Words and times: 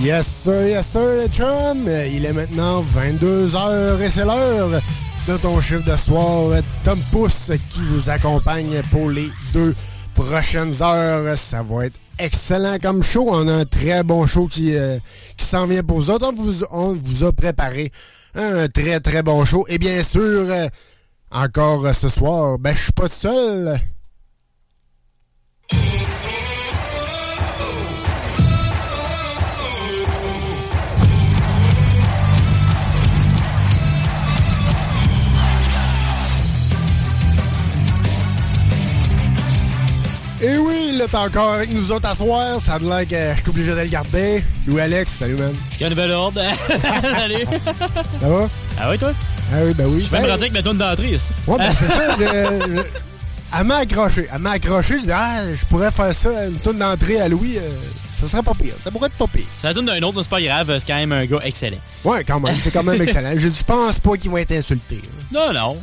Yes 0.00 0.26
sir, 0.26 0.68
yes 0.68 0.86
sir, 0.86 1.08
les 1.22 1.28
chums. 1.28 1.88
Il 2.12 2.26
est 2.26 2.32
maintenant 2.32 2.82
22h 2.82 4.00
et 4.00 4.10
c'est 4.10 4.24
l'heure 4.24 4.80
de 5.26 5.36
ton 5.38 5.58
chiffre 5.60 5.84
de 5.84 5.96
soir. 5.96 6.60
Tom 6.84 7.00
Pousse 7.10 7.50
qui 7.70 7.80
vous 7.80 8.10
accompagne 8.10 8.82
pour 8.90 9.10
les 9.10 9.30
deux 9.54 9.74
prochaines 10.14 10.82
heures. 10.82 11.36
Ça 11.38 11.62
va 11.62 11.86
être 11.86 11.98
excellent 12.18 12.76
comme 12.80 13.02
show. 13.02 13.26
On 13.30 13.48
a 13.48 13.52
un 13.52 13.64
très 13.64 14.02
bon 14.02 14.26
show 14.26 14.48
qui, 14.48 14.76
euh, 14.76 14.98
qui 15.36 15.46
s'en 15.46 15.66
vient 15.66 15.82
pour 15.82 16.00
vous. 16.00 16.12
On 16.70 16.92
vous, 16.94 17.24
a 17.24 17.32
préparé 17.32 17.90
un 18.34 18.68
très 18.68 19.00
très 19.00 19.22
bon 19.22 19.46
show. 19.46 19.64
Et 19.68 19.78
bien 19.78 20.02
sûr, 20.02 20.20
euh, 20.22 20.68
encore 21.30 21.94
ce 21.94 22.08
soir, 22.08 22.58
ben 22.58 22.74
je 22.76 22.82
suis 22.82 22.92
pas 22.92 23.08
seul. 23.08 23.80
Et 40.48 40.58
oui, 40.58 40.90
il 40.92 41.00
est 41.00 41.14
encore 41.14 41.54
avec 41.54 41.72
nous 41.72 41.90
autres 41.90 42.08
à 42.08 42.14
soir. 42.14 42.60
Ça 42.60 42.74
a 42.74 42.78
l'air 42.78 43.00
que 43.08 43.16
je 43.36 43.40
suis 43.40 43.50
obligé 43.50 43.70
de 43.72 43.80
le 43.80 43.86
garder. 43.88 44.44
Louis 44.66 44.80
Alex, 44.80 45.10
salut 45.10 45.34
man. 45.34 45.52
Quel 45.78 45.90
nouvel 45.90 46.12
ordre. 46.12 46.40
Salut. 47.02 47.44
Ça 48.20 48.28
va? 48.28 48.48
Ah 48.78 48.90
oui, 48.90 48.98
toi? 48.98 49.10
Ah 49.52 49.56
oui, 49.64 49.74
ben 49.74 49.86
oui. 49.86 49.96
Je 49.96 50.04
suis 50.06 50.12
même 50.12 50.22
Ben, 50.22 50.30
rendu 50.30 50.42
avec 50.42 50.52
ma 50.54 50.62
tonne 50.62 50.78
d'entrée. 50.78 51.10
ici. 51.14 51.24
Ouais, 51.48 51.58
ben 51.58 51.72
c'est 51.76 51.86
ça. 51.88 52.16
je- 52.18 52.76
je- 52.76 52.82
Elle 53.58 53.64
m'a 53.66 53.76
accroché. 53.78 54.28
Elle 54.32 54.38
m'a 54.40 54.50
accroché. 54.52 54.98
Je 54.98 55.02
dis, 55.04 55.12
ah, 55.12 55.40
je 55.52 55.64
pourrais 55.66 55.90
faire 55.90 56.14
ça, 56.14 56.46
une 56.46 56.58
tourne 56.58 56.78
d'entrée 56.78 57.20
à 57.20 57.28
Louis. 57.28 57.58
euh, 57.58 57.70
ça 58.14 58.26
serait 58.28 58.42
pas 58.42 58.54
pire. 58.54 58.74
Ça 58.82 58.90
pourrait 58.90 59.06
être 59.08 59.16
pas 59.16 59.26
pire. 59.26 59.46
La 59.64 59.74
tonne 59.74 59.86
d'un 59.86 60.00
autre, 60.02 60.16
mais 60.16 60.22
c'est 60.22 60.28
pas 60.30 60.40
grave. 60.42 60.72
C'est 60.78 60.86
quand 60.86 60.96
même 60.98 61.12
un 61.12 61.24
gars 61.26 61.40
excellent. 61.44 61.76
Ouais, 62.04 62.22
quand 62.24 62.38
même. 62.40 62.56
C'est 62.62 62.70
quand 62.70 62.82
même 62.84 63.00
excellent. 63.02 63.32
Je 63.34 63.48
dis, 63.48 63.58
je 63.58 63.64
pense 63.64 63.98
pas 63.98 64.16
qu'il 64.16 64.30
va 64.30 64.40
être 64.42 64.52
insulté. 64.52 65.00
Non, 65.32 65.52
non. 65.52 65.76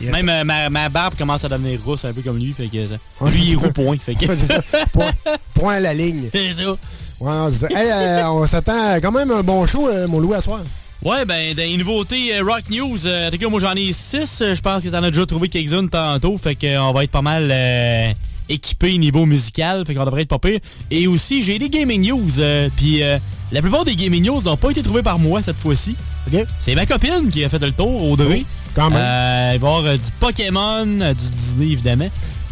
Yes. 0.00 0.10
Même 0.12 0.28
euh, 0.28 0.44
ma, 0.44 0.68
ma 0.70 0.88
barbe 0.88 1.14
commence 1.16 1.44
à 1.44 1.48
devenir 1.48 1.78
rousse 1.84 2.04
un 2.04 2.12
peu 2.12 2.20
comme 2.22 2.38
lui. 2.38 2.52
Fait 2.52 2.66
que 2.68 2.86
ça- 2.88 3.26
lui, 3.30 3.40
il 3.44 3.52
est 3.52 3.56
roux 3.56 3.70
point. 3.72 3.96
Fait 3.98 4.14
que... 4.14 4.26
Ça. 4.36 4.60
Point, 4.92 5.12
point 5.54 5.74
à 5.74 5.80
la 5.80 5.94
ligne. 5.94 6.28
c'est 6.32 6.52
ça. 6.54 6.70
Ouais, 7.20 7.32
non, 7.32 7.48
c'est 7.50 7.58
ça. 7.58 7.68
Hey, 7.70 7.90
euh, 7.90 8.28
on 8.30 8.46
s'attend 8.46 8.96
quand 9.00 9.12
même 9.12 9.30
à 9.30 9.36
un 9.36 9.42
bon 9.42 9.66
show, 9.66 9.88
euh, 9.88 10.06
mon 10.08 10.18
Louis, 10.18 10.34
à 10.34 10.40
soir. 10.40 10.60
Ouais, 11.02 11.24
ben, 11.24 11.54
des 11.54 11.76
nouveautés 11.76 12.40
Rock 12.40 12.64
News. 12.70 13.06
en 13.06 13.30
tout 13.30 13.38
cas, 13.38 13.48
moi, 13.48 13.60
j'en 13.60 13.74
ai 13.74 13.92
six. 13.92 14.26
Je 14.40 14.60
pense 14.60 14.82
que 14.82 14.88
t'en 14.88 15.02
as 15.02 15.10
déjà 15.10 15.26
trouvé 15.26 15.48
quelques-unes 15.48 15.88
tantôt. 15.90 16.36
Fait 16.38 16.54
qu'on 16.56 16.92
va 16.92 17.04
être 17.04 17.10
pas 17.10 17.22
mal 17.22 17.52
équipé 18.48 18.96
niveau 18.98 19.26
musical. 19.26 19.84
Fait 19.86 19.94
qu'on 19.94 20.04
devrait 20.04 20.22
être 20.22 20.28
pas 20.28 20.38
pire. 20.38 20.58
Et 20.90 21.06
aussi, 21.06 21.42
j'ai 21.42 21.58
des 21.58 21.68
gaming 21.68 22.08
news. 22.10 22.30
euh, 22.38 22.68
Puis 22.76 23.02
euh, 23.02 23.18
la 23.52 23.60
plupart 23.60 23.84
des 23.84 23.94
gaming 23.96 24.24
news 24.26 24.42
n'ont 24.42 24.56
pas 24.56 24.70
été 24.70 24.82
trouvés 24.82 25.02
par 25.02 25.18
moi 25.18 25.42
cette 25.42 25.58
fois-ci. 25.58 25.94
C'est 26.60 26.74
ma 26.74 26.86
copine 26.86 27.28
qui 27.30 27.44
a 27.44 27.48
fait 27.48 27.58
le 27.58 27.72
tour, 27.72 28.10
Audrey. 28.10 28.44
Quand 28.74 28.90
même. 28.90 28.98
Euh, 29.00 29.52
il 29.54 29.60
va 29.60 29.66
y 29.68 29.70
avoir 29.70 29.84
euh, 29.84 29.96
du 29.96 30.10
Pokémon, 30.20 30.86
euh, 31.00 31.14
du 31.14 31.24
Disney 31.28 31.72
évidemment. 31.72 32.08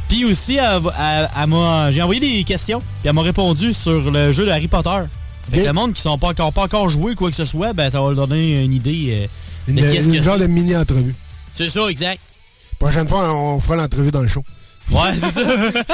Puis 0.09 0.25
aussi, 0.25 0.56
elle, 0.56 0.81
elle- 0.99 1.31
elle 1.41 1.47
m'a- 1.49 1.91
j'ai 1.91 2.03
envoyé 2.03 2.21
des 2.21 2.44
questions, 2.44 2.78
puis 2.81 2.88
elle 3.09 3.12
m'a 3.15 3.22
répondu 3.22 3.72
sur 3.72 4.10
le 4.10 4.31
jeu 4.32 4.44
de 4.47 4.50
Harry 4.50 4.69
Potter. 4.69 4.91
Fait 5.53 5.61
que 5.62 5.66
le 5.66 5.72
monde 5.72 5.93
qui 5.94 6.03
sont 6.03 6.19
pas 6.19 6.28
encore, 6.28 6.53
pas 6.53 6.62
encore 6.62 6.88
joué 6.88 7.15
quoi 7.15 7.31
que 7.31 7.37
ce 7.37 7.44
soit, 7.44 7.72
ben 7.72 7.91
ça 7.91 8.00
va 8.00 8.12
leur 8.12 8.27
donner 8.28 8.62
une 8.62 8.72
idée 8.75 9.22
euh, 9.22 9.27
Une, 9.69 9.77
de 9.77 9.81
qu'est-ce 9.91 10.05
une 10.06 10.16
que 10.16 10.22
genre 10.22 10.37
c'est. 10.37 10.43
de 10.43 10.47
mini-entrevue. 10.47 11.15
C'est 11.55 11.69
ça, 11.69 11.87
exact. 11.88 12.21
Prochaine 12.78 13.09
fois, 13.09 13.32
on 13.34 13.59
fera 13.61 13.77
l'entrevue 13.77 14.11
dans 14.11 14.22
le 14.22 14.28
show. 14.28 14.43
Ouais, 14.91 15.11
c'est 15.21 15.32
ça. 15.44 15.82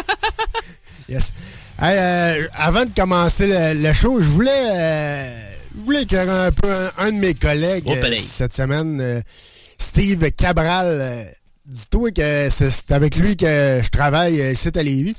Yes. 1.09 1.33
Hey, 1.81 1.97
euh, 1.99 2.47
avant 2.55 2.85
de 2.85 2.91
commencer 2.95 3.47
le, 3.47 3.83
le 3.83 3.93
show, 3.95 4.21
je 4.21 4.27
voulais, 4.29 4.51
euh, 4.75 5.41
je 5.75 5.81
voulais 5.81 6.03
éclairer 6.03 6.47
un 6.49 6.53
peu 6.53 6.69
un, 6.71 6.91
un 7.07 7.11
de 7.13 7.17
mes 7.17 7.33
collègues 7.35 7.85
Oh, 7.87 7.95
cette 8.21 8.55
semaine, 8.55 9.01
Steve 9.79 10.31
Cabral. 10.33 10.87
euh, 10.87 11.25
Dis-toi 11.67 12.13
que 12.13 12.49
c'est 12.51 12.93
avec 12.93 13.17
lui 13.17 13.37
que 13.37 13.81
je 13.83 13.89
travaille 13.91 14.41
euh, 14.41 14.53
ici 14.53 14.71
à 14.75 14.83
Lévis. 14.83 15.15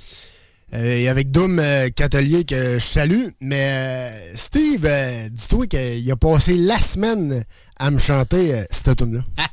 Euh, 0.73 0.83
et 0.99 1.07
avec 1.07 1.31
Doom 1.31 1.61
Catelier 1.95 2.43
que 2.43 2.75
je 2.75 2.79
salue. 2.79 3.27
Mais 3.41 4.11
Steve, 4.35 4.87
dis-toi 5.31 5.67
qu'il 5.67 6.11
a 6.11 6.15
passé 6.15 6.55
la 6.55 6.79
semaine 6.79 7.43
à 7.79 7.89
me 7.91 7.99
chanter 7.99 8.63
cette 8.71 8.95
tune 8.97 9.15
là 9.37 9.45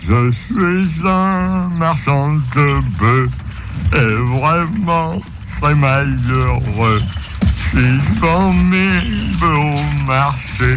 Je 0.00 0.32
suis 0.46 1.06
un 1.06 1.68
marchand 1.68 2.32
de 2.54 2.80
bœufs 2.98 3.30
et 3.94 4.38
vraiment 4.38 5.20
très 5.60 5.74
malheureux. 5.74 7.02
Si 7.70 7.76
je 7.78 8.20
vends 8.20 8.52
mes 8.52 9.00
bœufs 9.40 9.56
au 9.56 10.04
marché, 10.04 10.76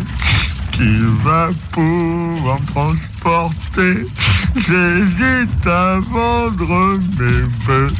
qui 0.72 0.98
va 1.24 1.50
pouvoir 1.72 2.60
me 2.62 2.68
transporter 2.68 4.08
J'hésite 4.56 5.68
à 5.68 6.00
vendre 6.00 6.98
mes 7.20 7.44
bœufs. 7.66 7.94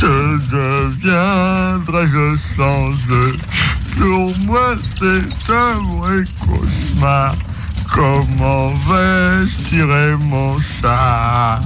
Que 0.00 0.38
deviendrai-je 0.50 2.36
sans 2.56 2.90
eux 3.12 3.36
Pour 3.96 4.32
moi, 4.40 4.74
c'est 4.98 5.52
un 5.52 5.74
vrai 5.98 6.24
cauchemar. 6.40 7.36
Comment 7.92 8.70
vais-je 8.88 9.56
tirer 9.68 10.16
mon 10.16 10.58
chat? 10.58 11.60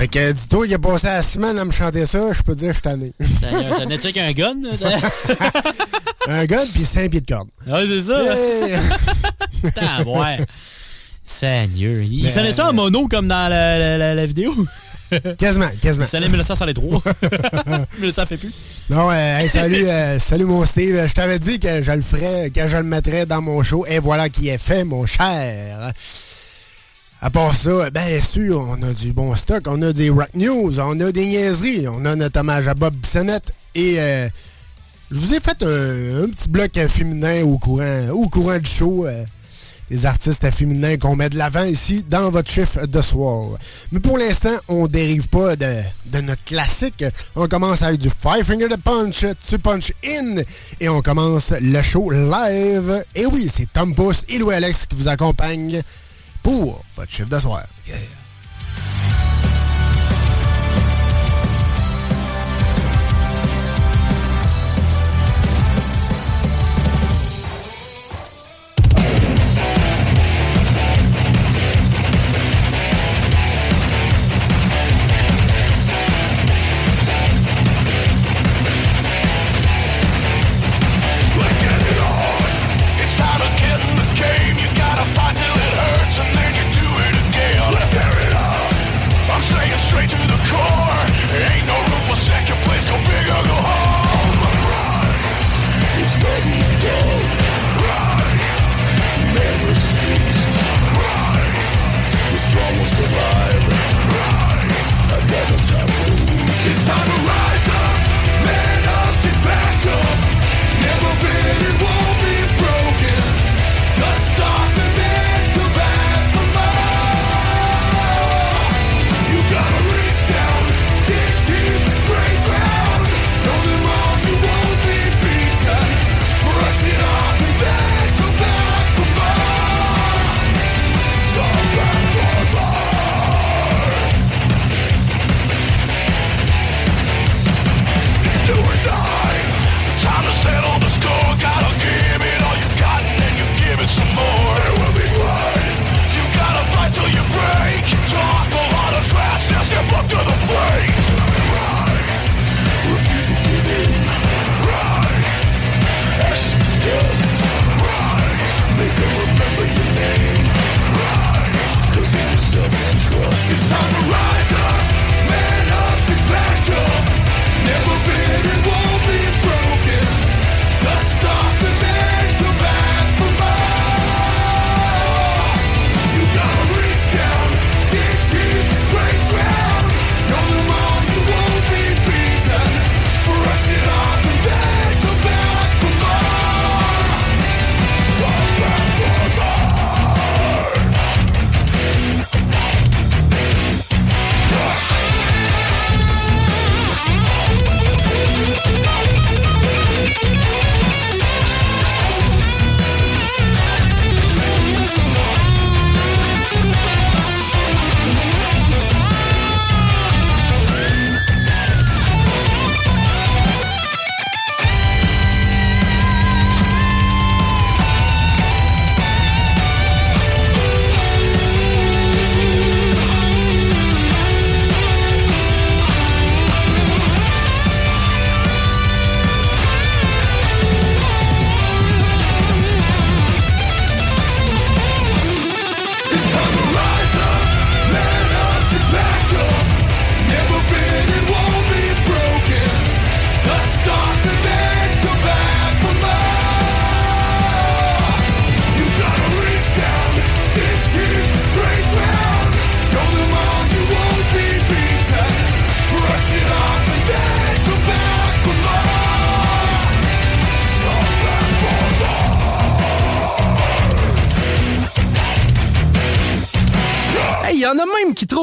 Fait 0.00 0.08
que, 0.08 0.32
dis-toi, 0.32 0.66
il 0.66 0.72
a 0.72 0.78
passé 0.78 1.08
la 1.08 1.20
semaine 1.20 1.58
à 1.58 1.64
me 1.66 1.70
chanter 1.70 2.06
ça, 2.06 2.32
je 2.32 2.40
peux 2.40 2.54
dire, 2.54 2.68
je 2.68 2.72
suis 2.72 2.80
tanné. 2.80 3.12
Ça 3.20 3.48
venait-tu 3.80 4.06
avec 4.06 4.16
un 4.16 4.32
gun? 4.32 4.56
un 6.26 6.46
gun, 6.46 6.64
puis 6.72 6.86
5 6.86 7.10
pieds 7.10 7.20
de 7.20 7.26
corde. 7.26 7.50
Ah, 7.70 7.80
c'est 7.86 8.04
ça. 8.04 8.18
Putain, 9.62 10.02
ouais. 10.06 10.38
Seigneur. 11.22 12.02
Il 12.02 12.22
ben, 12.22 12.32
fallait 12.32 12.54
ça 12.54 12.68
en 12.68 12.70
euh, 12.70 12.72
mono 12.72 13.08
comme 13.08 13.28
dans 13.28 13.50
la, 13.50 13.78
la, 13.78 13.98
la, 13.98 14.14
la 14.14 14.24
vidéo? 14.26 14.54
Quasiment, 15.36 15.68
quasiment. 15.82 16.06
Salut 16.06 16.30
1903. 16.30 17.02
1900 17.98 18.26
fait 18.26 18.36
plus. 18.38 18.54
Non, 18.88 19.10
euh, 19.10 19.38
hey, 19.40 19.50
salut, 19.50 19.86
euh, 19.86 20.18
salut 20.18 20.46
mon 20.46 20.64
Steve. 20.64 21.08
Je 21.08 21.12
t'avais 21.12 21.38
dit 21.38 21.58
que 21.58 21.82
je 21.82 21.92
le 21.92 22.00
ferais, 22.00 22.48
que 22.48 22.66
je 22.66 22.76
le 22.78 22.84
mettrais 22.84 23.26
dans 23.26 23.42
mon 23.42 23.62
show. 23.62 23.84
Et 23.86 23.98
voilà 23.98 24.30
qui 24.30 24.48
est 24.48 24.56
fait, 24.56 24.84
mon 24.84 25.04
cher. 25.04 25.92
À 27.22 27.28
part 27.28 27.54
ça, 27.54 27.90
bien 27.90 28.22
sûr, 28.22 28.66
on 28.66 28.82
a 28.82 28.94
du 28.94 29.12
bon 29.12 29.34
stock, 29.36 29.64
on 29.66 29.82
a 29.82 29.92
des 29.92 30.08
rock 30.08 30.30
news, 30.34 30.80
on 30.80 30.98
a 31.00 31.12
des 31.12 31.26
niaiseries, 31.26 31.86
on 31.86 32.06
a 32.06 32.16
notre 32.16 32.40
hommage 32.40 32.66
à 32.66 32.72
Bob 32.72 32.94
Bissonnette 32.94 33.52
et 33.74 33.96
euh, 33.98 34.26
je 35.10 35.20
vous 35.20 35.34
ai 35.34 35.40
fait 35.40 35.62
un, 35.62 36.30
petit 36.30 36.48
bloc 36.48 36.74
euh, 36.78 36.88
féminin 36.88 37.42
au 37.42 37.58
courant, 37.58 38.08
au 38.14 38.30
courant 38.30 38.56
du 38.56 38.70
show. 38.70 39.06
Euh, 39.06 39.24
Les 39.90 40.06
artistes 40.06 40.50
féminins 40.50 40.96
qu'on 40.96 41.14
met 41.14 41.28
de 41.28 41.36
l'avant 41.36 41.64
ici 41.64 42.04
dans 42.08 42.30
votre 42.30 42.50
chiffre 42.50 42.86
de 42.86 43.02
soir. 43.02 43.58
Mais 43.92 44.00
pour 44.00 44.16
l'instant, 44.16 44.56
on 44.68 44.86
dérive 44.86 45.28
pas 45.28 45.56
de, 45.56 45.82
de, 46.06 46.20
notre 46.20 46.44
classique. 46.44 47.04
On 47.36 47.48
commence 47.48 47.82
avec 47.82 48.00
du 48.00 48.08
Five 48.08 48.44
Finger 48.46 48.68
de 48.68 48.76
Punch, 48.76 49.26
tu 49.46 49.58
Punch 49.58 49.92
In, 50.06 50.36
et 50.80 50.88
on 50.88 51.02
commence 51.02 51.52
le 51.60 51.82
show 51.82 52.08
live. 52.10 53.04
Et 53.14 53.26
oui, 53.26 53.50
c'est 53.54 53.70
Tom 53.70 53.94
Pouce 53.94 54.24
et 54.28 54.38
Louis 54.38 54.54
Alex 54.54 54.86
qui 54.86 54.96
vous 54.96 55.08
accompagnent 55.08 55.82
pour 56.42 56.84
votre 56.96 57.10
chiffre 57.10 57.28
d'affaires. 57.28 57.66
Yeah. 57.86 57.96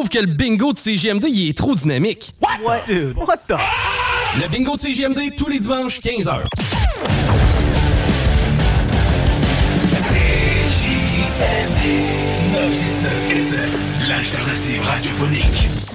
que 0.10 0.20
le 0.20 0.28
bingo 0.28 0.74
de 0.74 0.78
CGMD, 0.78 1.26
il 1.28 1.50
est 1.50 1.58
trop 1.58 1.76
dynamique. 1.76 2.34
What? 2.64 2.84
Dude? 2.86 3.18
What 3.18 3.38
the? 3.48 3.58
Le 4.40 4.48
bingo 4.48 4.76
de 4.76 4.80
CGMD, 4.80 5.36
tous 5.36 5.48
les 5.48 5.60
dimanches, 5.60 6.00
15h. 6.00 6.44
CJMD, 11.38 11.84
l'alternative 14.08 14.82
radiophonique. 14.84 15.87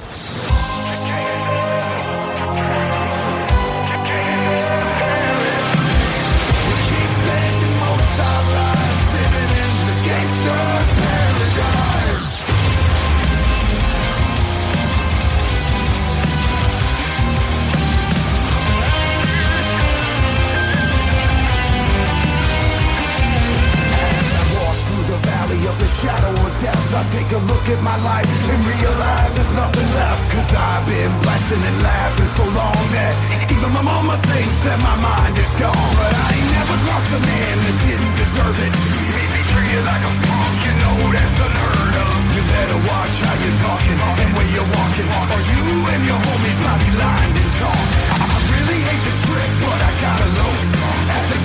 Take 27.12 27.28
a 27.36 27.42
look 27.44 27.66
at 27.68 27.80
my 27.84 27.96
life 28.08 28.24
and 28.24 28.60
realize 28.64 29.30
there's 29.36 29.54
nothing 29.54 29.88
left. 29.92 30.22
Cause 30.32 30.50
I've 30.56 30.84
been 30.88 31.12
blasting 31.20 31.60
and 31.60 31.78
laughing 31.84 32.30
so 32.32 32.44
long 32.56 32.84
that 32.96 33.12
even 33.52 33.70
my 33.76 33.84
mama 33.84 34.16
thinks 34.32 34.56
that 34.64 34.80
my 34.80 34.96
mind 34.96 35.36
is 35.36 35.52
gone. 35.60 35.92
But 36.00 36.12
I 36.16 36.26
ain't 36.32 36.50
never 36.56 36.76
crossed 36.88 37.12
a 37.12 37.20
man 37.20 37.54
that 37.68 37.76
didn't 37.84 38.14
deserve 38.16 38.56
it. 38.64 38.72
Made 39.12 39.30
me 39.36 39.42
treated 39.52 39.84
like 39.84 40.04
a 40.08 40.12
punk, 40.24 40.56
you 40.64 40.74
know 40.80 40.96
that's 41.12 41.38
unheard 41.44 41.94
of. 42.00 42.16
You 42.32 42.42
better 42.48 42.80
watch 42.80 43.16
how 43.20 43.36
you're 43.44 43.60
talking 43.60 43.98
and 44.00 44.30
where 44.32 44.50
you're 44.56 44.70
walking. 44.72 45.08
Or 45.12 45.40
you 45.52 45.64
and 45.92 46.02
your 46.08 46.20
homies 46.20 46.58
might 46.64 46.80
be 46.80 46.90
lying 46.96 47.34
and 47.36 47.52
talk. 47.60 47.86
I 48.24 48.36
really 48.56 48.80
hate 48.88 49.04
the 49.04 49.14
trip, 49.28 49.50
but 49.60 49.78
I 49.84 49.92
gotta 50.00 50.28
low. 50.40 50.81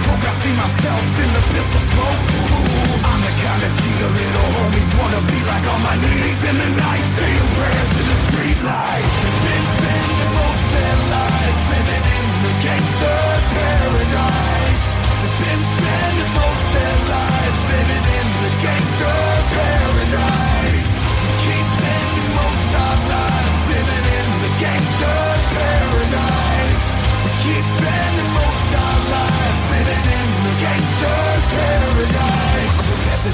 Croak, 0.07 0.23
I 0.23 0.33
see 0.39 0.55
myself 0.55 1.03
in 1.19 1.29
the 1.35 1.43
pistol 1.51 1.83
smoke. 1.91 2.23
Ooh, 2.55 3.07
I'm 3.11 3.19
the 3.27 3.33
kind 3.43 3.61
of 3.67 3.71
G 3.75 3.83
the 3.99 4.07
little 4.07 4.49
homies 4.55 4.91
wanna 4.95 5.21
be 5.27 5.39
like 5.51 5.65
on 5.67 5.81
my 5.83 5.95
knees 5.99 6.41
in 6.47 6.55
the 6.63 6.69
night, 6.79 7.05
saying 7.17 7.49
prayers 7.59 7.91
to 7.97 8.03
the 8.07 8.17
street 8.27 8.59
light. 8.63 9.07
Been 9.43 9.65
spending 9.75 10.31
most 10.31 10.65
their 10.71 10.97
lives 11.11 11.61
living 11.75 12.05
in 12.17 12.25
the 12.39 12.53
gangster's 12.63 13.45
paradise. 13.51 14.85
Been 15.43 15.61
spending 15.75 16.31
most 16.39 16.65
their 16.71 16.95
lives 16.95 17.06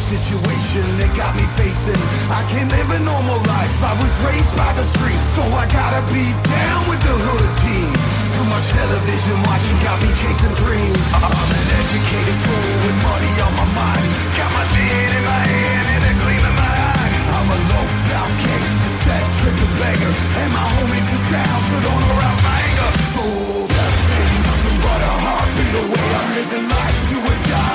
situation 0.10 0.84
that 1.00 1.12
got 1.16 1.32
me 1.36 1.46
facing. 1.56 2.02
I 2.28 2.42
can't 2.52 2.70
live 2.72 2.90
a 2.92 3.00
normal 3.00 3.40
life. 3.40 3.76
I 3.84 3.94
was 3.96 4.14
raised 4.28 4.54
by 4.60 4.72
the 4.76 4.84
streets, 4.84 5.28
so 5.38 5.44
I 5.56 5.64
gotta 5.72 6.04
be 6.12 6.26
down 6.44 6.82
with 6.92 7.02
the 7.04 7.16
hood 7.16 7.52
team. 7.64 7.92
Too 8.34 8.46
much 8.52 8.66
television 8.74 9.38
watching 9.48 9.80
got 9.86 9.98
me 10.04 10.10
chasing 10.20 10.56
dreams. 10.60 11.04
I'm 11.16 11.32
an 11.32 11.66
educated 11.80 12.38
fool 12.44 12.74
with 12.84 12.98
money 13.00 13.34
on 13.48 13.54
my 13.56 13.68
mind. 13.72 14.10
Got 14.36 14.52
my 14.52 14.66
beard 14.76 15.12
in 15.14 15.24
my 15.24 15.44
hand 15.48 15.86
and 15.94 16.04
a 16.04 16.14
gleam 16.20 16.44
in 16.44 16.56
my 16.58 16.74
eye. 16.74 17.12
I'm 17.38 17.48
a 17.48 17.60
low 17.72 17.86
out 18.20 18.32
gangster 18.44 18.94
set 19.08 19.24
triple 19.40 19.72
beggar, 19.80 20.14
and 20.14 20.50
my 20.52 20.66
homies 20.74 21.10
is 21.16 21.26
down, 21.32 21.60
so 21.70 21.76
don't 21.80 22.04
arouse 22.12 22.42
my 22.44 22.58
anger. 22.68 22.92
Fool, 23.14 23.68
that's 23.72 24.02
been 24.10 24.34
nothing 24.48 24.78
but 24.84 25.00
a 25.00 25.14
heartbeat 25.24 25.76
away. 25.84 26.08
I'm 26.18 26.30
living 26.38 26.66
life, 26.68 27.00
do 27.10 27.18
or 27.24 27.40
die. 27.48 27.73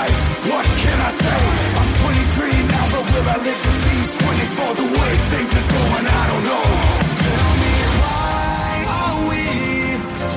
What 0.49 0.65
can 0.81 0.99
I 0.99 1.11
say? 1.13 1.41
I'm 1.77 1.91
23 1.93 2.69
now, 2.73 2.85
but 2.93 3.05
will 3.13 3.29
I 3.29 3.37
live 3.37 3.61
to 3.67 3.73
see 3.83 4.01
24? 4.17 4.75
The 4.81 4.87
way 4.97 5.13
things 5.29 5.53
is 5.61 5.69
going, 5.77 6.07
I 6.09 6.25
don't 6.31 6.45
know. 6.49 6.67
Tell 7.29 7.53
me 7.63 7.75
why 8.01 8.69
are 8.89 9.29
we 9.29 9.45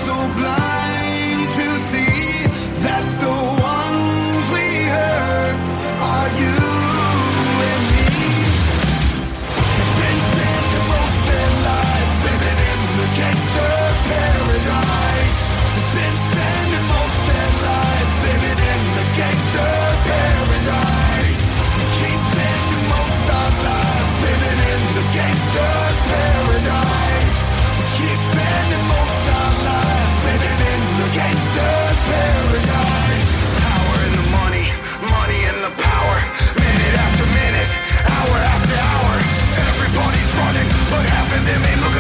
so 0.04 0.16
blind 0.36 0.61
de 41.46 41.60
mi 41.60 41.91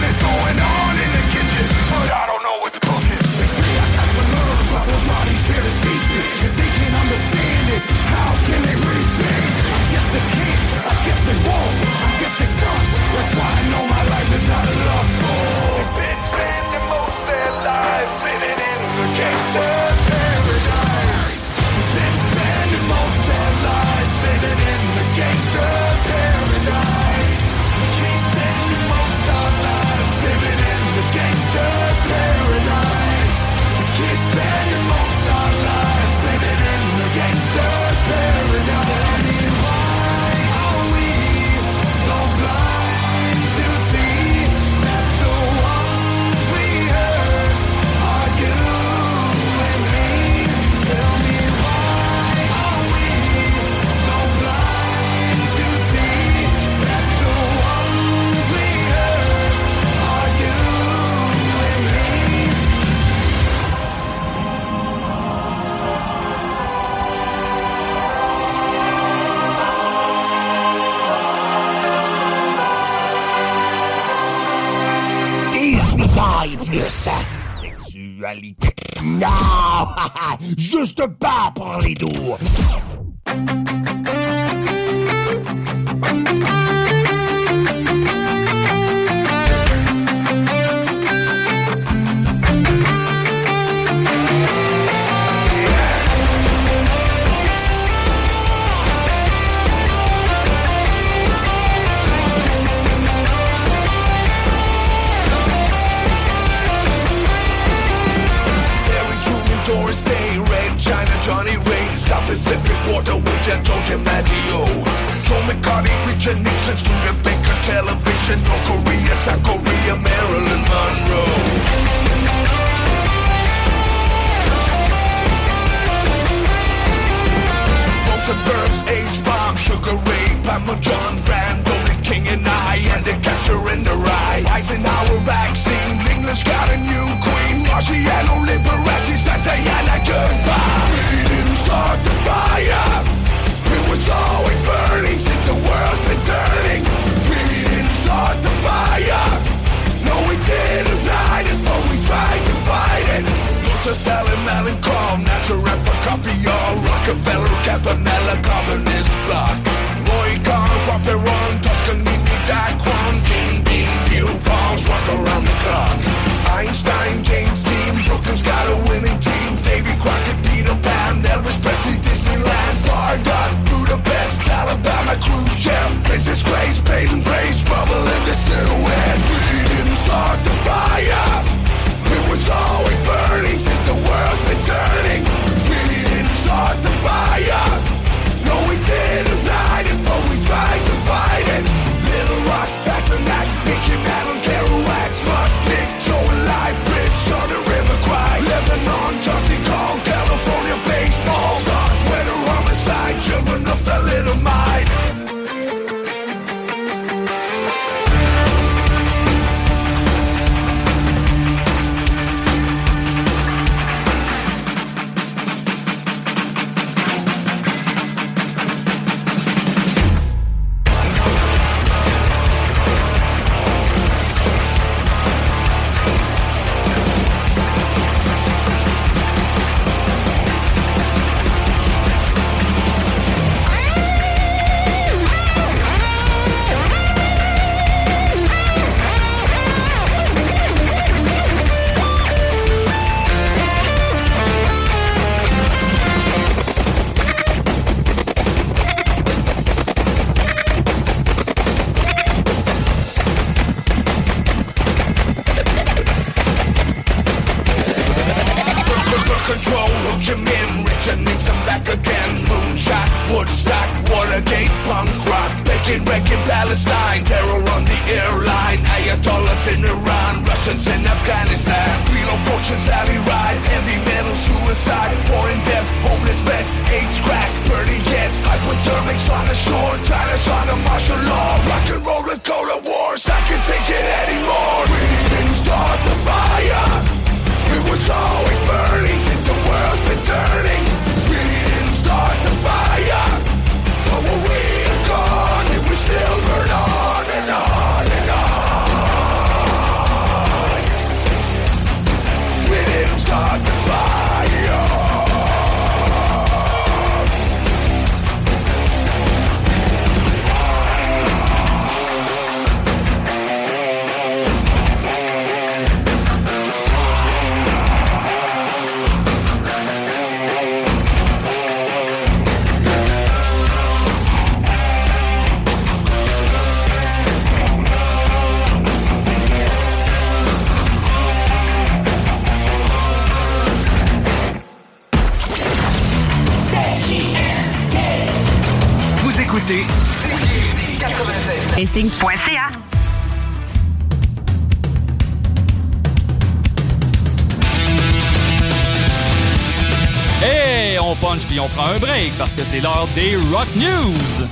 break 352.02 352.36
parce 352.38 352.56
que 352.56 352.64
c'est 352.64 352.80
l'heure 352.80 353.08
des 353.16 353.36
Rock 353.52 353.68
News. 353.76 354.48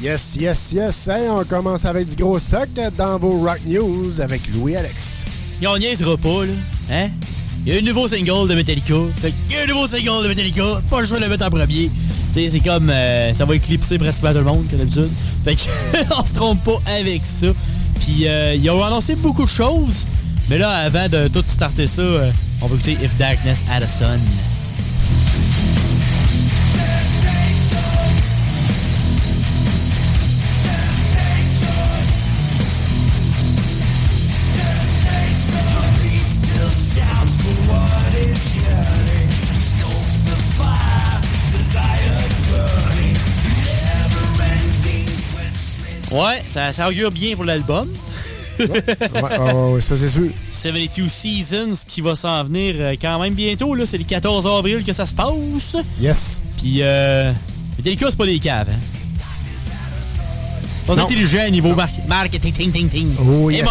Yes, 0.00 0.36
yes, 0.38 0.72
yes. 0.72 1.08
Hey, 1.08 1.28
on 1.28 1.44
commence 1.44 1.84
avec 1.84 2.06
du 2.08 2.22
gros 2.22 2.38
stock 2.38 2.68
dans 2.96 3.18
vos 3.18 3.38
Rock 3.38 3.60
News 3.66 4.20
avec 4.20 4.46
Louis-Alex. 4.48 5.24
Et 5.60 5.66
on 5.66 5.76
niaisera 5.78 6.16
pas, 6.16 6.44
là. 6.44 6.75
Hein? 6.90 7.08
Il 7.64 7.72
y 7.72 7.76
a 7.76 7.80
un 7.80 7.82
nouveau 7.82 8.06
single 8.06 8.48
de 8.48 8.54
Metallica. 8.54 8.94
Fait 9.20 9.32
qu'il 9.32 9.56
y 9.56 9.60
a 9.60 9.64
un 9.64 9.66
nouveau 9.66 9.88
single 9.88 10.22
de 10.22 10.28
Metallica. 10.28 10.82
Pas 10.88 11.00
le 11.00 11.06
choix 11.06 11.18
de 11.18 11.24
le 11.24 11.30
mettre 11.30 11.46
en 11.46 11.50
premier. 11.50 11.90
C'est 12.32 12.60
comme... 12.60 12.90
euh, 12.90 13.32
ça 13.34 13.44
va 13.44 13.56
éclipser 13.56 13.98
pratiquement 13.98 14.32
tout 14.32 14.38
le 14.38 14.44
monde, 14.44 14.66
comme 14.68 14.78
d'habitude. 14.78 15.08
Fait 15.44 15.56
qu'on 15.56 16.24
se 16.24 16.34
trompe 16.34 16.62
pas 16.62 16.80
avec 16.86 17.22
ça. 17.24 17.48
Puis 18.00 18.28
euh, 18.28 18.54
ils 18.54 18.70
ont 18.70 18.84
annoncé 18.84 19.16
beaucoup 19.16 19.44
de 19.44 19.48
choses. 19.50 20.06
Mais 20.48 20.58
là, 20.58 20.70
avant 20.70 21.08
de 21.08 21.28
tout 21.28 21.42
starter 21.48 21.86
ça, 21.86 22.02
euh, 22.02 22.30
on 22.60 22.66
va 22.66 22.74
écouter 22.76 22.96
If 23.02 23.16
Darkness 23.16 23.62
Had 23.70 23.82
Ouais, 46.16 46.42
ça, 46.52 46.72
ça 46.72 46.88
augure 46.88 47.10
bien 47.10 47.34
pour 47.34 47.44
l'album. 47.44 47.88
Ouais, 48.58 48.68
ouais, 48.68 49.52
ouais, 49.74 49.80
ça 49.80 49.96
c'est 49.96 50.08
sûr. 50.08 50.28
72 50.52 51.10
Seasons 51.12 51.74
qui 51.86 52.00
va 52.00 52.16
s'en 52.16 52.42
venir 52.44 52.74
euh, 52.78 52.94
quand 53.00 53.20
même 53.20 53.34
bientôt. 53.34 53.74
là. 53.74 53.84
C'est 53.88 53.98
le 53.98 54.04
14 54.04 54.46
avril 54.46 54.82
que 54.82 54.92
ça 54.94 55.04
se 55.06 55.12
passe. 55.12 55.76
Yes. 56.00 56.38
Puis, 56.56 56.78
euh, 56.80 57.30
Metallica, 57.76 58.06
c'est 58.10 58.16
pas 58.16 58.24
des 58.26 58.38
caves. 58.38 58.68
Hein? 58.70 58.78
Ils 60.82 60.86
sont 60.86 60.96
Non. 60.96 61.04
intelligents 61.04 61.50
niveau 61.50 61.74
mar- 61.74 61.88
marketing. 62.08 62.52
Ting, 62.52 62.70
ting, 62.72 62.88
ting. 62.88 63.08
Oh, 63.20 63.50
yes. 63.50 63.66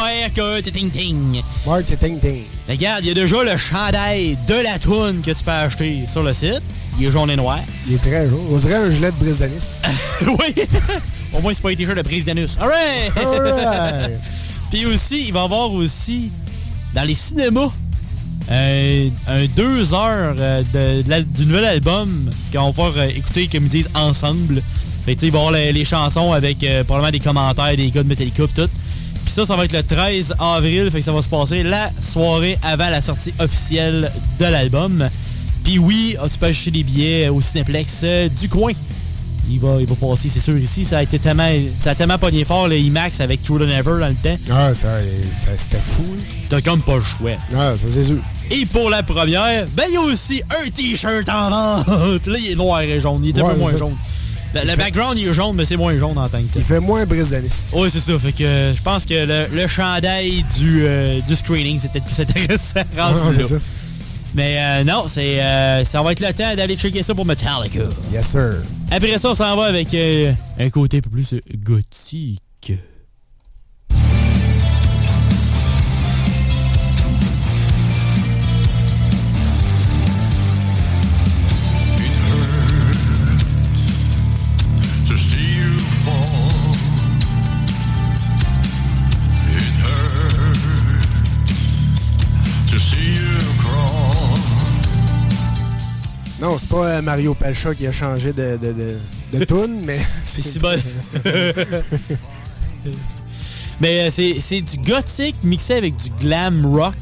Ting, 0.71 0.91
ting. 0.91 1.41
Marketing 1.65 2.19
ting. 2.19 2.43
Regarde, 2.69 3.03
il 3.03 3.07
y 3.07 3.11
a 3.11 3.13
déjà 3.13 3.43
le 3.43 3.57
chandail 3.57 4.37
de 4.47 4.55
la 4.55 4.77
toune 4.77 5.21
que 5.21 5.31
tu 5.31 5.43
peux 5.43 5.51
acheter 5.51 6.03
sur 6.11 6.21
le 6.23 6.33
site. 6.33 6.61
Il 6.99 7.05
est 7.07 7.11
jaune 7.11 7.31
et 7.31 7.35
noir. 7.37 7.59
Il 7.87 7.95
est 7.95 7.97
très 7.97 8.29
jaune. 8.29 8.39
On 8.51 8.57
dirait 8.57 8.75
un 8.75 8.89
gilet 8.91 9.11
de 9.11 9.17
brise 9.17 9.37
d'anis. 9.37 9.75
oui! 10.27 10.63
Au 11.37 11.41
moins, 11.41 11.53
c'est 11.53 11.61
pas 11.61 11.69
un 11.71 11.75
t-shirt 11.75 11.97
de 11.97 12.01
prise 12.01 12.25
d'anus. 12.25 12.57
Puis 14.71 14.85
aussi, 14.85 15.25
il 15.27 15.33
va 15.33 15.41
y 15.41 15.43
avoir 15.43 15.71
aussi, 15.71 16.31
dans 16.93 17.03
les 17.03 17.15
cinémas, 17.15 17.71
euh, 18.51 19.09
un 19.27 19.45
deux 19.55 19.93
heures 19.93 20.35
euh, 20.39 20.61
de, 20.73 21.01
de 21.01 21.09
la- 21.09 21.21
du 21.21 21.45
nouvel 21.45 21.65
album 21.65 22.29
qu'on 22.53 22.65
va 22.65 22.69
pouvoir 22.69 22.93
euh, 22.97 23.07
écouter, 23.07 23.47
comme 23.47 23.63
ils 23.65 23.69
disent, 23.69 23.89
ensemble. 23.95 24.61
Fait 25.05 25.15
tu 25.15 25.21
sais, 25.21 25.27
il 25.27 25.31
va 25.31 25.39
y 25.39 25.41
avoir 25.41 25.51
les, 25.53 25.73
les 25.73 25.85
chansons 25.85 26.31
avec 26.33 26.65
probablement 26.87 27.11
des 27.11 27.19
commentaires 27.19 27.75
des 27.77 27.91
gars 27.91 28.03
de 28.03 28.07
Metallica 28.07 28.43
tout. 28.53 28.69
Puis 29.23 29.33
ça, 29.33 29.45
ça 29.45 29.55
va 29.55 29.65
être 29.65 29.73
le 29.73 29.83
13 29.83 30.35
avril, 30.39 30.89
fait 30.91 30.99
que 30.99 31.05
ça 31.05 31.11
va 31.11 31.21
se 31.21 31.29
passer 31.29 31.63
la 31.63 31.91
soirée 32.01 32.57
avant 32.63 32.89
la 32.89 33.01
sortie 33.01 33.33
officielle 33.39 34.11
de 34.39 34.45
l'album. 34.45 35.07
Puis 35.63 35.77
oui, 35.79 36.15
tu 36.31 36.39
peux 36.39 36.47
acheter 36.47 36.71
des 36.71 36.83
billets 36.83 37.29
au 37.29 37.41
Cineplex 37.41 37.99
euh, 38.03 38.29
du 38.29 38.49
coin? 38.49 38.71
Il 39.49 39.59
va, 39.59 39.77
il 39.79 39.85
va 39.85 39.95
passer, 39.95 40.29
c'est 40.33 40.39
sûr, 40.41 40.57
ici. 40.57 40.85
Ça 40.85 40.97
a 40.99 41.03
été 41.03 41.19
tellement, 41.19 41.47
ça 41.83 41.91
a 41.91 41.95
tellement 41.95 42.17
pogné 42.17 42.43
fort, 42.45 42.67
le 42.67 42.77
IMAX 42.77 43.19
avec 43.21 43.43
True 43.43 43.59
Than 43.59 43.69
Ever 43.69 43.99
dans 43.99 44.07
le 44.07 44.15
temps. 44.15 44.37
Ah, 44.51 44.73
ça, 44.73 44.87
ça 45.39 45.51
c'était 45.57 45.77
fou. 45.77 46.05
T'as 46.49 46.61
comme 46.61 46.81
pas 46.81 46.95
le 46.95 47.03
choix. 47.03 47.31
Ah, 47.55 47.73
ça 47.77 47.85
c'est 47.89 48.03
sûr. 48.03 48.17
Et 48.51 48.65
pour 48.65 48.89
la 48.89 49.03
première, 49.03 49.65
ben 49.73 49.83
il 49.87 49.93
y 49.93 49.97
a 49.97 50.01
aussi 50.01 50.41
un 50.49 50.69
t-shirt 50.69 51.27
en 51.29 51.49
vente. 51.83 52.27
Là, 52.27 52.37
il 52.39 52.51
est 52.51 52.55
noir 52.55 52.81
et 52.81 52.99
jaune. 52.99 53.21
Il 53.23 53.29
est 53.37 53.39
un 53.41 53.43
Ouais, 53.45 53.53
peu 53.53 53.59
moins 53.59 53.71
ça- 53.71 53.77
jaune. 53.77 53.95
Le, 54.53 54.75
background, 54.77 55.17
il 55.17 55.27
est 55.27 55.33
jaune, 55.33 55.53
mais 55.57 55.65
c'est 55.65 55.75
moins 55.75 55.97
jaune 55.97 56.17
en 56.17 56.29
tant 56.29 56.37
que 56.37 56.43
tel. 56.45 56.61
Il 56.61 56.63
fait 56.63 56.79
moins 56.79 57.05
brise 57.05 57.27
d'anis. 57.27 57.67
Oui, 57.73 57.89
c'est 57.91 57.99
ça. 57.99 58.17
Fait 58.17 58.31
que 58.31 58.71
je 58.75 58.81
pense 58.81 59.03
que 59.05 59.13
le, 59.13 59.47
le 59.53 59.67
chandail 59.67 60.45
du, 60.57 60.83
euh, 60.85 61.19
du 61.27 61.35
screening, 61.35 61.77
c'est 61.81 61.91
peut-être 61.91 62.05
plus 62.05 62.19
intéressant 62.21 62.79
rendu 62.97 63.37
là. 63.37 63.47
Mais 64.33 64.57
euh, 64.59 64.83
non, 64.85 65.05
c'est 65.13 65.41
euh, 65.41 65.83
ça 65.85 66.01
va 66.01 66.11
être 66.13 66.21
le 66.21 66.33
temps 66.33 66.55
d'aller 66.55 66.77
checker 66.77 67.03
ça 67.03 67.13
pour 67.13 67.25
Metallica. 67.25 67.79
Yes, 68.13 68.27
sir. 68.27 68.55
Après 68.91 69.17
ça, 69.17 69.31
on 69.31 69.35
s'en 69.35 69.55
va 69.55 69.65
avec 69.65 69.93
euh, 69.93 70.31
un 70.59 70.69
côté 70.69 70.97
un 70.97 71.01
peu 71.01 71.09
plus 71.09 71.33
euh, 71.33 71.39
gothique. 71.57 72.44
Non, 96.45 96.57
c'est 96.59 96.69
pas 96.69 96.85
euh, 96.85 97.01
Mario 97.01 97.33
Pelcha 97.33 97.73
qui 97.73 97.87
a 97.87 97.91
changé 97.91 98.31
de, 98.31 98.57
de, 98.57 98.71
de, 98.71 98.99
de 99.33 99.45
tune, 99.45 99.81
mais. 99.83 99.97
C'est 100.23 100.43
si 100.43 100.59
bon. 100.59 100.79
Mais 103.81 104.07
euh, 104.07 104.11
c'est 104.15 104.37
c'est 104.39 104.61
du 104.61 104.77
gothique 104.89 105.35
mixé 105.43 105.73
avec 105.73 105.97
du 105.97 106.09
glam 106.19 106.65
rock. 106.65 106.95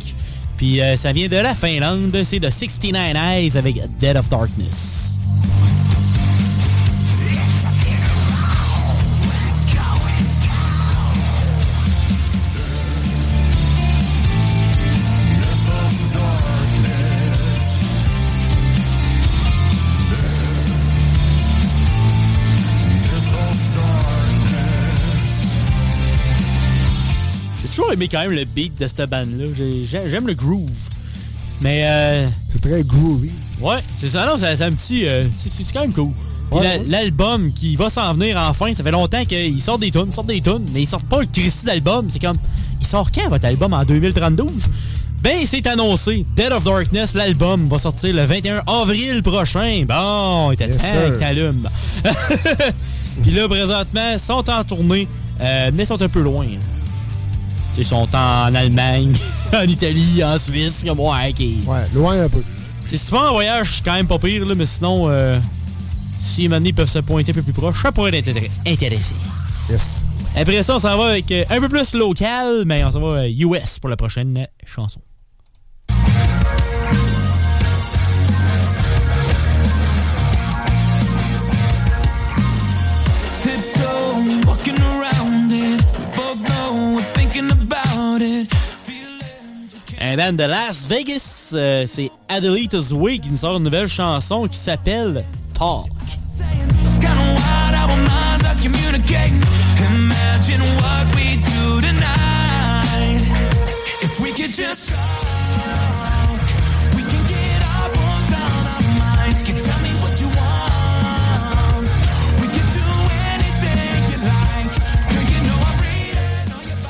Puis 0.57 0.81
euh, 0.81 0.95
ça 0.95 1.11
vient 1.11 1.27
de 1.27 1.35
la 1.35 1.53
Finlande. 1.53 2.17
C'est 2.27 2.39
de 2.39 2.49
69 2.49 3.15
Eyes 3.15 3.57
avec 3.57 3.75
Dead 3.99 4.17
of 4.17 4.27
Darkness. 4.27 5.02
Aimé 27.93 28.07
quand 28.11 28.19
même 28.21 28.31
le 28.31 28.45
beat 28.45 28.79
de 28.79 28.87
cette 28.87 29.09
bande-là. 29.09 29.45
J'ai- 29.55 29.85
j'ai- 29.85 30.09
J'aime 30.09 30.27
le 30.27 30.33
groove. 30.33 30.69
Mais 31.61 31.83
euh, 31.85 32.27
C'est 32.49 32.61
très 32.61 32.83
groovy. 32.83 33.31
ouais, 33.61 33.77
c'est 33.97 34.09
ça. 34.09 34.25
Non, 34.25 34.33
c'est 34.37 34.55
c'est 34.57 34.63
un 34.65 34.71
petit. 34.73 35.07
euh, 35.07 35.23
c'est 35.37 35.71
quand 35.73 35.81
même 35.81 35.93
cool. 35.93 36.11
Ouais, 36.51 36.59
ouais. 36.59 36.83
L'album 36.87 37.51
qui 37.53 37.75
va 37.75 37.89
s'en 37.89 38.13
venir 38.13 38.37
enfin, 38.37 38.73
ça 38.75 38.83
fait 38.83 38.91
longtemps 38.91 39.25
qu'ils 39.25 39.59
sortent 39.61 39.81
des 39.81 39.89
tunes, 39.91 40.11
sortent 40.11 40.27
des 40.27 40.41
tunes, 40.41 40.65
mais 40.73 40.81
ils 40.83 40.87
sortent 40.87 41.05
pas 41.07 41.21
le 41.21 41.25
Christy 41.31 41.65
d'album. 41.65 42.07
C'est 42.09 42.19
comme. 42.19 42.37
Il 42.81 42.85
sort 42.85 43.11
quand 43.11 43.29
votre 43.29 43.45
album 43.45 43.73
en 43.73 43.85
2032? 43.85 44.43
Ben, 45.21 45.37
c'est 45.47 45.65
annoncé. 45.67 46.25
Dead 46.35 46.51
of 46.51 46.65
Darkness, 46.65 47.13
l'album, 47.13 47.69
va 47.69 47.79
sortir 47.79 48.13
le 48.13 48.25
21 48.25 48.61
avril 48.67 49.23
prochain. 49.23 49.85
Bon, 49.87 50.51
il 50.51 50.55
était 50.55 50.67
Yes, 50.67 50.77
temps 50.77 51.11
que 51.13 51.17
t'allumes. 51.17 51.69
Puis 53.23 53.31
là, 53.31 53.47
présentement, 53.47 54.09
ils 54.13 54.19
sont 54.19 54.49
en 54.49 54.63
tournée, 54.65 55.07
euh, 55.39 55.71
mais 55.73 55.83
ils 55.83 55.87
sont 55.87 56.01
un 56.01 56.09
peu 56.09 56.21
loin. 56.21 56.45
Ils 57.77 57.85
sont 57.85 58.07
en 58.13 58.53
Allemagne, 58.55 59.15
en 59.53 59.63
Italie, 59.63 60.23
en 60.23 60.37
Suisse. 60.39 60.83
Comme, 60.85 60.99
ouais, 60.99 61.29
ok. 61.31 61.67
Ouais, 61.67 61.87
loin 61.93 62.21
un 62.21 62.29
peu. 62.29 62.41
Tu 62.83 62.89
sais, 62.91 62.97
Si 62.97 63.07
tu 63.07 63.15
en 63.15 63.31
voyage, 63.31 63.73
c'est 63.77 63.83
quand 63.85 63.93
même 63.93 64.07
pas 64.07 64.19
pire, 64.19 64.45
là, 64.45 64.53
mais 64.55 64.65
sinon, 64.65 65.09
euh, 65.09 65.39
si 66.19 66.47
maintenant 66.47 66.67
ils 66.69 66.73
peuvent 66.75 66.89
se 66.89 66.99
pointer 66.99 67.31
un 67.31 67.35
peu 67.35 67.41
plus 67.41 67.53
proche, 67.53 67.81
ça 67.81 67.91
pourrait 67.91 68.15
être 68.15 68.27
intér- 68.27 68.49
intéressant. 68.67 69.15
Yes. 69.69 70.05
Après 70.35 70.61
ça, 70.63 70.75
on 70.75 70.79
s'en 70.79 70.97
va 70.97 71.09
avec 71.11 71.31
euh, 71.31 71.43
un 71.49 71.59
peu 71.59 71.69
plus 71.69 71.93
local, 71.93 72.63
mais 72.65 72.83
on 72.83 72.91
s'en 72.91 72.99
va 72.99 73.21
euh, 73.21 73.27
US 73.29 73.79
pour 73.79 73.89
la 73.89 73.95
prochaine 73.97 74.37
euh, 74.37 74.45
chanson. 74.65 74.99
Un 89.99 90.17
band 90.17 90.33
de 90.33 90.43
Las 90.43 90.85
Vegas, 90.87 91.49
euh, 91.53 91.85
c'est 91.87 92.11
Adelita's 92.29 92.91
Way 92.91 93.17
qui 93.17 93.31
nous 93.31 93.37
sort 93.37 93.57
une 93.57 93.63
nouvelle 93.63 93.87
chanson 93.87 94.47
qui 94.47 94.59
s'appelle 94.59 95.25
Talk. 95.57 95.87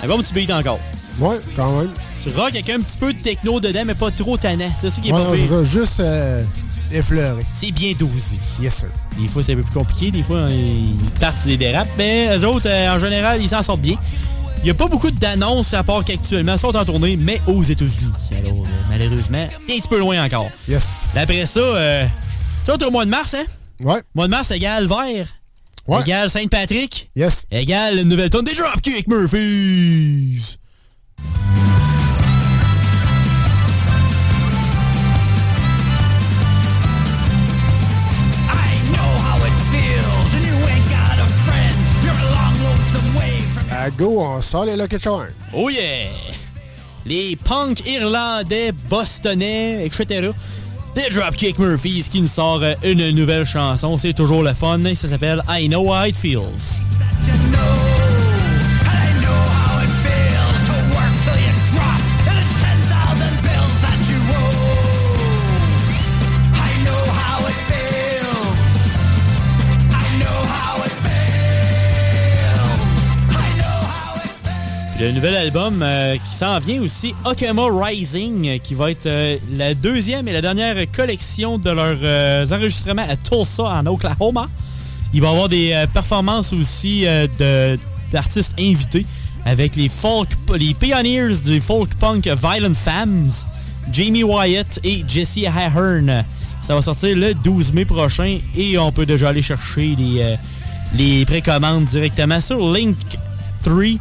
Un 0.03 0.07
bon 0.07 0.17
petit 0.17 0.33
beat 0.33 0.51
encore. 0.51 0.79
Ouais, 1.19 1.37
quand 1.55 1.79
même. 1.79 1.89
Tu 2.23 2.29
rock 2.29 2.49
avec 2.49 2.69
un 2.69 2.79
petit 2.79 2.97
peu 2.97 3.13
de 3.13 3.17
techno 3.19 3.59
dedans, 3.59 3.83
mais 3.85 3.95
pas 3.95 4.09
trop 4.11 4.37
tannant. 4.37 4.71
C'est 4.79 4.89
ça 4.89 5.01
qui 5.01 5.09
est 5.09 5.13
Ouais, 5.13 5.23
pas 5.23 5.33
pire. 5.33 5.63
juste 5.65 5.99
euh, 5.99 6.43
effleuré. 6.91 7.45
C'est 7.53 7.71
bien 7.71 7.93
dosé. 7.97 8.13
Yes, 8.61 8.75
sir. 8.75 8.87
Des 9.19 9.27
fois, 9.27 9.43
c'est 9.43 9.53
un 9.53 9.57
peu 9.57 9.63
plus 9.63 9.73
compliqué. 9.73 10.11
Des 10.11 10.23
fois, 10.23 10.47
ils 10.49 10.95
partent 11.19 11.37
sur 11.39 11.47
des 11.49 11.57
dérapes. 11.57 11.89
Mais 11.97 12.29
eux 12.37 12.47
autres, 12.47 12.67
euh, 12.69 12.95
en 12.95 12.99
général, 12.99 13.41
ils 13.41 13.49
s'en 13.49 13.61
sortent 13.61 13.81
bien. 13.81 13.95
Il 14.59 14.63
n'y 14.65 14.69
a 14.71 14.73
pas 14.73 14.87
beaucoup 14.87 15.11
d'annonces 15.11 15.73
à 15.73 15.83
part 15.83 16.05
qu'actuellement, 16.05 16.57
sont 16.57 16.73
en 16.75 16.85
tournée, 16.85 17.17
mais 17.17 17.41
aux 17.47 17.61
États-Unis. 17.61 18.13
Alors, 18.31 18.63
euh, 18.63 18.67
malheureusement, 18.89 19.45
t'es 19.67 19.73
un 19.75 19.79
petit 19.79 19.87
peu 19.89 19.99
loin 19.99 20.23
encore. 20.25 20.47
Yes. 20.69 21.01
Après 21.15 21.45
ça, 21.45 21.59
euh, 21.59 22.05
ça, 22.63 22.75
au 22.87 22.91
mois 22.91 23.03
de 23.03 23.09
mars, 23.09 23.33
hein? 23.33 23.43
Ouais. 23.83 24.01
Mois 24.15 24.27
de 24.27 24.31
mars 24.31 24.49
égale 24.51 24.87
vert. 24.87 25.27
Ouais. 25.85 25.99
Égale 25.99 26.29
Sainte-Patrick. 26.29 27.09
Yes. 27.13 27.45
Égale 27.51 27.99
une 27.99 28.07
nouvelle 28.07 28.29
tonne 28.29 28.45
des 28.45 28.53
Dropkick 28.53 29.05
Murphys. 29.09 30.55
Go, 43.91 44.19
on 44.19 44.41
sort 44.41 44.65
les 44.65 44.75
Lucky 44.75 44.97
Charms. 44.97 45.33
Oh 45.53 45.69
yeah! 45.69 46.09
Les 47.05 47.35
punks 47.35 47.85
irlandais, 47.85 48.71
bostonnais, 48.89 49.85
etc. 49.85 50.29
Des 50.95 51.09
Dropkick 51.09 51.59
Murphys 51.59 52.05
qui 52.09 52.21
nous 52.21 52.27
sort 52.27 52.61
euh, 52.63 52.75
une 52.83 53.11
nouvelle 53.11 53.45
chanson. 53.45 53.97
C'est 53.97 54.13
toujours 54.13 54.43
le 54.43 54.53
fun. 54.53 54.79
Ça 54.95 55.07
s'appelle 55.07 55.43
I 55.49 55.67
Know 55.67 55.91
How 55.93 56.05
It 56.05 56.15
Feels. 56.15 56.81
Le 75.03 75.11
nouvel 75.11 75.35
album 75.35 75.81
euh, 75.81 76.15
qui 76.15 76.33
s'en 76.33 76.59
vient 76.59 76.81
aussi, 76.81 77.13
Okama 77.25 77.63
Rising, 77.69 78.47
euh, 78.47 78.57
qui 78.57 78.73
va 78.73 78.89
être 78.89 79.05
euh, 79.05 79.37
la 79.51 79.73
deuxième 79.73 80.29
et 80.29 80.31
la 80.31 80.39
dernière 80.39 80.77
collection 80.93 81.57
de 81.57 81.71
leurs 81.71 82.53
enregistrements 82.53 83.05
à 83.09 83.17
Tulsa, 83.17 83.63
en 83.63 83.85
Oklahoma. 83.85 84.47
Il 85.13 85.19
va 85.19 85.27
y 85.27 85.31
avoir 85.31 85.49
des 85.49 85.85
performances 85.93 86.53
aussi 86.53 87.05
d'artistes 88.13 88.53
invités 88.57 89.05
avec 89.43 89.75
les 89.75 89.89
folk, 89.89 90.29
les 90.57 90.73
pioneers 90.73 91.35
du 91.43 91.59
folk 91.59 91.93
punk 91.95 92.25
Violent 92.25 92.73
Femmes, 92.73 93.29
Jamie 93.91 94.23
Wyatt 94.23 94.79
et 94.85 95.03
Jesse 95.05 95.45
Ahern. 95.45 96.23
Ça 96.65 96.75
va 96.75 96.81
sortir 96.81 97.17
le 97.17 97.33
12 97.33 97.73
mai 97.73 97.83
prochain 97.83 98.37
et 98.55 98.77
on 98.77 98.93
peut 98.93 99.05
déjà 99.05 99.29
aller 99.29 99.41
chercher 99.41 99.97
les, 99.97 100.37
les 100.95 101.25
précommandes 101.25 101.85
directement 101.85 102.39
sur 102.39 102.59
Link3 102.59 103.99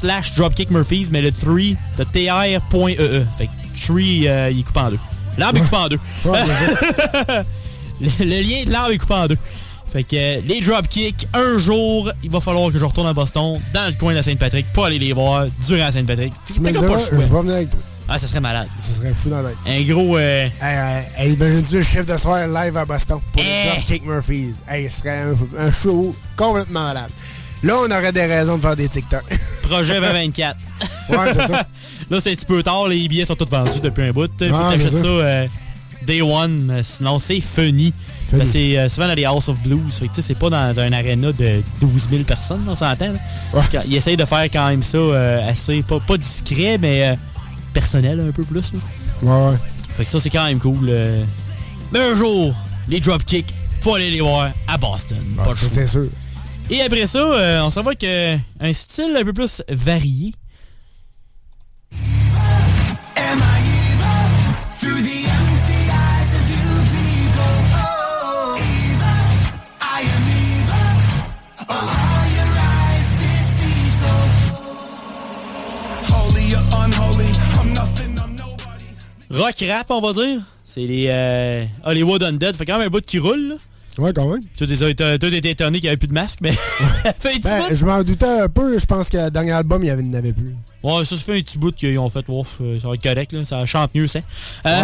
slash 0.00 0.34
Dropkick 0.34 0.70
Murphys, 0.70 1.08
mais 1.10 1.22
le 1.22 1.32
3 1.32 1.54
de 1.98 2.04
tr.ee. 2.04 3.24
Fait 3.38 3.46
que 3.46 3.86
3, 3.86 3.96
euh, 3.98 4.50
il 4.52 4.60
est 4.60 4.62
coupé 4.62 4.80
en 4.80 4.90
deux. 4.90 4.98
L'arbre 5.38 5.58
est 5.58 5.62
coupé 5.62 5.76
en 5.76 5.88
deux. 5.88 5.98
le, 8.00 8.24
le 8.24 8.40
lien 8.42 8.64
de 8.64 8.70
l'arbre 8.70 8.92
est 8.92 8.98
coupé 8.98 9.14
en 9.14 9.26
deux. 9.26 9.38
Fait 9.92 10.04
que 10.04 10.14
euh, 10.16 10.40
les 10.46 10.60
Dropkick, 10.60 11.26
un 11.34 11.58
jour, 11.58 12.12
il 12.22 12.30
va 12.30 12.38
falloir 12.40 12.70
que 12.70 12.78
je 12.78 12.84
retourne 12.84 13.08
à 13.08 13.12
Boston, 13.12 13.60
dans 13.74 13.86
le 13.88 13.92
coin 13.98 14.12
de 14.12 14.18
la 14.18 14.22
Sainte-Patrick, 14.22 14.66
pour 14.72 14.84
aller 14.84 14.98
les 15.00 15.12
voir 15.12 15.46
durant 15.66 15.80
la 15.86 15.92
Sainte-Patrick. 15.92 16.32
Tu 16.46 16.60
me 16.60 16.66
T'as 16.66 16.80
diras, 16.80 16.86
pas 16.94 16.98
je 17.10 17.16
vais 17.16 17.24
venir 17.24 17.54
avec 17.54 17.70
toi. 17.70 17.80
Ah, 18.12 18.18
ça 18.18 18.26
serait 18.26 18.40
malade. 18.40 18.66
Ça 18.80 18.92
serait 19.00 19.14
fou 19.14 19.30
dans 19.30 19.40
l'œil. 19.42 19.54
Un 19.66 19.82
gros... 19.82 20.16
euh, 20.16 20.46
Hey, 20.60 20.76
hey, 20.76 21.04
hey, 21.16 21.32
imagine-tu 21.34 21.76
le 21.76 21.82
chiffre 21.84 22.04
de 22.06 22.16
soir 22.16 22.44
live 22.46 22.76
à 22.76 22.84
Boston 22.84 23.18
pour 23.32 23.40
Eh. 23.42 23.44
les 23.44 23.70
Dropkick 23.70 24.04
Murphys? 24.06 24.54
Hey, 24.68 24.90
ce 24.90 25.00
serait 25.02 25.18
un, 25.22 25.34
un 25.66 25.70
show 25.72 26.14
complètement 26.36 26.82
malade. 26.84 27.10
Là, 27.62 27.74
on 27.78 27.86
aurait 27.90 28.12
des 28.12 28.24
raisons 28.24 28.56
de 28.56 28.62
faire 28.62 28.76
des 28.76 28.88
TikTok. 28.88 29.22
Projet 29.62 29.94
2024. 30.00 30.56
Ouais, 31.10 31.16
c'est 31.32 31.46
ça. 31.46 31.66
Là, 32.10 32.18
c'est 32.22 32.32
un 32.32 32.34
petit 32.34 32.46
peu 32.46 32.62
tard. 32.62 32.88
Les 32.88 33.06
billets 33.06 33.26
sont 33.26 33.36
tous 33.36 33.48
vendus 33.50 33.80
depuis 33.82 34.04
un 34.04 34.12
bout. 34.12 34.30
Faut 34.38 34.54
Ah, 34.54 34.70
t'achètes 34.72 34.90
ça 34.92 35.02
ça. 35.02 35.06
euh, 35.06 35.46
day 36.06 36.22
one. 36.22 36.70
euh, 36.70 36.82
Sinon, 36.82 37.18
c'est 37.18 37.40
funny. 37.40 37.92
C'est 38.52 38.78
euh, 38.78 38.88
souvent 38.88 39.08
dans 39.08 39.14
les 39.14 39.24
House 39.24 39.48
of 39.48 39.58
Blues. 39.60 39.92
Fait 39.92 40.06
que, 40.08 40.14
tu 40.14 40.22
sais, 40.22 40.28
c'est 40.28 40.38
pas 40.38 40.48
dans 40.50 40.78
un 40.80 40.92
aréna 40.92 41.32
de 41.32 41.62
12 41.80 41.90
000 42.10 42.22
personnes, 42.22 42.64
on 42.68 42.74
s'entend. 42.76 43.12
qu'ils 43.70 43.94
essayent 43.96 44.16
de 44.16 44.24
faire 44.24 44.44
quand 44.44 44.68
même 44.68 44.82
ça 44.84 44.98
euh, 44.98 45.50
assez, 45.50 45.82
pas, 45.82 45.98
pas 46.00 46.16
discret, 46.16 46.78
mais 46.78 47.08
euh, 47.08 47.14
personnel 47.74 48.20
un 48.26 48.30
peu 48.32 48.44
plus. 48.44 48.72
là. 48.72 48.78
Ouais, 49.22 49.50
ouais. 49.50 49.56
Fait 49.96 50.04
que 50.04 50.10
ça, 50.10 50.18
c'est 50.20 50.30
quand 50.30 50.44
même 50.44 50.60
cool. 50.60 50.90
Mais 51.92 51.98
un 52.00 52.14
jour, 52.16 52.54
les 52.88 53.00
Dropkick, 53.00 53.52
faut 53.80 53.96
aller 53.96 54.10
les 54.12 54.20
voir 54.20 54.50
à 54.68 54.78
Boston. 54.78 55.18
Pas 55.36 55.46
de 55.50 55.54
ça, 55.54 55.60
choix. 55.60 55.68
c'est 55.74 55.86
sûr. 55.88 56.06
Et 56.72 56.82
après 56.82 57.06
ça, 57.06 57.18
euh, 57.18 57.60
on 57.62 57.70
s'en 57.70 57.82
va 57.82 57.90
avec 57.90 58.04
un 58.04 58.72
style 58.72 59.16
un 59.16 59.24
peu 59.24 59.32
plus 59.32 59.62
varié. 59.68 60.32
Rock 79.30 79.64
rap, 79.68 79.90
on 79.90 80.00
va 80.00 80.12
dire. 80.12 80.40
C'est 80.64 80.80
les 80.80 81.06
euh, 81.08 81.64
Hollywood 81.84 82.22
Undead. 82.22 82.56
Fait 82.56 82.66
quand 82.66 82.78
même 82.78 82.88
un 82.88 82.90
bout 82.90 83.04
qui 83.04 83.18
roule. 83.18 83.48
Là. 83.48 83.54
Ouais, 83.98 84.12
quand 84.12 84.28
même. 84.28 84.42
Tu 84.56 84.66
t'es 84.66 85.50
étonné 85.50 85.78
qu'il 85.78 85.82
n'y 85.82 85.88
avait 85.88 85.96
plus 85.96 86.08
de 86.08 86.12
masque, 86.12 86.38
mais 86.40 86.52
Ben, 87.42 87.62
je 87.72 87.84
m'en 87.84 88.02
doutais 88.02 88.40
un 88.42 88.48
peu. 88.48 88.78
Je 88.78 88.86
pense 88.86 89.08
que 89.08 89.16
le 89.16 89.30
dernier 89.30 89.52
album, 89.52 89.82
il 89.84 89.92
n'y 89.92 90.16
en 90.16 90.18
avait 90.18 90.32
plus. 90.32 90.54
Ouais, 90.82 91.04
ça, 91.04 91.16
ça 91.16 91.22
fait 91.22 91.38
un 91.38 91.42
petit 91.42 91.58
bout 91.58 91.74
qu'ils 91.74 91.98
ont 91.98 92.08
fait. 92.08 92.24
Ouf, 92.28 92.56
euh, 92.60 92.80
ça 92.80 92.88
va 92.88 92.94
être 92.94 93.02
correct, 93.02 93.32
là. 93.32 93.44
ça 93.44 93.66
chante 93.66 93.94
mieux, 93.94 94.06
ça. 94.06 94.20
Euh, 94.64 94.82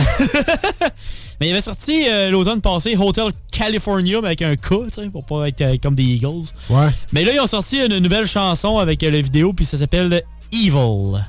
mais 1.41 1.49
il 1.49 1.53
avait 1.53 1.63
sorti 1.63 2.07
euh, 2.09 2.31
l'automne 2.31 2.61
passé 2.61 2.97
Hotel 2.99 3.31
California, 3.51 4.21
mais 4.21 4.29
avec 4.29 4.43
un 4.43 4.57
K, 4.57 4.69
tu 4.69 4.77
sais, 4.93 5.09
pour 5.09 5.25
pas 5.25 5.49
être 5.49 5.61
euh, 5.63 5.77
comme 5.83 5.95
des 5.95 6.05
Eagles. 6.05 6.49
Ouais. 6.69 6.89
Mais 7.13 7.25
là, 7.25 7.33
ils 7.33 7.41
ont 7.41 7.47
sorti 7.47 7.79
une 7.79 7.99
nouvelle 7.99 8.27
chanson 8.27 8.79
avec 8.79 9.03
euh, 9.03 9.11
la 9.11 9.21
vidéo, 9.23 9.55
puis 9.55 9.65
ça 9.65 9.79
s'appelle 9.79 10.23
Evil. 10.53 11.23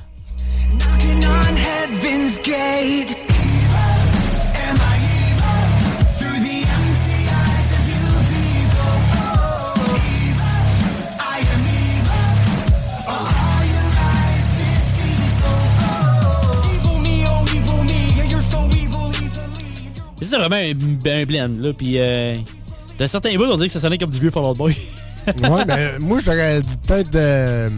Knocking 0.76 1.24
on 1.24 1.56
heaven's 1.56 2.38
gate. 2.42 3.27
C'est 20.20 20.36
vraiment 20.36 20.56
un, 20.56 20.72
un 21.10 21.24
blend, 21.24 21.48
là. 21.60 21.72
Puis, 21.72 21.94
euh, 21.98 22.36
t'as 22.96 23.08
certains 23.08 23.34
bouts, 23.36 23.44
on 23.44 23.56
dirait 23.56 23.68
que 23.68 23.72
ça 23.72 23.80
sonnait 23.80 23.98
comme 23.98 24.10
du 24.10 24.18
vieux 24.18 24.30
Fall 24.30 24.44
Out 24.44 24.56
Boy. 24.56 24.76
ouais, 25.26 25.64
mais 25.66 25.92
moi, 25.98 26.18
je 26.20 26.24
t'aurais 26.24 26.60
dit 26.62 26.76
peut-être 26.86 27.14
euh, 27.14 27.70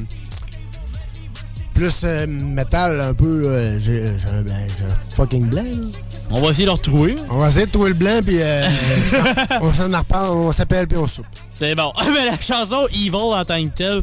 plus 1.74 2.00
euh, 2.04 2.26
métal, 2.26 3.00
un 3.00 3.14
peu. 3.14 3.44
euh, 3.46 3.78
j'ai 3.78 4.02
un 4.04 4.40
un 4.46 4.94
fucking 5.14 5.46
blanc. 5.48 5.62
là. 5.62 5.86
On 6.32 6.40
va 6.40 6.50
essayer 6.50 6.64
de 6.64 6.68
le 6.70 6.74
retrouver. 6.74 7.16
On 7.28 7.38
va 7.38 7.48
essayer 7.48 7.66
de 7.66 7.72
trouver 7.72 7.88
le 7.88 7.94
blanc, 7.96 8.20
puis 8.24 8.36
euh, 8.40 8.68
on 9.60 9.72
s'en 9.72 9.86
reparle, 9.98 10.30
on 10.36 10.52
s'appelle, 10.52 10.86
puis 10.86 10.96
on 10.96 11.08
soupe. 11.08 11.26
C'est 11.52 11.74
bon. 11.74 11.92
Mais 12.06 12.24
la 12.26 12.40
chanson 12.40 12.86
Evil 12.94 13.14
en 13.16 13.44
tant 13.44 13.60
que 13.64 13.70
telle, 13.74 14.02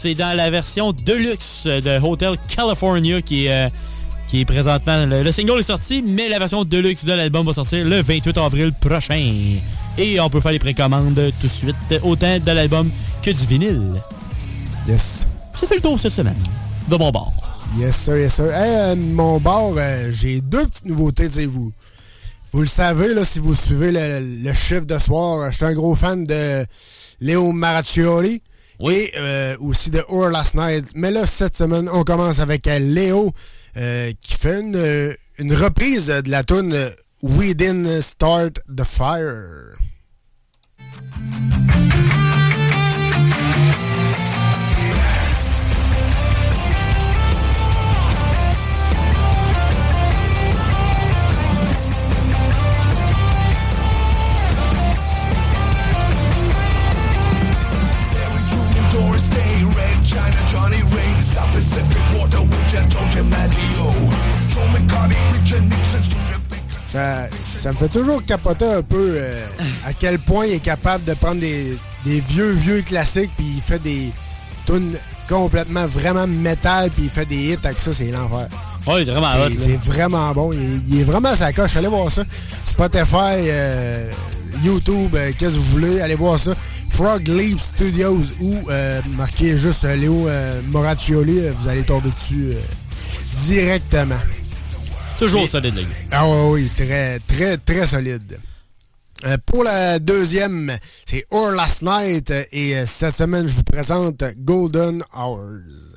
c'est 0.00 0.14
dans 0.14 0.34
la 0.36 0.48
version 0.50 0.92
deluxe 0.92 1.64
de 1.66 2.00
Hotel 2.02 2.36
California 2.48 3.20
qui 3.20 3.46
est, 3.46 3.66
euh, 3.66 3.68
qui 4.26 4.40
est 4.40 4.44
présentement. 4.44 5.06
Le, 5.06 5.22
le 5.22 5.32
single 5.32 5.60
est 5.60 5.64
sorti, 5.64 6.02
mais 6.06 6.28
la 6.28 6.38
version 6.38 6.64
deluxe 6.64 7.04
de 7.04 7.12
l'album 7.12 7.46
va 7.46 7.52
sortir 7.52 7.84
le 7.84 8.02
28 8.02 8.36
avril 8.38 8.72
prochain. 8.72 9.32
Et 9.98 10.20
on 10.20 10.30
peut 10.30 10.40
faire 10.40 10.52
les 10.52 10.58
précommandes 10.58 11.32
tout 11.40 11.46
de 11.46 11.52
suite, 11.52 11.76
autant 12.02 12.38
de 12.38 12.50
l'album 12.50 12.90
que 13.22 13.30
du 13.30 13.46
vinyle. 13.46 13.92
Yes. 14.88 15.26
Ça 15.58 15.66
fait 15.66 15.76
le 15.76 15.80
tour 15.80 15.98
cette 15.98 16.12
semaine 16.12 16.36
de 16.88 16.96
mon 16.96 17.10
bord. 17.10 17.32
Yes, 17.76 17.96
sir, 17.96 18.16
yes, 18.16 18.34
sir. 18.34 18.46
Hey, 18.52 18.92
euh, 18.92 18.96
mon 18.96 19.38
bar, 19.38 19.72
euh, 19.76 20.10
j'ai 20.12 20.40
deux 20.40 20.66
petites 20.66 20.86
nouveautés, 20.86 21.28
sais, 21.28 21.46
vous. 21.46 21.72
Vous 22.52 22.60
le 22.60 22.66
savez, 22.66 23.12
là, 23.12 23.24
si 23.24 23.38
vous 23.38 23.54
suivez 23.54 23.90
le, 23.90 24.20
le 24.44 24.52
chiffre 24.54 24.86
de 24.86 24.98
soir, 24.98 25.50
je 25.50 25.56
suis 25.56 25.64
un 25.64 25.74
gros 25.74 25.94
fan 25.94 26.24
de 26.24 26.64
Léo 27.20 27.52
Maraccioli. 27.52 28.40
Et 28.88 29.10
euh, 29.16 29.56
aussi 29.60 29.90
de 29.90 30.02
Or 30.08 30.28
Last 30.28 30.54
Night. 30.54 30.84
Mais 30.94 31.10
là, 31.10 31.26
cette 31.26 31.56
semaine, 31.56 31.88
on 31.92 32.02
commence 32.04 32.38
avec 32.40 32.66
Léo 32.66 33.32
euh, 33.76 34.12
qui 34.20 34.34
fait 34.34 34.60
une, 34.60 34.76
euh, 34.76 35.14
une 35.38 35.52
reprise 35.52 36.06
de 36.06 36.30
la 36.30 36.44
tune 36.44 36.74
We 37.22 37.54
Didn't 37.54 38.00
Start 38.02 38.60
the 38.74 38.84
Fire. 38.84 39.76
Ça, 66.92 67.28
ça 67.42 67.72
me 67.72 67.76
fait 67.76 67.88
toujours 67.88 68.24
capoter 68.24 68.64
un 68.64 68.82
peu 68.82 69.12
euh, 69.16 69.44
à 69.86 69.92
quel 69.92 70.18
point 70.18 70.46
il 70.46 70.54
est 70.54 70.58
capable 70.60 71.04
de 71.04 71.14
prendre 71.14 71.40
des, 71.40 71.76
des 72.04 72.20
vieux, 72.20 72.52
vieux 72.52 72.82
classiques, 72.82 73.30
puis 73.36 73.46
il 73.56 73.60
fait 73.60 73.80
des 73.80 74.12
tunes 74.66 74.96
complètement 75.28 75.86
vraiment 75.86 76.26
métal, 76.26 76.90
puis 76.90 77.04
il 77.04 77.10
fait 77.10 77.26
des 77.26 77.52
hits 77.52 77.58
avec 77.64 77.78
ça, 77.78 77.92
c'est 77.92 78.10
l'enfer. 78.12 78.48
Ouais, 78.86 79.04
c'est 79.04 79.10
vraiment 79.10 79.30
C'est- 79.32 79.38
hot, 79.40 79.48
là. 79.48 79.54
C'est 79.58 79.76
vraiment 79.90 80.32
bon. 80.32 80.52
Il, 80.52 80.60
est- 80.62 80.80
il 80.88 81.00
est 81.00 81.04
vraiment 81.04 81.30
à 81.30 81.36
sa 81.36 81.52
coche. 81.52 81.76
Allez 81.76 81.88
voir 81.88 82.10
ça. 82.10 82.22
Spotify, 82.64 83.34
euh, 83.48 84.10
YouTube, 84.62 85.10
euh, 85.16 85.32
qu'est-ce 85.36 85.54
que 85.54 85.56
vous 85.58 85.62
voulez, 85.72 86.00
allez 86.00 86.14
voir 86.14 86.38
ça. 86.38 86.52
Frog 86.90 87.26
Leap 87.26 87.58
Studios 87.58 88.22
ou 88.40 88.54
euh, 88.70 89.00
marquez 89.16 89.58
juste 89.58 89.82
Léo 89.84 90.28
Moraccioli, 90.70 91.48
vous 91.58 91.68
allez 91.68 91.82
tomber 91.82 92.10
dessus 92.10 92.54
directement. 93.44 94.14
Toujours 95.18 95.48
solide, 95.48 95.74
le 95.74 95.82
gars. 95.82 95.88
Ah 96.12 96.26
oui, 96.28 96.50
oui, 96.52 96.70
très, 96.76 97.18
très, 97.20 97.56
très 97.56 97.86
solide. 97.86 98.38
Euh, 99.24 99.38
pour 99.46 99.64
la 99.64 99.98
deuxième, 99.98 100.76
c'est 101.06 101.24
Or 101.30 101.52
Last 101.52 101.82
Night 101.82 102.30
et 102.52 102.76
euh, 102.76 102.84
cette 102.86 103.16
semaine, 103.16 103.46
je 103.48 103.54
vous 103.54 103.62
présente 103.62 104.22
Golden 104.38 105.02
Hours. 105.14 105.96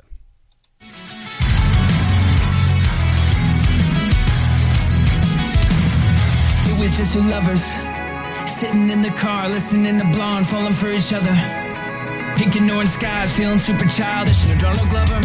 It 6.66 6.80
was 6.80 6.98
just 6.98 7.14
two 7.14 7.22
lovers 7.24 7.62
sitting 8.48 8.90
in 8.90 9.02
the 9.02 9.12
car, 9.18 9.50
listening 9.50 10.00
to 10.00 10.06
Blonde, 10.06 10.48
falling 10.48 10.72
for 10.72 10.90
each 10.92 11.12
other. 11.12 11.36
Pink 12.38 12.56
and 12.56 12.72
orange 12.72 12.90
skies, 12.90 13.36
feeling 13.36 13.60
super 13.60 13.86
childish. 13.90 14.46
And 14.50 14.58
Donald 14.62 14.88
Glover, 14.88 15.20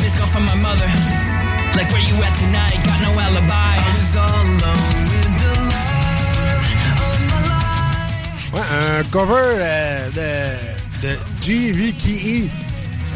missed 0.00 0.18
call 0.18 0.26
from 0.26 0.44
my 0.44 0.54
mother. 0.54 1.29
Like, 1.76 1.90
where 1.92 2.02
you 2.02 2.14
at 2.22 2.34
tonight? 2.36 2.78
Got 2.84 3.00
no 3.06 3.20
alibi. 3.20 3.52
I 3.52 3.94
was 3.96 4.16
all 4.16 4.28
alone 4.28 5.06
with 5.10 5.32
the 5.40 5.52
love 5.70 6.66
of 7.06 7.20
my 7.30 7.40
life. 7.48 8.52
Ouais, 8.52 8.66
un 9.00 9.04
cover 9.10 9.34
euh, 9.38 10.10
de, 10.10 11.08
de 11.08 11.12
GVKE, 11.40 12.50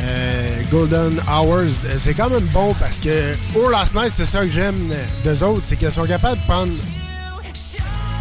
euh, 0.03 0.62
Golden 0.71 1.21
Hours. 1.29 1.85
Euh, 1.85 1.97
C'est 1.99 2.14
quand 2.14 2.31
même 2.31 2.47
bon 2.53 2.75
parce 2.81 2.99
que 2.99 3.37
Or 3.57 3.71
Last 3.71 3.95
Night, 3.95 4.12
c'est 4.17 4.27
ça 4.27 4.40
que 4.40 4.49
j'aime 4.49 4.79
d'eux 5.25 5.43
autres, 5.43 5.64
c'est 5.67 5.77
qu'ils 5.77 5.90
sont 5.93 6.07
capables 6.07 6.40
de 6.40 6.47
prendre 6.47 6.73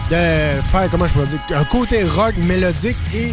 de 0.10 0.62
faire, 0.70 0.90
comment 0.92 1.08
je 1.08 1.14
pourrais 1.14 1.28
dire, 1.28 1.40
un 1.56 1.64
côté 1.64 2.04
rock 2.04 2.36
mélodique 2.38 2.98
et 3.16 3.32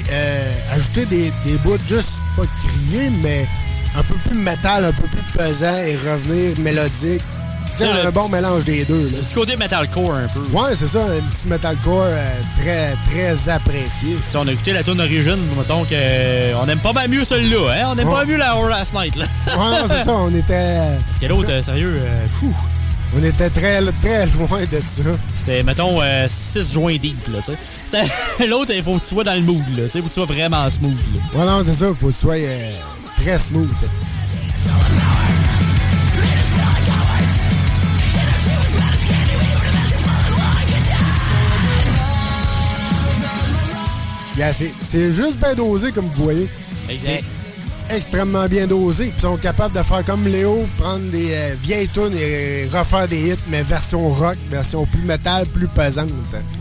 ajouter 0.73 1.05
des, 1.07 1.33
des 1.45 1.59
bouts 1.59 1.77
juste 1.87 2.21
pas 2.37 2.45
criés, 2.63 3.11
mais 3.23 3.47
un 3.97 4.03
peu 4.03 4.15
plus 4.27 4.39
métal, 4.39 4.85
un 4.85 4.93
peu 4.93 5.07
plus 5.09 5.23
pesant 5.37 5.77
et 5.77 5.97
revenir 5.97 6.59
mélodique. 6.61 7.23
C'est 7.75 7.89
un 7.89 8.11
bon 8.11 8.23
petit- 8.23 8.33
mélange 8.33 8.65
des 8.65 8.85
deux. 8.85 9.09
Là. 9.11 9.19
Du 9.27 9.33
côté 9.35 9.57
metalcore 9.57 10.13
un 10.15 10.27
peu. 10.29 10.41
Ouais, 10.53 10.75
c'est 10.75 10.89
ça, 10.89 10.99
un 11.05 11.21
petit 11.31 11.47
metalcore 11.47 12.03
euh, 12.05 12.31
très, 12.61 12.95
très 13.11 13.49
apprécié. 13.49 14.17
Si 14.29 14.37
on 14.37 14.47
a 14.47 14.53
écouté 14.53 14.73
la 14.73 14.83
tune 14.83 14.95
d'origine, 14.95 15.37
mettons 15.57 15.85
que 15.85 15.91
euh, 15.95 16.53
on 16.61 16.69
aime 16.69 16.81
pas 16.81 16.93
mal 16.93 17.09
mieux 17.09 17.25
celle-là, 17.25 17.71
hein? 17.71 17.93
On 17.95 17.99
aime 17.99 18.09
Ouais. 18.09 18.15
pas 18.15 18.25
mieux 18.27 18.37
la 18.37 18.55
Horror 18.57 18.69
Last 18.71 18.93
Night, 18.93 19.17
là. 19.17 19.25
Ouais, 19.47 19.57
non, 19.57 19.87
c'est 19.89 20.05
ça, 20.05 20.13
on 20.15 20.35
était. 20.35 20.79
Parce 21.07 21.19
que 21.21 21.27
l'autre, 21.27 21.51
euh, 21.51 21.63
sérieux, 21.63 21.95
euh, 22.03 22.27
fou. 22.33 22.55
On 23.17 23.23
était 23.25 23.51
très, 23.51 23.81
très 24.03 24.27
loin 24.27 24.61
de 24.71 24.79
ça. 24.87 25.03
C'était, 25.35 25.63
mettons, 25.63 26.01
6 26.53 26.73
joints 26.73 26.97
deep, 26.99 27.27
là, 27.29 27.39
tu 27.45 27.53
sais. 27.91 28.47
L'autre, 28.47 28.73
il 28.75 28.83
faut 28.83 28.99
que 28.99 29.03
tu 29.05 29.15
sois 29.15 29.25
dans 29.25 29.35
le 29.35 29.41
mood, 29.41 29.63
là. 29.77 29.85
Tu 29.85 29.91
sais, 29.91 29.99
faut 30.01 30.05
que 30.09 30.15
tu 30.15 30.15
sois 30.15 30.27
vraiment 30.27 30.69
smooth, 30.69 30.99
là. 31.35 31.41
Ouais, 31.41 31.47
non, 31.47 31.63
c'est 31.65 31.75
ça, 31.77 31.87
faut 31.99 32.09
que 32.09 32.13
tu 32.13 32.21
sois 32.21 32.37
très 33.21 33.39
smooth. 33.39 33.69
Yeah, 44.37 44.53
c'est- 44.53 45.13
juste 45.13 45.37
bien 45.39 45.55
dosé, 45.55 45.93
comme 45.93 46.07
vous 46.07 46.25
voyez. 46.25 46.49
Exact. 46.89 47.25
Extrêmement 47.91 48.47
bien 48.47 48.69
dosé. 48.69 49.13
Ils 49.15 49.21
sont 49.21 49.37
capables 49.37 49.77
de 49.77 49.83
faire 49.83 50.05
comme 50.05 50.25
Léo, 50.25 50.67
prendre 50.79 51.05
des 51.11 51.33
euh, 51.33 51.55
vieilles 51.61 51.89
tunes 51.89 52.17
et 52.17 52.67
refaire 52.73 53.09
des 53.09 53.31
hits, 53.33 53.37
mais 53.49 53.63
version 53.63 54.09
rock, 54.11 54.37
version 54.49 54.87
plus 54.87 55.03
métal, 55.03 55.45
plus 55.47 55.67
pesante. 55.67 56.09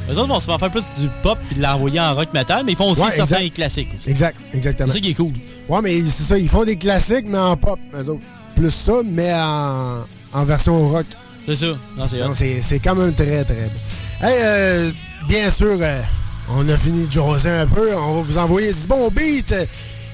Les 0.10 0.18
autres 0.18 0.28
vont 0.28 0.40
souvent 0.40 0.58
faire 0.58 0.72
plus 0.72 0.84
du 1.00 1.08
pop 1.22 1.38
puis 1.48 1.58
de 1.58 1.62
l'envoyer 1.62 2.00
en 2.00 2.16
rock 2.16 2.34
metal, 2.34 2.64
mais 2.66 2.72
ils 2.72 2.76
font 2.76 2.92
aussi 2.92 3.02
Ouais, 3.02 3.12
certains 3.16 3.48
classiques 3.50 3.90
aussi. 3.96 4.10
Exact, 4.10 4.38
exactement. 4.54 4.88
C'est 4.92 4.96
ça 4.98 5.02
qui 5.04 5.12
est 5.12 5.14
cool. 5.14 5.34
Ouais, 5.70 5.80
mais 5.84 6.00
c'est 6.04 6.24
ça, 6.24 6.38
ils 6.38 6.50
font 6.50 6.66
des 6.66 6.76
classiques, 6.78 7.26
mais 7.28 7.38
en 7.38 7.56
pop, 7.56 7.80
eux 7.94 8.10
autres. 8.10 8.22
Plus 8.56 8.72
ça, 8.72 8.94
mais 9.06 9.32
en, 9.34 10.04
en 10.34 10.44
version 10.44 10.90
rock. 10.90 11.06
C'est 11.46 11.56
ça. 11.56 11.66
Non, 11.98 12.08
c'est 12.08 12.20
Donc, 12.20 12.36
c'est 12.36 12.62
c'est 12.62 12.80
quand 12.80 12.96
même 12.96 13.14
très, 13.14 13.44
très 13.44 13.56
bon. 13.56 14.28
Hey, 14.28 14.38
euh, 14.42 14.92
bien 15.28 15.50
sûr, 15.50 15.78
euh, 15.80 16.02
on 16.50 16.68
a 16.68 16.76
fini 16.76 17.08
de 17.08 17.12
jaser 17.12 17.50
un 17.52 17.68
peu. 17.68 17.96
On 17.96 18.16
va 18.16 18.22
vous 18.22 18.38
envoyer 18.38 18.74
du 18.74 18.88
bon 18.88 19.10
beat 19.10 19.52
euh, 19.52 19.66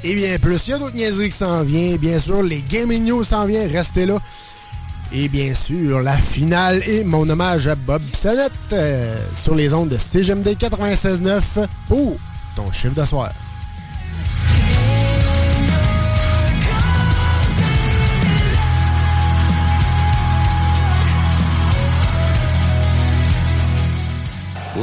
et 0.04 0.14
bien 0.16 0.38
plus. 0.40 0.68
Il 0.68 0.72
y 0.72 0.74
a 0.74 0.78
d'autres 0.78 0.96
niaiseries 0.96 1.30
qui 1.30 1.38
s'en 1.38 1.62
viennent. 1.64 1.98
Bien 1.98 2.20
sûr, 2.20 2.44
les 2.44 2.62
Gaming 2.70 3.06
News 3.06 3.24
s'en 3.24 3.46
viennent. 3.46 3.72
Restez 3.72 4.06
là. 4.06 4.18
Et 5.14 5.30
bien 5.30 5.54
sûr, 5.54 6.02
la 6.02 6.18
finale 6.18 6.82
et 6.88 7.04
mon 7.04 7.30
hommage 7.30 7.68
à 7.68 7.76
Bob 7.76 8.02
Sonnette 8.16 8.52
euh, 8.74 9.18
sur 9.34 9.56
les 9.56 9.74
ondes 9.74 9.90
de 9.90 9.98
CGMD 9.98 10.50
96.9 10.50 11.42
pour 11.88 12.18
ton 12.56 12.72
chiffre 12.72 12.96
de 12.96 13.06
soir. 13.06 13.30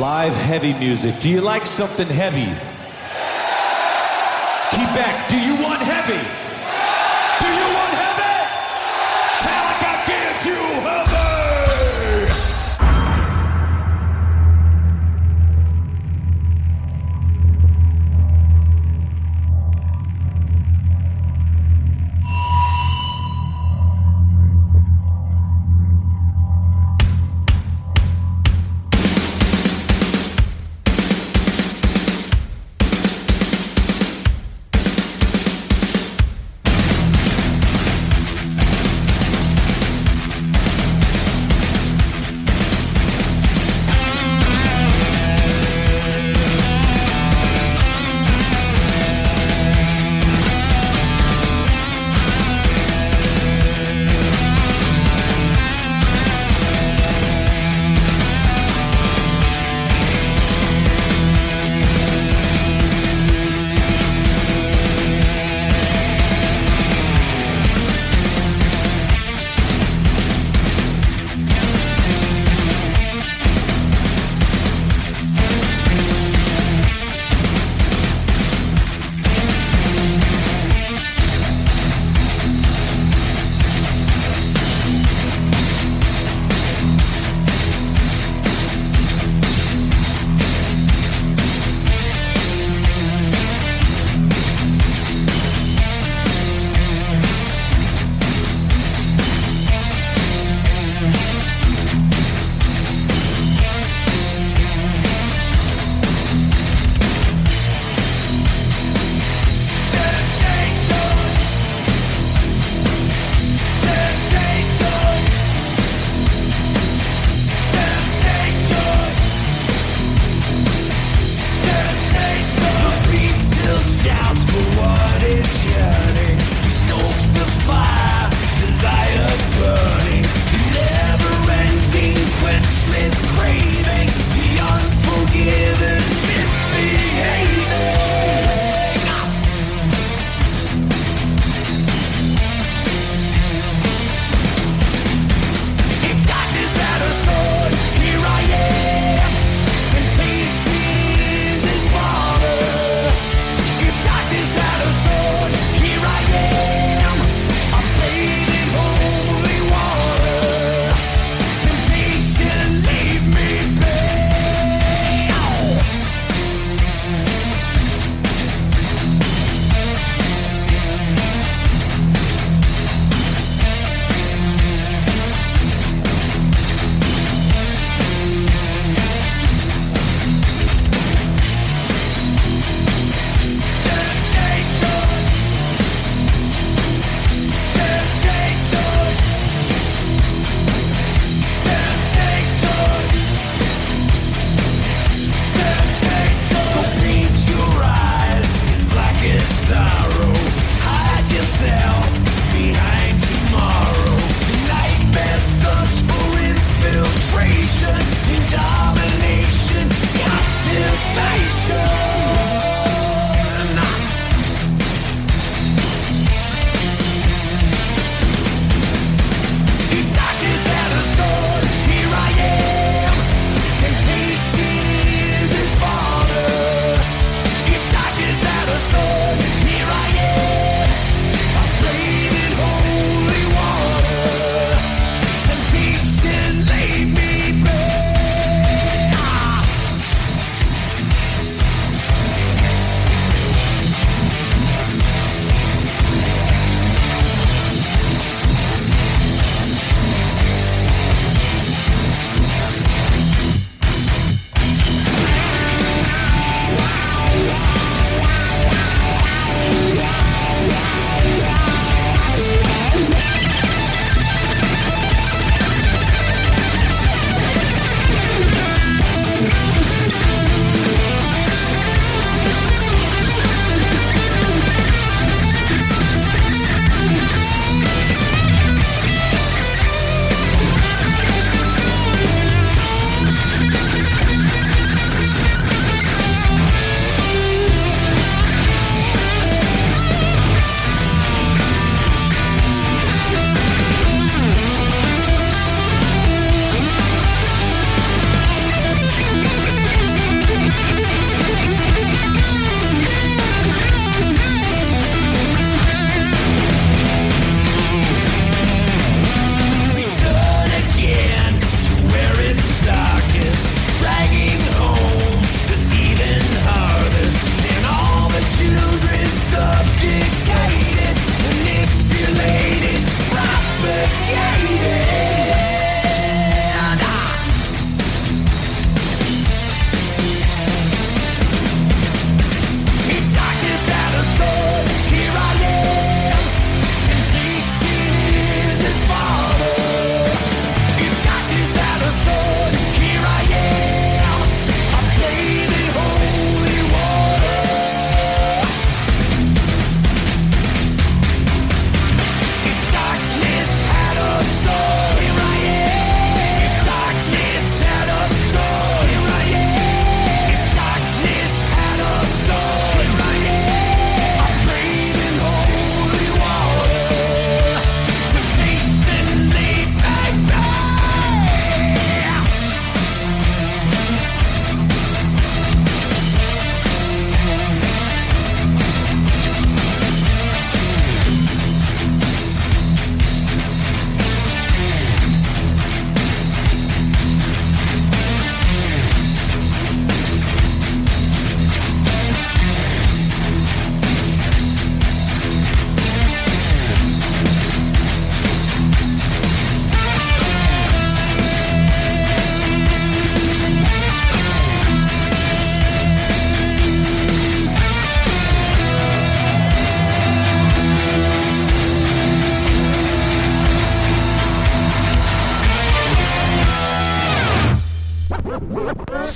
Live 0.03 0.35
heavy 0.35 0.75
music. 0.75 1.21
Do 1.21 1.31
you 1.31 1.41
like 1.41 1.65
something 1.65 2.09
heavy? 2.09 2.51
Want 4.77 4.85
heavy? 4.99 5.31
Do 5.31 5.39
you 5.39 5.63
want 5.63 5.81
heavy? 5.81 6.52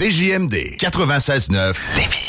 CJMD 0.06 0.78
96.9 0.78 2.25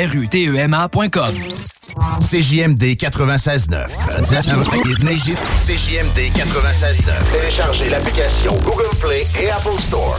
R-U-T-E-M-A.com. 0.00 1.34
CJMD 2.20 2.96
96.9. 2.96 3.88
CJMD 5.66 6.32
96.9. 6.34 7.12
Téléchargez 7.32 7.90
l'application 7.90 8.54
Google 8.64 8.96
Play 8.98 9.26
et 9.38 9.50
Apple 9.50 9.78
Store. 9.78 10.18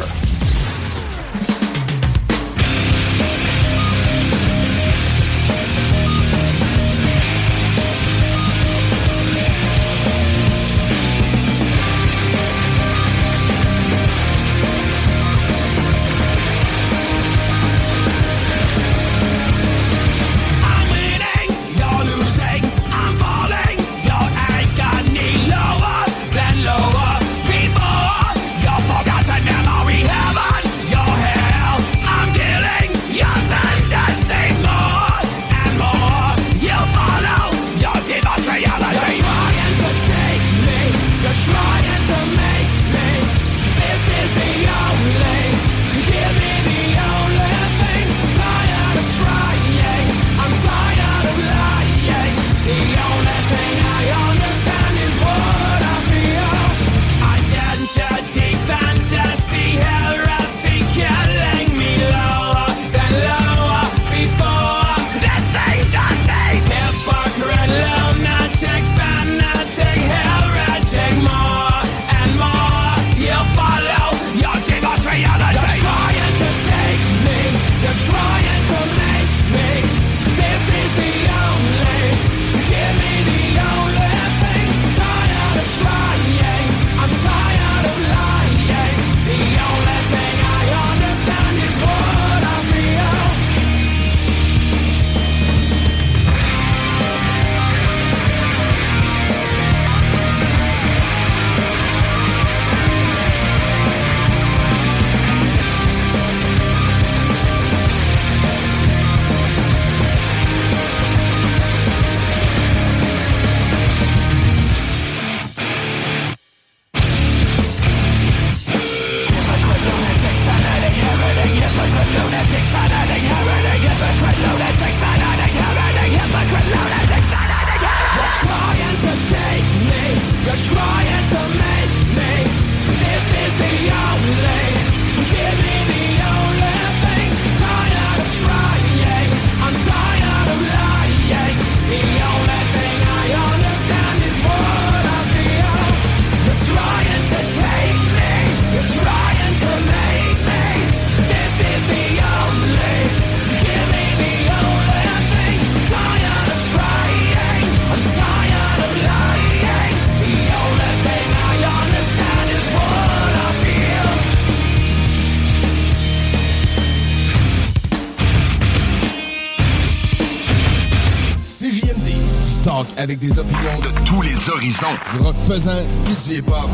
avec 173.01 173.17
des 173.17 173.39
opinions 173.39 173.79
de 173.83 174.05
tous 174.05 174.21
les 174.21 174.49
horizons. 174.49 174.95
Rock 175.19 175.35
pesant, 175.47 175.71
du 176.05 176.33
hip-hop. 176.35 176.69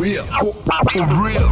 Real. 0.00 0.24
Oh, 0.42 0.54
oh, 0.54 0.72
oh 0.96 1.22
real. 1.22 1.44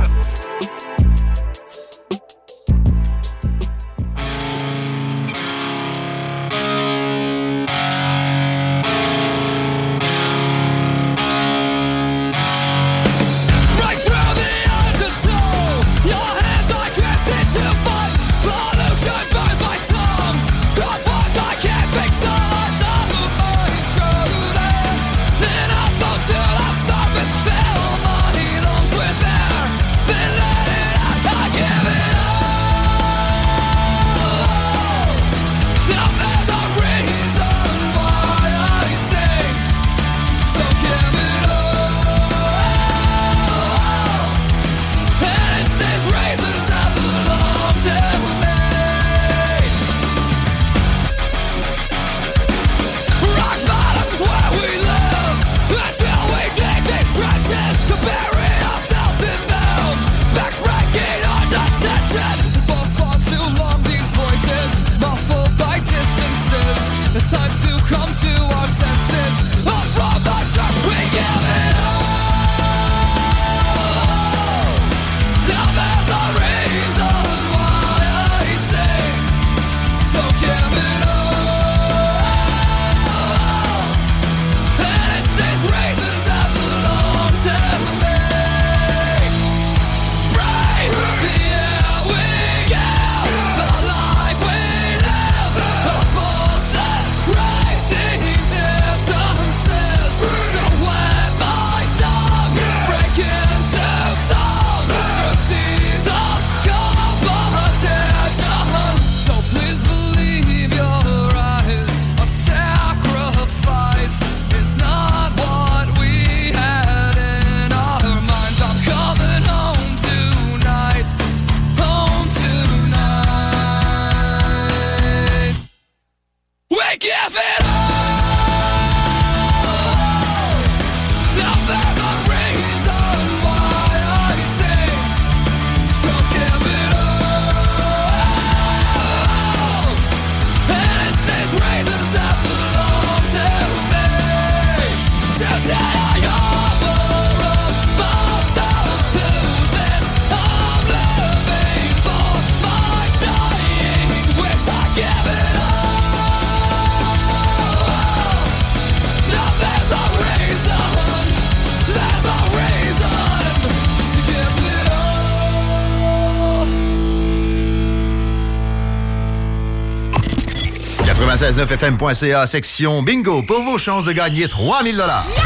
969fm.ca, 171.67 172.47
section 172.47 173.03
bingo, 173.03 173.43
pour 173.43 173.63
vos 173.63 173.79
chances 173.79 174.05
de 174.07 174.13
gagner 174.13 174.49
3000 174.49 174.97
dollars. 174.97 175.46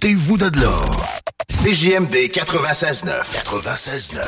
Ôtez-vous 0.00 0.38
de 0.38 0.60
l'or. 0.60 1.04
CJMD 1.50 2.30
96.9. 2.30 3.10
96.9. 3.34 4.20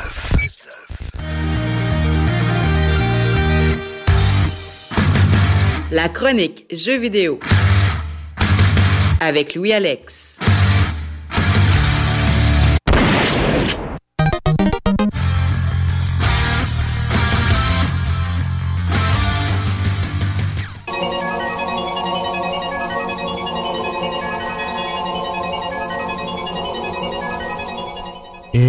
La 5.91 6.09
chronique 6.09 6.65
Jeux 6.73 6.97
vidéo 6.97 7.39
avec 9.21 9.55
Louis-Alex. 9.55 10.39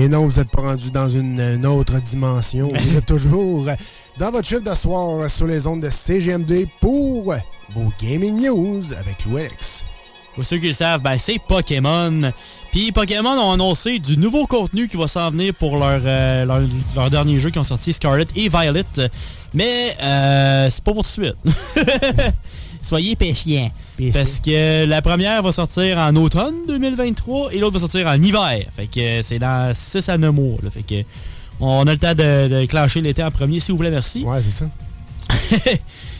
Et 0.03 0.09
non, 0.09 0.27
vous 0.27 0.41
n'êtes 0.41 0.51
pas 0.51 0.63
rendu 0.63 0.91
dans 0.91 1.09
une, 1.09 1.39
une 1.39 1.65
autre 1.65 2.01
dimension. 2.01 2.73
Vous 2.75 2.97
êtes 2.97 3.07
toujours 3.07 3.67
dans 4.19 4.33
votre 4.33 4.49
chiffre 4.49 4.63
de 4.63 4.75
soir 4.75 5.31
sur 5.31 5.47
les 5.47 5.65
ondes 5.69 5.81
de 5.81 5.91
CGMD 5.91 6.67
pour 6.81 7.33
vos 7.71 7.93
Gaming 8.03 8.45
News 8.45 8.83
avec 8.95 9.25
Louis. 9.27 9.47
Pour 10.35 10.45
ceux 10.45 10.59
qui 10.59 10.67
le 10.67 10.73
savent, 10.73 11.03
ben, 11.03 11.17
c'est 11.21 11.39
Pokémon. 11.39 12.33
Puis 12.73 12.91
Pokémon 12.91 13.31
ont 13.31 13.53
annoncé 13.53 14.01
du 14.01 14.17
nouveau 14.17 14.49
contenu 14.49 14.89
qui 14.89 14.97
va 14.97 15.07
s'en 15.07 15.31
venir 15.31 15.55
pour 15.55 15.77
leur, 15.77 16.01
euh, 16.05 16.47
leur, 16.47 16.63
leur 16.97 17.09
dernier 17.09 17.39
jeu 17.39 17.51
qui 17.51 17.61
ont 17.61 17.65
sorti, 17.65 17.93
Scarlet 17.93 18.27
et 18.35 18.49
Violet. 18.49 18.83
Mais 19.55 19.97
euh, 20.03 20.69
c'est 20.69 20.83
pas 20.83 20.95
pour 20.95 21.05
tout 21.05 21.21
de 21.21 21.27
suite. 21.27 21.37
Soyez 22.83 23.15
patients. 23.15 23.71
Parce 24.13 24.41
que 24.45 24.85
la 24.87 25.03
première 25.03 25.43
va 25.43 25.53
sortir 25.53 25.99
en 25.99 26.15
automne 26.17 26.55
2023 26.69 27.53
et 27.55 27.59
l'autre 27.59 27.75
va 27.75 27.81
sortir 27.81 28.07
en 28.07 28.21
hiver. 28.21 28.65
Fait 28.75 28.87
que 28.87 29.23
c'est 29.23 29.39
dans 29.39 29.73
6 29.75 30.09
à 30.09 30.19
9 30.19 30.35
mois. 30.35 30.57
là. 30.63 30.71
Fait 30.71 30.83
que 30.83 31.07
on 31.61 31.87
a 31.87 31.93
le 31.93 31.99
temps 31.99 32.15
de, 32.15 32.49
de 32.49 32.65
clencher 32.67 33.01
l'été 33.01 33.23
en 33.23 33.31
premier, 33.31 33.61
s'il 33.61 33.73
vous 33.73 33.79
plaît, 33.79 33.91
merci. 33.91 34.25
Ouais, 34.25 34.41
c'est 34.43 34.65
ça. 34.65 34.71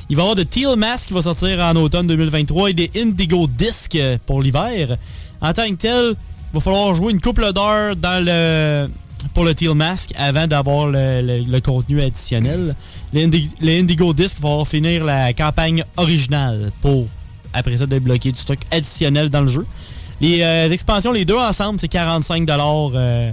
Il 0.09 0.17
va 0.17 0.23
y 0.23 0.25
avoir 0.25 0.35
de 0.35 0.43
Teal 0.43 0.77
Mask 0.77 1.09
qui 1.09 1.15
va 1.15 1.23
sortir 1.23 1.59
en 1.61 1.75
automne 1.77 2.07
2023 2.07 2.71
et 2.71 2.75
des 2.75 2.91
Indigo 2.97 3.47
Disc 3.47 3.97
pour 4.27 4.43
l'hiver. 4.43 4.97
En 5.41 5.53
tant 5.53 5.67
que 5.69 5.75
tel, 5.75 6.15
il 6.15 6.55
va 6.55 6.61
falloir 6.61 6.95
jouer 6.95 7.13
une 7.13 7.21
couple 7.21 7.51
d'heures 7.53 7.97
dans 7.97 8.23
le 8.25 8.89
pour 9.35 9.45
le 9.45 9.55
Teal 9.55 9.75
Mask 9.75 10.11
avant 10.17 10.47
d'avoir 10.49 10.87
le, 10.89 11.23
le- 11.23 11.45
le 11.51 11.61
contenu 11.61 12.03
additionnel. 12.03 12.75
Les, 13.13 13.25
Indi- 13.27 13.51
les 13.61 13.81
Indigo 13.81 14.13
Disc 14.13 14.37
vont 14.41 14.65
finir 14.65 15.05
la 15.05 15.33
campagne 15.33 15.85
originale 15.97 16.73
pour, 16.83 17.07
après 17.53 17.77
ça, 17.77 17.87
débloquer 17.87 18.33
du 18.33 18.39
stock 18.39 18.59
additionnel 18.71 19.31
dans 19.31 19.41
le 19.43 19.49
jeu. 19.49 19.67
Les 20.21 20.43
euh, 20.43 20.71
expansions, 20.71 21.13
les 21.13 21.25
deux 21.25 21.37
ensemble, 21.37 21.81
c'est 21.81 21.93
45$ 21.93 22.93
euh, 22.95 23.33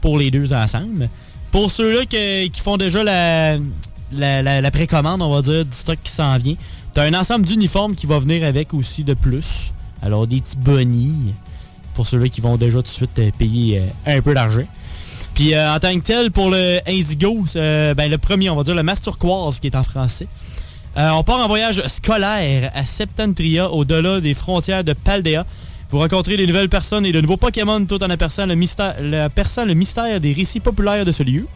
pour 0.00 0.18
les 0.18 0.30
deux 0.30 0.52
ensemble. 0.52 1.08
Pour 1.50 1.70
ceux-là 1.70 2.04
qui 2.06 2.60
font 2.60 2.76
déjà 2.76 3.04
la, 3.04 3.56
la, 4.12 4.60
la- 4.60 4.70
précommande, 4.70 5.22
on 5.22 5.30
va 5.32 5.42
dire, 5.42 5.64
du 5.64 5.76
stock 5.76 5.98
qui 6.02 6.10
s'en 6.12 6.36
vient, 6.38 6.54
t'as 6.92 7.04
un 7.04 7.14
ensemble 7.14 7.46
d'uniformes 7.46 7.94
qui 7.94 8.06
va 8.06 8.18
venir 8.18 8.44
avec 8.46 8.74
aussi 8.74 9.04
de 9.04 9.14
plus. 9.14 9.72
Alors, 10.02 10.26
des 10.26 10.40
petits 10.40 10.56
bonnies 10.56 11.34
pour 11.94 12.06
ceux-là 12.06 12.28
qui 12.28 12.40
vont 12.40 12.56
déjà 12.56 12.78
tout 12.78 12.82
de 12.82 12.88
suite 12.88 13.18
euh, 13.18 13.30
payer 13.38 13.78
euh, 13.80 14.16
un 14.18 14.20
peu 14.22 14.34
d'argent. 14.34 14.64
Puis 15.34 15.56
en 15.58 15.78
tant 15.80 15.92
que 15.94 16.04
tel, 16.04 16.30
pour 16.30 16.48
le 16.50 16.78
Indigo, 16.86 17.44
ben, 17.54 18.08
le 18.10 18.18
premier, 18.18 18.50
on 18.50 18.56
va 18.56 18.62
dire 18.62 18.74
le 18.76 18.82
Master 18.84 19.12
Turquoise 19.16 19.58
qui 19.58 19.66
est 19.66 19.74
en 19.76 19.82
français. 19.82 20.28
Euh, 20.96 21.10
on 21.10 21.24
part 21.24 21.40
en 21.40 21.48
voyage 21.48 21.82
scolaire 21.88 22.70
à 22.74 22.86
Septentria, 22.86 23.70
au-delà 23.70 24.20
des 24.20 24.34
frontières 24.34 24.84
de 24.84 24.92
Paldea. 24.92 25.44
Vous 25.90 25.98
rencontrez 25.98 26.36
de 26.36 26.46
nouvelles 26.46 26.68
personnes 26.68 27.04
et 27.04 27.12
de 27.12 27.20
nouveaux 27.20 27.36
Pokémon 27.36 27.84
tout 27.84 28.02
en 28.02 28.10
aperçant 28.10 28.46
le 28.46 28.54
mystère, 28.54 28.94
des 30.20 30.32
récits 30.32 30.60
populaires 30.60 31.04
de 31.04 31.12
ce 31.12 31.22
lieu. 31.22 31.46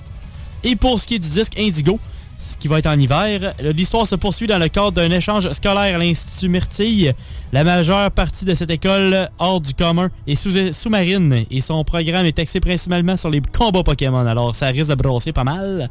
Et 0.64 0.74
pour 0.76 1.00
ce 1.00 1.06
qui 1.06 1.14
est 1.14 1.18
du 1.20 1.28
disque 1.28 1.58
Indigo, 1.58 2.00
ce 2.40 2.56
qui 2.56 2.66
va 2.68 2.78
être 2.78 2.86
en 2.86 2.98
hiver, 2.98 3.54
l'histoire 3.62 4.06
se 4.06 4.14
poursuit 4.16 4.46
dans 4.48 4.58
le 4.58 4.68
cadre 4.68 4.92
d'un 4.92 5.10
échange 5.10 5.50
scolaire 5.52 5.94
à 5.94 5.98
l'Institut 5.98 6.48
Myrtille. 6.48 7.14
La 7.52 7.62
majeure 7.64 8.10
partie 8.10 8.44
de 8.44 8.54
cette 8.54 8.70
école, 8.70 9.28
hors 9.38 9.60
du 9.60 9.74
commun, 9.74 10.08
est 10.26 10.34
sous- 10.34 10.72
sous-marine 10.72 11.44
et 11.50 11.60
son 11.60 11.82
programme 11.84 12.26
est 12.26 12.38
axé 12.38 12.58
principalement 12.60 13.16
sur 13.16 13.30
les 13.30 13.40
combats 13.40 13.82
Pokémon. 13.84 14.26
Alors 14.26 14.54
ça 14.54 14.66
risque 14.68 14.90
de 14.90 14.94
brosser 14.96 15.32
pas 15.32 15.44
mal. 15.44 15.88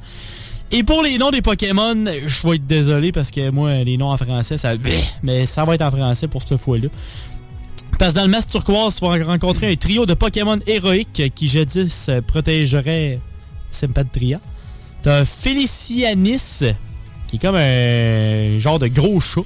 Et 0.71 0.83
pour 0.83 1.01
les 1.01 1.17
noms 1.17 1.31
des 1.31 1.41
Pokémon, 1.41 1.95
je 2.05 2.47
vais 2.47 2.55
être 2.55 2.67
désolé 2.67 3.11
parce 3.11 3.31
que 3.31 3.49
moi, 3.51 3.83
les 3.83 3.97
noms 3.97 4.11
en 4.11 4.17
français, 4.17 4.57
ça... 4.57 4.73
Mais 5.23 5.45
ça 5.45 5.63
va 5.63 5.75
être 5.75 5.81
en 5.81 5.91
français 5.91 6.27
pour 6.27 6.41
cette 6.41 6.57
fois-là. 6.57 6.89
Parce 7.97 8.11
que 8.11 8.17
dans 8.17 8.25
le 8.25 8.29
Master 8.29 8.63
Turquoise, 8.63 8.95
tu 8.95 9.05
vas 9.05 9.23
rencontrer 9.25 9.71
un 9.71 9.75
trio 9.75 10.05
de 10.05 10.13
Pokémon 10.13 10.59
héroïques 10.67 11.31
qui 11.33 11.47
jadis 11.47 12.09
protégerait 12.27 13.19
Sympatria. 13.71 14.39
T'as 15.01 15.25
Felicianis, 15.25 16.59
qui 17.27 17.37
est 17.37 17.39
comme 17.39 17.55
un 17.55 18.59
genre 18.59 18.77
de 18.77 18.87
gros 18.87 19.19
chat. 19.19 19.41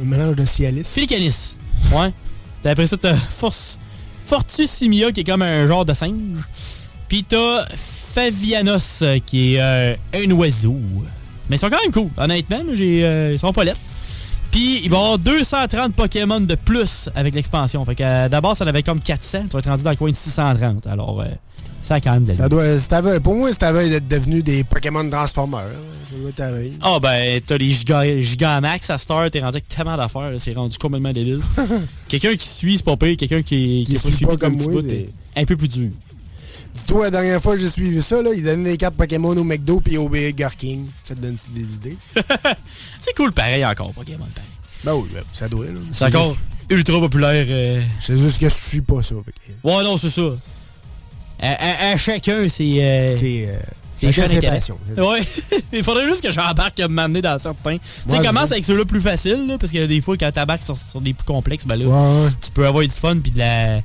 Un 0.00 0.04
mélange 0.04 0.36
de 0.36 0.44
Cialis. 0.46 0.84
Felicanis. 0.84 1.54
Ouais. 1.92 2.12
T'as 2.62 2.70
après 2.70 2.86
ça, 2.86 2.96
t'as 2.96 3.14
Force, 3.14 3.78
Fortussimia, 4.24 5.12
qui 5.12 5.20
est 5.20 5.24
comme 5.24 5.42
un 5.42 5.66
genre 5.66 5.84
de 5.84 5.92
singe. 5.92 6.38
Puis 7.08 7.24
t'as 7.24 7.66
Favianos, 8.14 9.02
euh, 9.02 9.18
qui 9.24 9.54
est 9.54 9.60
euh, 9.60 9.94
un 10.14 10.30
oiseau. 10.32 10.76
Mais 11.48 11.56
ils 11.56 11.58
sont 11.58 11.70
quand 11.70 11.80
même 11.82 11.92
cool, 11.92 12.10
honnêtement. 12.16 12.60
J'ai, 12.74 13.04
euh, 13.04 13.32
ils 13.32 13.38
sont 13.38 13.52
pas 13.52 13.64
lettres. 13.64 13.78
Puis 14.50 14.82
il 14.84 14.90
va 14.90 14.96
y 14.98 15.00
avoir 15.00 15.18
230 15.18 15.94
Pokémon 15.94 16.40
de 16.40 16.54
plus 16.54 17.08
avec 17.14 17.34
l'expansion. 17.34 17.84
Fait 17.86 17.94
que 17.94 18.28
d'abord, 18.28 18.56
ça 18.56 18.64
en 18.64 18.68
avait 18.68 18.82
comme 18.82 19.00
400. 19.00 19.42
Tu 19.44 19.48
vas 19.48 19.58
être 19.60 19.68
rendu 19.70 19.82
dans 19.82 19.90
le 19.90 19.96
coin 19.96 20.10
de 20.10 20.16
630. 20.16 20.86
Alors, 20.86 21.22
euh, 21.22 21.24
ça 21.80 21.94
a 21.94 22.00
quand 22.00 22.12
même 22.12 22.24
de 22.26 22.34
Ça 22.34 22.48
doit, 22.48 22.62
pour 23.20 23.34
moi, 23.34 23.48
c'est 23.58 23.72
veille 23.72 23.88
d'être 23.90 24.06
devenu 24.06 24.42
des 24.42 24.62
Pokémon 24.62 25.08
Transformers. 25.08 25.60
hein. 25.60 26.10
Ça 26.36 26.50
doit 26.50 26.60
être. 26.60 26.72
Ah 26.82 26.98
ben, 27.00 27.40
t'as 27.46 27.56
les 27.56 27.70
Giga, 27.70 28.20
Gigamax 28.20 28.90
à 28.90 28.98
Star, 28.98 29.30
t'es 29.30 29.40
rendu 29.40 29.56
avec 29.56 29.68
tellement 29.68 29.96
d'affaires, 29.96 30.30
c'est 30.38 30.52
rendu 30.52 30.76
complètement 30.76 31.12
débile. 31.14 31.40
quelqu'un 32.08 32.36
qui 32.36 32.48
suit, 32.48 32.76
c'est 32.76 32.84
pas 32.84 32.96
pire, 32.98 33.16
quelqu'un 33.16 33.40
qui, 33.42 33.84
qui, 33.86 33.92
a 33.96 34.00
pas 34.00 34.00
suit 34.02 34.12
suivi 34.16 34.24
pas 34.26 34.36
comme 34.36 34.38
comme 34.38 34.56
petit 34.58 34.68
moi, 34.68 34.82
bout, 34.82 34.88
c'est- 34.88 35.08
est 35.34 35.40
un 35.40 35.44
peu 35.46 35.56
plus 35.56 35.68
dur. 35.68 35.88
Dis-toi, 36.74 37.04
la 37.04 37.10
dernière 37.10 37.40
fois 37.42 37.54
que 37.54 37.60
j'ai 37.60 37.68
suivi 37.70 38.00
ça, 38.02 38.22
là, 38.22 38.30
ils 38.34 38.42
donnaient 38.42 38.70
des 38.70 38.76
cartes 38.78 38.94
Pokémon 38.94 39.36
au 39.36 39.44
McDo 39.44 39.80
puis 39.80 39.96
au 39.98 40.08
Burger 40.08 40.48
King. 40.56 40.86
Ça 41.04 41.14
te 41.14 41.20
donne 41.20 41.36
des 41.54 41.74
idées? 41.74 41.96
C'est 43.00 43.14
cool 43.16 43.32
pareil 43.32 43.64
encore, 43.64 43.92
Pokémon 43.92 44.26
pareil. 44.34 44.50
Ben 44.84 44.94
oui, 44.94 45.08
ben, 45.14 45.22
ça 45.32 45.48
doit. 45.48 45.66
là. 45.66 45.72
C'est 45.92 46.06
encore 46.06 46.30
juste- 46.30 46.40
ultra 46.70 46.98
populaire. 46.98 47.46
euh. 47.48 47.82
C'est 48.00 48.16
juste 48.18 48.40
que 48.40 48.48
je 48.48 48.54
suis 48.54 48.80
pas 48.80 49.02
ça. 49.02 49.14
Ouais, 49.14 49.84
non, 49.84 49.96
c'est 49.98 50.10
ça. 50.10 50.22
À, 51.40 51.50
à- 51.52 51.92
à 51.92 51.96
chacun, 51.96 52.48
c'est... 52.48 52.82
euh, 52.82 53.16
C'est... 53.18 53.46
euh, 53.48 53.56
c'est. 53.96 55.00
Ouais. 55.00 55.20
Il 55.72 55.84
faudrait 55.84 56.06
juste 56.08 56.20
que 56.22 56.32
j'embarque 56.32 56.80
à 56.80 56.88
m'amener 56.88 57.20
dans 57.22 57.38
certains. 57.38 57.76
tu 57.78 58.10
sais, 58.10 58.24
commence 58.26 58.50
avec 58.50 58.64
ceux-là 58.64 58.84
plus 58.84 59.00
faciles, 59.00 59.46
là, 59.46 59.58
parce 59.58 59.70
que 59.72 59.86
des 59.86 60.00
fois, 60.00 60.16
quand 60.16 60.32
t'embarques 60.32 60.62
sur, 60.62 60.76
sur 60.76 61.00
des 61.00 61.14
plus 61.14 61.24
complexes, 61.24 61.64
ben 61.66 61.76
là, 61.76 61.84
Ouais, 61.86 62.24
ouais. 62.24 62.30
tu 62.42 62.50
peux 62.50 62.66
avoir 62.66 62.82
du 62.82 62.90
fun 62.90 63.18
puis 63.22 63.30
de 63.30 63.38
la, 63.38 63.80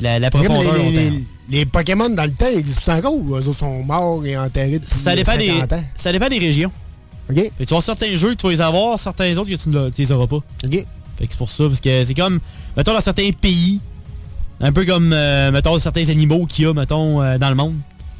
la, 0.00 0.30
profondeur 0.30 0.74
les, 0.74 0.90
les, 0.90 1.08
longtemps. 1.08 1.16
les- 1.16 1.24
les 1.58 1.64
Pokémon 1.66 2.08
dans 2.10 2.24
le 2.24 2.32
temps, 2.32 2.46
ils 2.52 2.58
existent 2.58 2.94
encore 2.96 3.14
ou 3.16 3.34
eux 3.36 3.48
autres 3.48 3.58
sont 3.58 3.82
morts 3.82 4.24
et 4.26 4.36
enterrés 4.36 4.78
depuis 4.78 4.98
Ça 5.02 5.16
dépend, 5.16 5.36
des, 5.36 5.46
50 5.48 5.72
ans? 5.72 5.84
ça 5.96 6.12
dépend 6.12 6.28
des 6.28 6.38
régions. 6.38 6.70
OK. 7.30 7.50
Tu 7.58 7.74
vas 7.74 7.80
certains 7.80 8.14
jeux 8.16 8.30
que 8.30 8.40
tu 8.40 8.46
vas 8.46 8.52
les 8.52 8.60
avoir, 8.60 8.98
certains 8.98 9.34
autres 9.36 9.50
que 9.50 9.54
tu 9.56 9.68
ne 9.70 9.88
tu 9.90 10.02
les 10.02 10.12
auras 10.12 10.26
pas. 10.26 10.36
OK. 10.36 10.44
Fait 10.70 10.76
que 10.78 10.86
c'est 11.30 11.36
pour 11.38 11.50
ça, 11.50 11.64
parce 11.68 11.80
que 11.80 12.04
c'est 12.04 12.14
comme, 12.14 12.38
mettons, 12.76 12.92
dans 12.94 13.00
certains 13.00 13.30
pays, 13.32 13.80
un 14.60 14.72
peu 14.72 14.84
comme, 14.84 15.12
euh, 15.12 15.50
mettons, 15.50 15.78
certains 15.78 16.08
animaux 16.10 16.46
qu'il 16.46 16.64
y 16.64 16.68
a, 16.68 16.74
mettons, 16.74 17.22
euh, 17.22 17.38
dans 17.38 17.48
le 17.48 17.54
monde. 17.56 17.74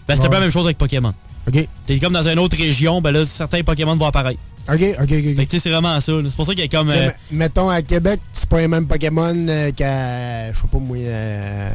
Ben, 0.09 0.17
c'est 0.17 0.21
un 0.21 0.25
peu 0.25 0.29
Ouais. 0.31 0.35
la 0.37 0.41
même 0.41 0.51
chose 0.51 0.65
avec 0.65 0.79
Pokémon. 0.79 1.13
OK. 1.49 1.69
T'es 1.87 1.99
comme 1.99 2.13
dans 2.13 2.27
une 2.29 2.39
autre 2.39 2.57
région, 2.57 3.01
ben 3.01 3.11
là, 3.11 3.25
certains 3.27 3.63
Pokémon 3.63 3.97
vont 3.97 4.07
apparaître. 4.07 4.39
OK, 4.69 4.83
OK, 4.83 5.03
OK. 5.03 5.09
Fait 5.09 5.35
que 5.35 5.41
tu 5.43 5.47
sais, 5.57 5.61
c'est 5.63 5.71
vraiment 5.71 5.99
ça. 6.01 6.13
C'est 6.23 6.37
pour 6.37 6.45
ça 6.47 6.53
qu'il 6.53 6.61
y 6.61 6.65
a 6.65 6.69
comme... 6.69 6.91
Euh, 6.91 7.11
Mettons, 7.31 7.71
à 7.71 7.81
Québec, 7.81 8.21
c'est 8.33 8.49
pas 8.49 8.59
les 8.59 8.69
mêmes 8.69 8.87
Pokémon 8.87 9.35
euh, 9.49 9.71
qu'à... 9.73 10.53
Je 10.53 10.59
sais 10.59 10.67
pas, 10.71 10.79
moi... 10.79 10.97
euh, 10.99 11.71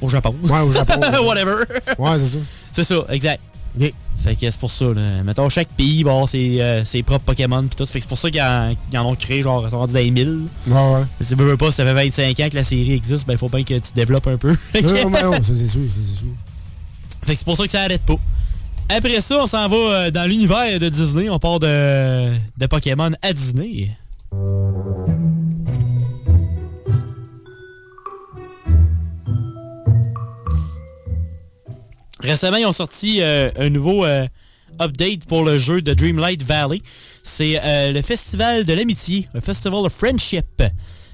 au 0.00 0.08
Japon. 0.08 0.34
Ouais, 0.44 0.60
au 0.60 0.72
Japon. 0.72 0.94
Whatever. 1.26 1.56
Ouais, 1.98 2.10
c'est 2.18 2.38
ça. 2.38 2.38
C'est 2.72 2.84
ça, 2.84 3.04
exact. 3.10 3.40
OK. 3.80 3.92
Fait 4.22 4.34
que 4.34 4.50
c'est 4.50 4.58
pour 4.60 4.70
ça, 4.70 4.84
là. 4.84 5.22
Mettons, 5.24 5.48
chaque 5.48 5.68
pays 5.68 6.02
va 6.02 6.10
avoir 6.10 6.28
ses, 6.28 6.60
euh, 6.60 6.84
ses 6.84 7.02
propres 7.02 7.24
Pokémon 7.24 7.62
pis 7.62 7.74
tout. 7.74 7.86
Fait 7.86 7.98
que 7.98 8.04
c'est 8.04 8.08
pour 8.08 8.18
ça 8.18 8.30
qu'ils 8.30 8.42
en, 8.42 8.74
en 8.94 9.06
ont 9.06 9.14
créé, 9.16 9.42
genre, 9.42 9.64
ils 9.66 9.70
sont 9.70 9.78
rendus 9.78 9.94
dans 9.94 9.98
les 9.98 10.10
1000. 10.10 10.42
Ouais, 10.66 10.74
ouais. 10.74 11.02
Si 11.22 11.34
tu 11.34 11.42
veux 11.42 11.56
pas, 11.56 11.70
si 11.70 11.76
ça 11.78 11.84
fait 11.84 11.94
25 11.94 12.38
ans 12.40 12.48
que 12.50 12.56
la 12.56 12.64
série 12.64 12.92
existe, 12.92 13.26
ben, 13.26 13.32
il 13.32 13.38
faut 13.38 13.48
bien 13.48 13.64
que 13.64 13.74
tu 13.74 13.92
développes 13.94 14.26
un 14.26 14.36
peu. 14.36 14.50
Non, 14.74 14.82
non, 15.04 15.10
mais 15.10 15.22
non, 15.22 15.32
ça, 15.32 15.40
c'est 15.42 15.66
sûr, 15.66 15.80
ça, 15.82 16.00
c'est 16.04 16.18
sûr. 16.20 16.28
Fait 17.24 17.32
que 17.32 17.38
c'est 17.38 17.44
pour 17.44 17.56
ça 17.56 17.64
que 17.64 17.70
ça 17.70 17.80
arrête 17.82 18.02
pas. 18.02 18.16
Après 18.92 19.20
ça, 19.20 19.44
on 19.44 19.46
s'en 19.46 19.68
va 19.68 19.76
euh, 19.76 20.10
dans 20.10 20.28
l'univers 20.28 20.80
de 20.80 20.88
Disney. 20.88 21.30
On 21.30 21.38
part 21.38 21.60
de, 21.60 22.32
de 22.58 22.66
Pokémon 22.66 23.12
à 23.22 23.32
Disney. 23.32 23.88
Récemment, 32.18 32.56
ils 32.56 32.66
ont 32.66 32.72
sorti 32.72 33.22
euh, 33.22 33.52
un 33.56 33.70
nouveau 33.70 34.04
euh, 34.04 34.26
update 34.80 35.24
pour 35.24 35.44
le 35.44 35.56
jeu 35.56 35.82
de 35.82 35.94
Dreamlight 35.94 36.42
Valley. 36.42 36.80
C'est 37.22 37.60
le 37.92 38.02
festival 38.02 38.64
de 38.64 38.72
l'amitié, 38.72 39.28
un 39.34 39.40
festival 39.40 39.84
de 39.84 39.88
friendship, 39.88 40.64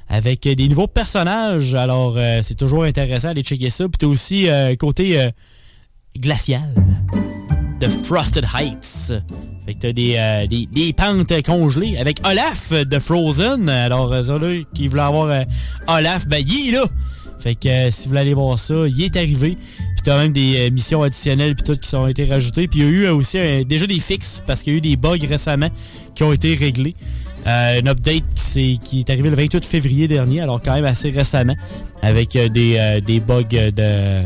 avec 0.08 0.48
des 0.48 0.68
nouveaux 0.68 0.86
personnages. 0.86 1.74
Alors, 1.74 2.16
c'est 2.42 2.56
toujours 2.56 2.84
intéressant 2.84 3.28
d'aller 3.28 3.42
checker 3.42 3.68
ça. 3.68 3.84
Puis 3.84 3.98
t'as 3.98 4.06
aussi 4.06 4.48
côté 4.78 5.30
glacial 6.16 6.72
de 7.80 7.88
Frosted 7.88 8.44
Heights. 8.54 9.12
Fait 9.66 9.74
que 9.74 9.78
t'as 9.80 9.92
des, 9.92 10.14
euh, 10.16 10.46
des, 10.46 10.66
des 10.72 10.92
pentes 10.92 11.42
congelées 11.44 11.98
avec 11.98 12.20
Olaf 12.26 12.72
de 12.72 12.98
Frozen. 12.98 13.68
Alors, 13.68 14.12
euh, 14.12 14.22
ça 14.22 14.38
là, 14.38 14.62
qui 14.74 14.88
voulait 14.88 15.02
avoir 15.02 15.26
euh, 15.26 15.42
Olaf, 15.88 16.26
ben 16.26 16.44
il 16.46 16.68
est 16.68 16.72
là. 16.72 16.84
Fait 17.38 17.54
que 17.54 17.90
si 17.90 18.04
vous 18.04 18.10
voulez 18.10 18.20
aller 18.20 18.34
voir 18.34 18.58
ça, 18.58 18.74
il 18.86 19.02
est 19.02 19.16
arrivé. 19.16 19.56
Puis 19.56 20.02
t'as 20.04 20.18
même 20.18 20.32
des 20.32 20.70
missions 20.70 21.02
additionnelles 21.02 21.54
puis 21.54 21.64
toutes 21.64 21.80
qui 21.80 21.88
sont 21.88 22.06
été 22.06 22.24
rajoutées. 22.24 22.66
Puis 22.68 22.80
il 22.80 22.84
y 22.84 22.88
a 22.88 22.90
eu 22.90 23.08
aussi 23.08 23.38
déjà 23.66 23.86
des 23.86 23.98
fixes 23.98 24.42
parce 24.46 24.62
qu'il 24.62 24.72
y 24.72 24.76
a 24.76 24.78
eu 24.78 24.80
des 24.82 24.96
bugs 24.96 25.18
récemment 25.28 25.68
qui 26.14 26.22
ont 26.22 26.32
été 26.32 26.54
réglés. 26.54 26.94
Euh, 27.46 27.80
un 27.82 27.86
update 27.86 28.24
qui, 28.34 28.42
s'est- 28.42 28.78
qui 28.82 29.00
est 29.00 29.10
arrivé 29.10 29.30
le 29.30 29.36
28 29.36 29.64
février 29.64 30.08
dernier, 30.08 30.40
alors 30.40 30.60
quand 30.62 30.74
même 30.74 30.84
assez 30.86 31.10
récemment, 31.10 31.54
avec 32.02 32.30
des, 32.36 33.00
des 33.06 33.20
bugs 33.20 33.42
de 33.44 34.22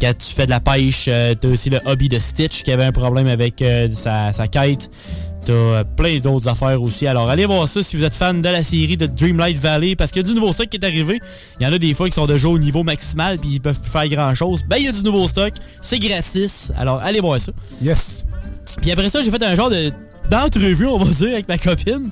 quand 0.00 0.12
tu 0.16 0.34
fais 0.34 0.46
de 0.46 0.50
la 0.50 0.60
pêche, 0.60 1.06
euh, 1.08 1.34
t'as 1.34 1.48
aussi 1.48 1.70
le 1.70 1.78
hobby 1.84 2.08
de 2.08 2.18
Stitch 2.18 2.62
qui 2.62 2.72
avait 2.72 2.84
un 2.84 2.92
problème 2.92 3.26
avec 3.26 3.60
euh, 3.62 3.88
sa, 3.92 4.32
sa 4.32 4.48
quête. 4.48 4.90
T'as 5.44 5.52
euh, 5.52 5.84
plein 5.84 6.18
d'autres 6.18 6.48
affaires 6.48 6.82
aussi. 6.82 7.06
Alors 7.06 7.30
allez 7.30 7.46
voir 7.46 7.68
ça 7.68 7.82
si 7.82 7.96
vous 7.96 8.04
êtes 8.04 8.14
fan 8.14 8.42
de 8.42 8.48
la 8.48 8.62
série 8.62 8.96
de 8.96 9.06
Dreamlight 9.06 9.58
Valley 9.58 9.96
parce 9.96 10.10
qu'il 10.10 10.22
y 10.22 10.24
a 10.24 10.28
du 10.28 10.34
nouveau 10.34 10.52
stock 10.52 10.68
qui 10.68 10.76
est 10.76 10.84
arrivé. 10.84 11.20
Il 11.58 11.66
y 11.66 11.66
en 11.66 11.72
a 11.72 11.78
des 11.78 11.94
fois 11.94 12.06
qui 12.06 12.14
sont 12.14 12.26
déjà 12.26 12.48
au 12.48 12.58
niveau 12.58 12.82
maximal 12.82 13.38
puis 13.38 13.50
ils 13.52 13.60
peuvent 13.60 13.80
plus 13.80 13.90
faire 13.90 14.08
grand 14.08 14.34
chose. 14.34 14.62
Ben 14.68 14.76
il 14.76 14.84
y 14.84 14.88
a 14.88 14.92
du 14.92 15.02
nouveau 15.02 15.28
stock, 15.28 15.52
c'est 15.82 15.98
gratis. 15.98 16.72
Alors 16.76 17.00
allez 17.00 17.20
voir 17.20 17.40
ça. 17.40 17.52
Yes. 17.82 18.24
Puis 18.80 18.90
après 18.90 19.10
ça, 19.10 19.22
j'ai 19.22 19.30
fait 19.30 19.42
un 19.42 19.54
genre 19.54 19.70
de 19.70 19.92
d'entrevue, 20.30 20.86
on 20.86 20.98
va 20.98 21.12
dire, 21.12 21.32
avec 21.32 21.48
ma 21.48 21.58
copine 21.58 22.10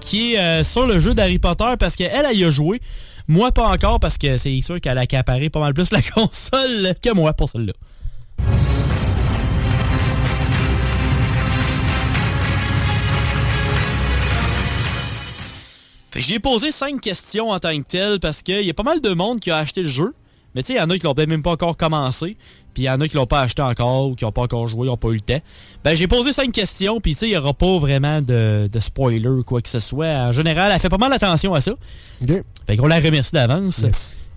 qui 0.00 0.34
est 0.34 0.38
euh, 0.38 0.64
sur 0.64 0.86
le 0.86 0.98
jeu 0.98 1.14
d'Harry 1.14 1.38
Potter 1.38 1.74
parce 1.78 1.94
qu'elle, 1.94 2.26
elle 2.28 2.36
y 2.36 2.44
a 2.44 2.50
joué. 2.50 2.80
Moi, 3.30 3.52
pas 3.52 3.68
encore 3.68 4.00
parce 4.00 4.18
que 4.18 4.38
c'est 4.38 4.60
sûr 4.60 4.80
qu'elle 4.80 4.98
a 4.98 5.02
accaparé 5.02 5.50
pas 5.50 5.60
mal 5.60 5.72
plus 5.72 5.92
la 5.92 6.02
console 6.14 6.94
que 7.00 7.14
moi 7.14 7.32
pour 7.32 7.48
celle-là. 7.48 7.72
J'ai 16.16 16.40
posé 16.40 16.72
cinq 16.72 17.00
questions 17.00 17.50
en 17.50 17.60
tant 17.60 17.80
que 17.80 17.86
tel 17.86 18.18
parce 18.18 18.42
qu'il 18.42 18.62
y 18.62 18.70
a 18.70 18.74
pas 18.74 18.82
mal 18.82 19.00
de 19.00 19.10
monde 19.10 19.38
qui 19.38 19.52
a 19.52 19.58
acheté 19.58 19.82
le 19.82 19.88
jeu, 19.88 20.12
Mais 20.56 20.64
tu 20.64 20.66
sais, 20.66 20.72
il 20.72 20.78
y 20.78 20.80
en 20.80 20.90
a 20.90 20.98
qui 20.98 21.04
l'ont 21.04 21.14
même 21.16 21.42
pas 21.42 21.52
encore 21.52 21.76
commencé, 21.76 22.36
puis 22.74 22.84
il 22.84 22.86
y 22.86 22.90
en 22.90 23.00
a 23.00 23.08
qui 23.08 23.16
l'ont 23.16 23.26
pas 23.26 23.40
acheté 23.40 23.62
encore 23.62 24.08
ou 24.08 24.14
qui 24.14 24.24
n'ont 24.24 24.32
pas 24.32 24.42
encore 24.42 24.68
joué, 24.68 24.86
ils 24.86 24.90
n'ont 24.90 24.96
pas 24.96 25.08
eu 25.08 25.14
le 25.14 25.20
temps. 25.20 25.40
Ben, 25.84 25.94
j'ai 25.94 26.06
posé 26.06 26.32
cinq 26.32 26.52
questions, 26.52 27.00
puis 27.00 27.14
tu 27.14 27.20
sais, 27.20 27.26
il 27.26 27.30
n'y 27.30 27.36
aura 27.36 27.54
pas 27.54 27.78
vraiment 27.78 28.20
de, 28.22 28.68
de 28.70 28.80
spoiler 28.80 29.28
ou 29.28 29.42
quoi 29.42 29.60
que 29.62 29.68
ce 29.68 29.80
soit. 29.80 30.06
En 30.06 30.32
général, 30.32 30.70
elle 30.72 30.80
fait 30.80 30.88
pas 30.88 30.98
mal 30.98 31.12
attention 31.12 31.54
à 31.54 31.60
ça. 31.60 31.72
Fait 32.66 32.76
qu'on 32.76 32.86
la 32.86 33.00
remercie 33.00 33.32
d'avance. 33.32 33.80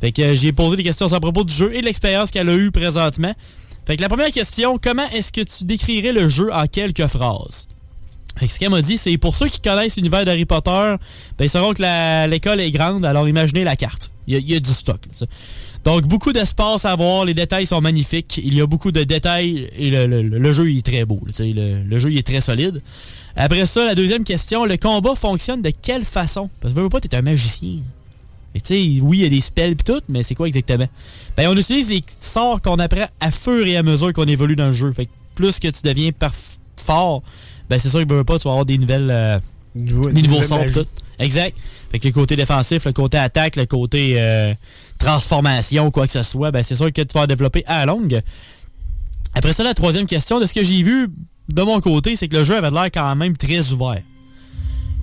Fait 0.01 0.11
que 0.11 0.33
j'ai 0.33 0.51
posé 0.51 0.77
des 0.77 0.83
questions 0.83 1.11
à 1.13 1.19
propos 1.19 1.43
du 1.43 1.53
jeu 1.53 1.73
et 1.73 1.79
de 1.81 1.85
l'expérience 1.85 2.29
qu'elle 2.31 2.49
a 2.49 2.55
eue 2.55 2.71
présentement. 2.71 3.33
Fait 3.85 3.97
que 3.97 4.01
la 4.01 4.09
première 4.09 4.31
question, 4.31 4.77
comment 4.81 5.07
est-ce 5.11 5.31
que 5.31 5.41
tu 5.41 5.65
décrirais 5.65 6.13
le 6.13 6.29
jeu 6.29 6.53
en 6.53 6.65
quelques 6.67 7.07
phrases? 7.07 7.67
Fait 8.35 8.47
que 8.47 8.51
ce 8.53 8.59
qu'elle 8.59 8.69
m'a 8.71 8.81
dit, 8.81 8.97
c'est 8.97 9.17
pour 9.17 9.35
ceux 9.35 9.47
qui 9.47 9.59
connaissent 9.61 9.95
l'univers 9.95 10.25
d'Harry 10.25 10.45
Potter, 10.45 10.95
ben, 11.37 11.45
ils 11.45 11.49
sauront 11.49 11.73
que 11.73 12.27
l'école 12.27 12.61
est 12.61 12.71
grande, 12.71 13.05
alors 13.05 13.27
imaginez 13.27 13.63
la 13.63 13.75
carte. 13.75 14.09
Il 14.25 14.33
y 14.33 14.37
a, 14.37 14.39
il 14.39 14.49
y 14.51 14.55
a 14.55 14.59
du 14.59 14.71
stock. 14.71 15.05
là, 15.05 15.11
ça. 15.13 15.25
Donc, 15.83 16.05
beaucoup 16.07 16.31
d'espace 16.31 16.85
à 16.85 16.95
voir, 16.95 17.25
les 17.25 17.33
détails 17.33 17.67
sont 17.67 17.81
magnifiques, 17.81 18.39
il 18.43 18.53
y 18.53 18.61
a 18.61 18.65
beaucoup 18.65 18.91
de 18.93 19.03
détails 19.03 19.69
et 19.77 19.89
le, 19.91 20.07
le- 20.07 20.21
le 20.39 20.53
jeu 20.53 20.71
il 20.71 20.77
est 20.77 20.85
très 20.85 21.03
beau. 21.03 21.19
là, 21.25 21.33
tu 21.33 21.43
sais, 21.43 21.51
le, 21.53 21.83
le 21.83 21.99
jeu 21.99 22.11
il 22.11 22.17
est 22.17 22.25
très 22.25 22.39
solide. 22.41 22.81
Après 23.35 23.65
ça, 23.65 23.85
la 23.85 23.95
deuxième 23.95 24.23
question, 24.23 24.63
le 24.65 24.77
combat 24.77 25.15
fonctionne 25.15 25.61
de 25.61 25.71
quelle 25.71 26.05
façon? 26.05 26.49
Parce 26.61 26.73
que 26.73 26.77
veux 26.77 26.83
veux 26.83 26.89
pas, 26.89 27.01
t'es 27.01 27.13
un 27.15 27.21
magicien. 27.21 27.79
Et 28.55 28.61
tu 28.61 28.67
sais, 28.75 29.01
oui, 29.01 29.17
il 29.19 29.23
y 29.23 29.25
a 29.25 29.29
des 29.29 29.41
spells 29.41 29.75
pis 29.75 29.83
tout, 29.83 30.01
mais 30.09 30.21
c'est 30.23 30.35
quoi 30.35 30.47
exactement? 30.47 30.87
Ben, 31.35 31.49
on 31.49 31.57
utilise 31.57 31.89
les 31.89 32.03
sorts 32.21 32.61
qu'on 32.61 32.77
apprend 32.79 33.07
à 33.19 33.31
fur 33.31 33.65
et 33.65 33.75
à 33.75 33.83
mesure 33.83 34.13
qu'on 34.13 34.27
évolue 34.27 34.55
dans 34.55 34.67
le 34.67 34.73
jeu. 34.73 34.91
Fait 34.93 35.07
que 35.07 35.11
plus 35.35 35.59
que 35.59 35.67
tu 35.67 35.81
deviens 35.83 36.11
fort, 36.77 37.23
ben 37.69 37.79
c'est 37.79 37.89
sûr 37.89 38.01
que 38.05 38.09
veux 38.09 38.17
veux 38.19 38.23
pas, 38.23 38.37
tu 38.37 38.43
vas 38.43 38.51
avoir 38.51 38.65
des 38.65 38.77
nouvelles... 38.77 39.09
euh, 39.09 39.39
des 39.75 40.21
nouveaux 40.21 40.43
sorts 40.43 40.63
pis 40.65 40.73
tout. 40.73 40.85
Exact. 41.19 41.57
Fait 41.91 41.99
que 41.99 42.07
le 42.07 42.13
côté 42.13 42.35
défensif, 42.35 42.85
le 42.85 42.91
côté 42.93 43.17
attaque, 43.17 43.55
le 43.55 43.65
côté 43.65 44.15
euh, 44.17 44.53
transformation, 45.03 45.91
quoi 45.91 46.07
que 46.07 46.13
ce 46.13 46.23
soit, 46.23 46.51
ben 46.51 46.63
c'est 46.63 46.75
sûr 46.75 46.91
que 46.91 47.01
tu 47.01 47.13
vas 47.13 47.27
développer 47.27 47.63
à 47.67 47.79
la 47.79 47.85
longue. 47.87 48.21
Après 49.35 49.53
ça, 49.53 49.63
la 49.63 49.73
troisième 49.73 50.05
question, 50.05 50.39
de 50.39 50.45
ce 50.45 50.53
que 50.53 50.63
j'ai 50.63 50.81
vu 50.83 51.09
de 51.49 51.61
mon 51.61 51.81
côté, 51.81 52.15
c'est 52.15 52.27
que 52.27 52.37
le 52.37 52.43
jeu 52.43 52.55
avait 52.55 52.69
l'air 52.71 52.85
quand 52.85 53.15
même 53.15 53.35
très 53.35 53.71
ouvert. 53.71 54.01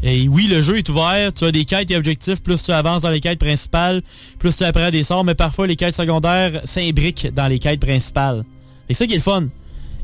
Et 0.03 0.29
oui, 0.29 0.47
le 0.47 0.63
jeu 0.63 0.79
est 0.79 0.89
ouvert, 0.89 1.35
tu 1.35 1.45
as 1.45 1.53
des 1.53 1.67
quêtes 1.67 1.91
et 1.91 1.97
objectifs, 1.97 2.43
plus 2.43 2.63
tu 2.63 2.71
avances 2.71 3.03
dans 3.03 3.11
les 3.11 3.21
quêtes 3.21 3.39
principales, 3.39 4.03
plus 4.39 4.57
tu 4.57 4.65
apprends 4.65 4.91
des 4.91 5.05
sorts, 5.05 5.25
mais 5.25 5.35
parfois 5.35 5.67
les 5.67 5.77
quêtes 5.77 5.95
secondaires 5.95 6.63
s'imbriquent 6.65 7.29
dans 7.35 7.49
les 7.49 7.59
quêtes 7.59 7.81
principales. 7.81 8.45
Et 8.89 8.95
c'est 8.95 9.05
ça 9.05 9.07
qui 9.07 9.13
est 9.13 9.17
le 9.17 9.23
fun. 9.23 9.49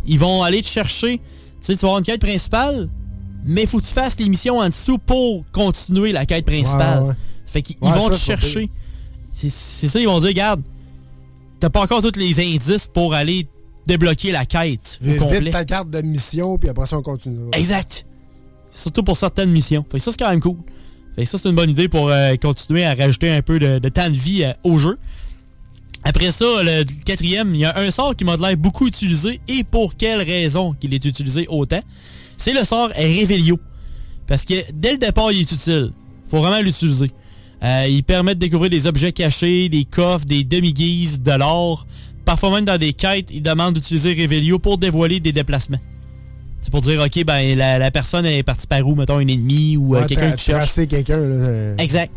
Ils 0.07 0.19
vont 0.19 0.43
aller 0.43 0.61
te 0.61 0.69
chercher, 0.69 1.19
tu 1.19 1.23
sais, 1.61 1.75
tu 1.75 1.81
vas 1.81 1.89
avoir 1.89 1.99
une 2.01 2.05
quête 2.05 2.21
principale, 2.21 2.91
mais 3.47 3.65
faut 3.65 3.79
que 3.81 3.87
tu 3.87 3.95
fasses 3.95 4.19
les 4.19 4.29
missions 4.29 4.59
en 4.59 4.69
dessous 4.69 4.99
pour 4.99 5.45
continuer 5.53 6.13
la 6.13 6.27
quête 6.27 6.45
principale. 6.45 7.03
Ouais, 7.03 7.09
ouais. 7.09 7.15
Fait 7.47 7.63
qu'ils 7.63 7.77
Ouais, 7.81 7.93
vont 7.93 8.11
te 8.11 8.17
chercher. 8.17 8.69
C'est 9.37 9.89
ça, 9.89 10.01
ils 10.01 10.07
vont 10.07 10.19
dire, 10.19 10.29
regarde, 10.29 10.63
t'as 11.61 11.69
pas 11.69 11.83
encore 11.83 12.01
tous 12.01 12.19
les 12.19 12.41
indices 12.41 12.89
pour 12.93 13.13
aller 13.13 13.47
débloquer 13.87 14.33
la 14.33 14.47
quête 14.47 14.99
au 15.07 15.19
complet. 15.19 15.41
vite 15.41 15.53
ta 15.53 15.65
carte 15.65 15.91
de 15.91 16.01
mission, 16.01 16.59
puis 16.59 16.69
après 16.71 16.87
ça, 16.87 16.99
on 16.99 17.03
continue. 17.03 17.51
Exact. 17.53 18.07
Surtout 18.71 19.03
pour 19.03 19.17
certaines 19.17 19.51
missions. 19.51 19.85
Fait 19.91 19.99
que 19.99 20.05
ça, 20.05 20.11
c'est 20.11 20.19
quand 20.19 20.31
même 20.31 20.41
cool. 20.41 20.57
Fait 21.15 21.25
que 21.25 21.29
ça, 21.29 21.39
c'est 21.39 21.49
une 21.49 21.55
bonne 21.55 21.71
idée 21.71 21.89
pour 21.89 22.09
euh, 22.09 22.35
continuer 22.37 22.85
à 22.85 22.95
rajouter 22.95 23.31
un 23.31 23.43
peu 23.43 23.59
de, 23.59 23.79
de 23.79 23.89
temps 23.89 24.09
de 24.09 24.17
vie 24.17 24.43
euh, 24.45 24.53
au 24.65 24.79
jeu. 24.79 24.99
Après 26.03 26.31
ça, 26.31 26.45
le 26.63 26.85
quatrième, 27.05 27.55
il 27.55 27.61
y 27.61 27.65
a 27.65 27.79
un 27.79 27.91
sort 27.91 28.15
qui 28.17 28.25
m'a 28.25 28.37
l'air 28.37 28.57
beaucoup 28.57 28.87
utilisé 28.87 29.41
et 29.49 29.65
pour 29.65 29.97
quelle 29.97 30.23
raison 30.23 30.73
qu'il 30.73 30.95
est 30.95 31.05
utilisé 31.05 31.47
autant. 31.49 31.81
C'est 32.39 32.53
le 32.53 32.65
sort 32.65 32.89
Revelio. 32.91 33.59
Parce 34.27 34.45
que 34.45 34.55
dès 34.73 34.93
le 34.93 34.99
départ, 34.99 35.33
il 35.33 35.41
est 35.41 35.53
utile. 35.53 35.93
Faut 36.29 36.39
vraiment 36.39 36.61
l'utiliser. 36.61 37.11
Euh, 37.67 37.87
il 37.89 38.05
permet 38.05 38.35
de 38.35 38.41
découvrir 38.41 38.71
des 38.71 38.87
objets 38.87 39.11
cachés, 39.13 39.69
des 39.69 39.85
coffres, 39.85 40.25
des 40.25 40.45
demi-guises, 40.45 41.21
de 41.21 41.33
l'or. 41.33 41.85
Parfois 42.25 42.51
même 42.51 42.65
dans 42.65 42.79
des 42.79 42.93
quêtes, 42.93 43.31
il 43.33 43.43
demande 43.43 43.75
d'utiliser 43.75 44.11
Revelio 44.11 44.59
pour 44.59 44.79
dévoiler 44.79 45.19
des 45.21 45.33
déplacements. 45.33 45.79
C'est 46.61 46.71
pour 46.71 46.81
dire, 46.81 47.01
OK, 47.01 47.25
ben 47.25 47.57
la, 47.57 47.79
la 47.79 47.91
personne 47.91 48.27
est 48.27 48.43
partie 48.43 48.67
par 48.67 48.87
où, 48.87 48.95
mettons, 48.95 49.19
un 49.19 49.27
ennemi 49.27 49.77
ou 49.77 49.95
euh, 49.95 50.01
Ouais, 50.01 50.07
quelqu'un 50.07 50.33
qui 50.33 50.45
cherche. 50.45 50.75
quelqu'un, 50.89 51.19
euh, 51.19 51.77
Exact. 51.79 52.13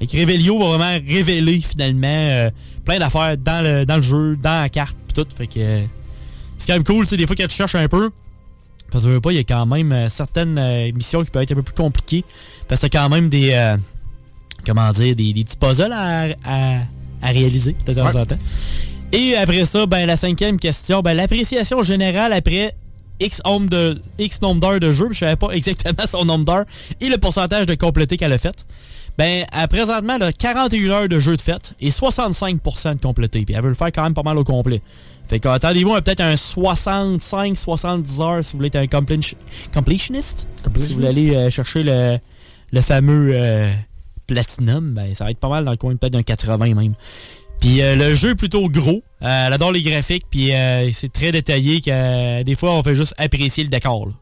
Et 0.00 0.06
que 0.06 0.16
Revelio 0.18 0.58
va 0.58 0.76
vraiment 0.76 1.06
révéler 1.06 1.60
finalement 1.60 2.06
euh, 2.08 2.50
plein 2.84 2.98
d'affaires 2.98 3.36
dans 3.38 3.62
le, 3.64 3.84
dans 3.86 3.96
le 3.96 4.02
jeu, 4.02 4.36
dans 4.36 4.60
la 4.62 4.68
carte, 4.68 4.96
pis 5.06 5.14
tout. 5.14 5.26
Fait 5.36 5.46
que 5.46 5.58
euh, 5.60 5.82
c'est 6.58 6.66
quand 6.66 6.74
même 6.74 6.84
cool, 6.84 7.04
tu 7.06 7.10
sais, 7.10 7.16
des 7.16 7.26
fois 7.26 7.36
quand 7.36 7.46
tu 7.46 7.56
cherches 7.56 7.74
un 7.74 7.88
peu, 7.88 8.10
parce 8.90 9.04
que 9.04 9.10
je 9.10 9.14
veux 9.14 9.20
pas, 9.20 9.32
il 9.32 9.36
y 9.36 9.40
a 9.40 9.44
quand 9.44 9.64
même 9.64 10.08
certaines 10.10 10.60
missions 10.92 11.24
qui 11.24 11.30
peuvent 11.30 11.42
être 11.42 11.52
un 11.52 11.56
peu 11.56 11.62
plus 11.62 11.74
compliquées. 11.74 12.24
Parce 12.68 12.80
que 12.80 12.86
c'est 12.86 12.90
quand 12.90 13.08
même 13.08 13.28
des. 13.30 13.54
Comment 14.66 14.90
dire, 14.92 15.14
des, 15.16 15.32
des 15.32 15.44
petits 15.44 15.56
puzzles 15.56 15.92
à, 15.92 16.22
à, 16.44 16.78
à 17.22 17.26
réaliser 17.28 17.76
de 17.86 17.92
temps 17.92 18.06
en 18.14 18.26
temps. 18.26 18.38
Et 19.12 19.36
après 19.36 19.66
ça, 19.66 19.84
ben 19.86 20.06
la 20.06 20.16
cinquième 20.16 20.58
question, 20.58 21.00
ben 21.00 21.14
l'appréciation 21.14 21.82
générale 21.82 22.32
après 22.32 22.74
X 23.20 23.40
nombre 23.44 23.68
de 23.68 24.00
X 24.18 24.40
nombre 24.40 24.60
d'heures 24.60 24.80
de 24.80 24.90
jeu, 24.90 25.08
je 25.12 25.18
savais 25.18 25.36
pas 25.36 25.50
exactement 25.52 26.06
son 26.08 26.24
nombre 26.24 26.44
d'heures 26.44 26.64
et 27.00 27.08
le 27.08 27.18
pourcentage 27.18 27.66
de 27.66 27.74
complété 27.74 28.16
qu'elle 28.16 28.32
a 28.32 28.38
fait. 28.38 28.66
Ben, 29.18 29.44
à 29.52 29.68
présentement, 29.68 30.14
elle 30.16 30.22
a 30.22 30.32
41 30.32 30.90
heures 30.90 31.08
de 31.08 31.18
jeu 31.18 31.36
de 31.36 31.42
fête 31.42 31.74
et 31.80 31.90
65% 31.90 32.94
de 32.94 33.00
complété. 33.02 33.44
Puis 33.44 33.54
elle 33.54 33.60
veut 33.62 33.68
le 33.68 33.74
faire 33.74 33.92
quand 33.92 34.02
même 34.02 34.14
pas 34.14 34.22
mal 34.22 34.38
au 34.38 34.44
complet. 34.44 34.80
Fait 35.28 35.38
que 35.38 35.48
attendez-vous 35.48 35.94
à 35.94 36.00
peut-être 36.00 36.22
un 36.22 36.34
65-70 36.34 38.22
heures 38.22 38.42
si 38.44 38.52
vous 38.52 38.58
voulez 38.58 38.68
être 38.68 38.76
un 38.76 38.86
completion- 38.86 39.36
completionist. 39.74 40.46
Si 40.64 40.88
vous 40.88 40.94
voulez 40.94 41.08
aller 41.08 41.34
euh, 41.36 41.50
chercher 41.50 41.82
le, 41.82 42.18
le 42.72 42.80
fameux 42.80 43.32
euh, 43.34 43.70
Platinum, 44.26 44.92
ben 44.94 45.14
ça 45.14 45.24
va 45.24 45.30
être 45.30 45.38
pas 45.38 45.48
mal 45.48 45.64
dans 45.64 45.70
le 45.70 45.76
coin 45.76 45.94
peut-être 45.96 46.12
d'un 46.12 46.22
80 46.22 46.74
même. 46.74 46.94
Puis 47.60 47.80
euh, 47.82 47.94
le 47.94 48.14
jeu 48.14 48.30
est 48.30 48.34
plutôt 48.34 48.68
gros. 48.68 49.02
Euh, 49.22 49.46
elle 49.46 49.52
adore 49.52 49.72
les 49.72 49.82
graphiques, 49.82 50.24
puis 50.30 50.52
euh, 50.52 50.90
c'est 50.92 51.12
très 51.12 51.30
détaillé 51.32 51.80
que 51.80 51.90
euh, 51.90 52.42
des 52.42 52.56
fois 52.56 52.72
on 52.72 52.82
fait 52.82 52.96
juste 52.96 53.14
apprécier 53.18 53.62
le 53.62 53.68
décor. 53.70 54.06
là. 54.06 54.12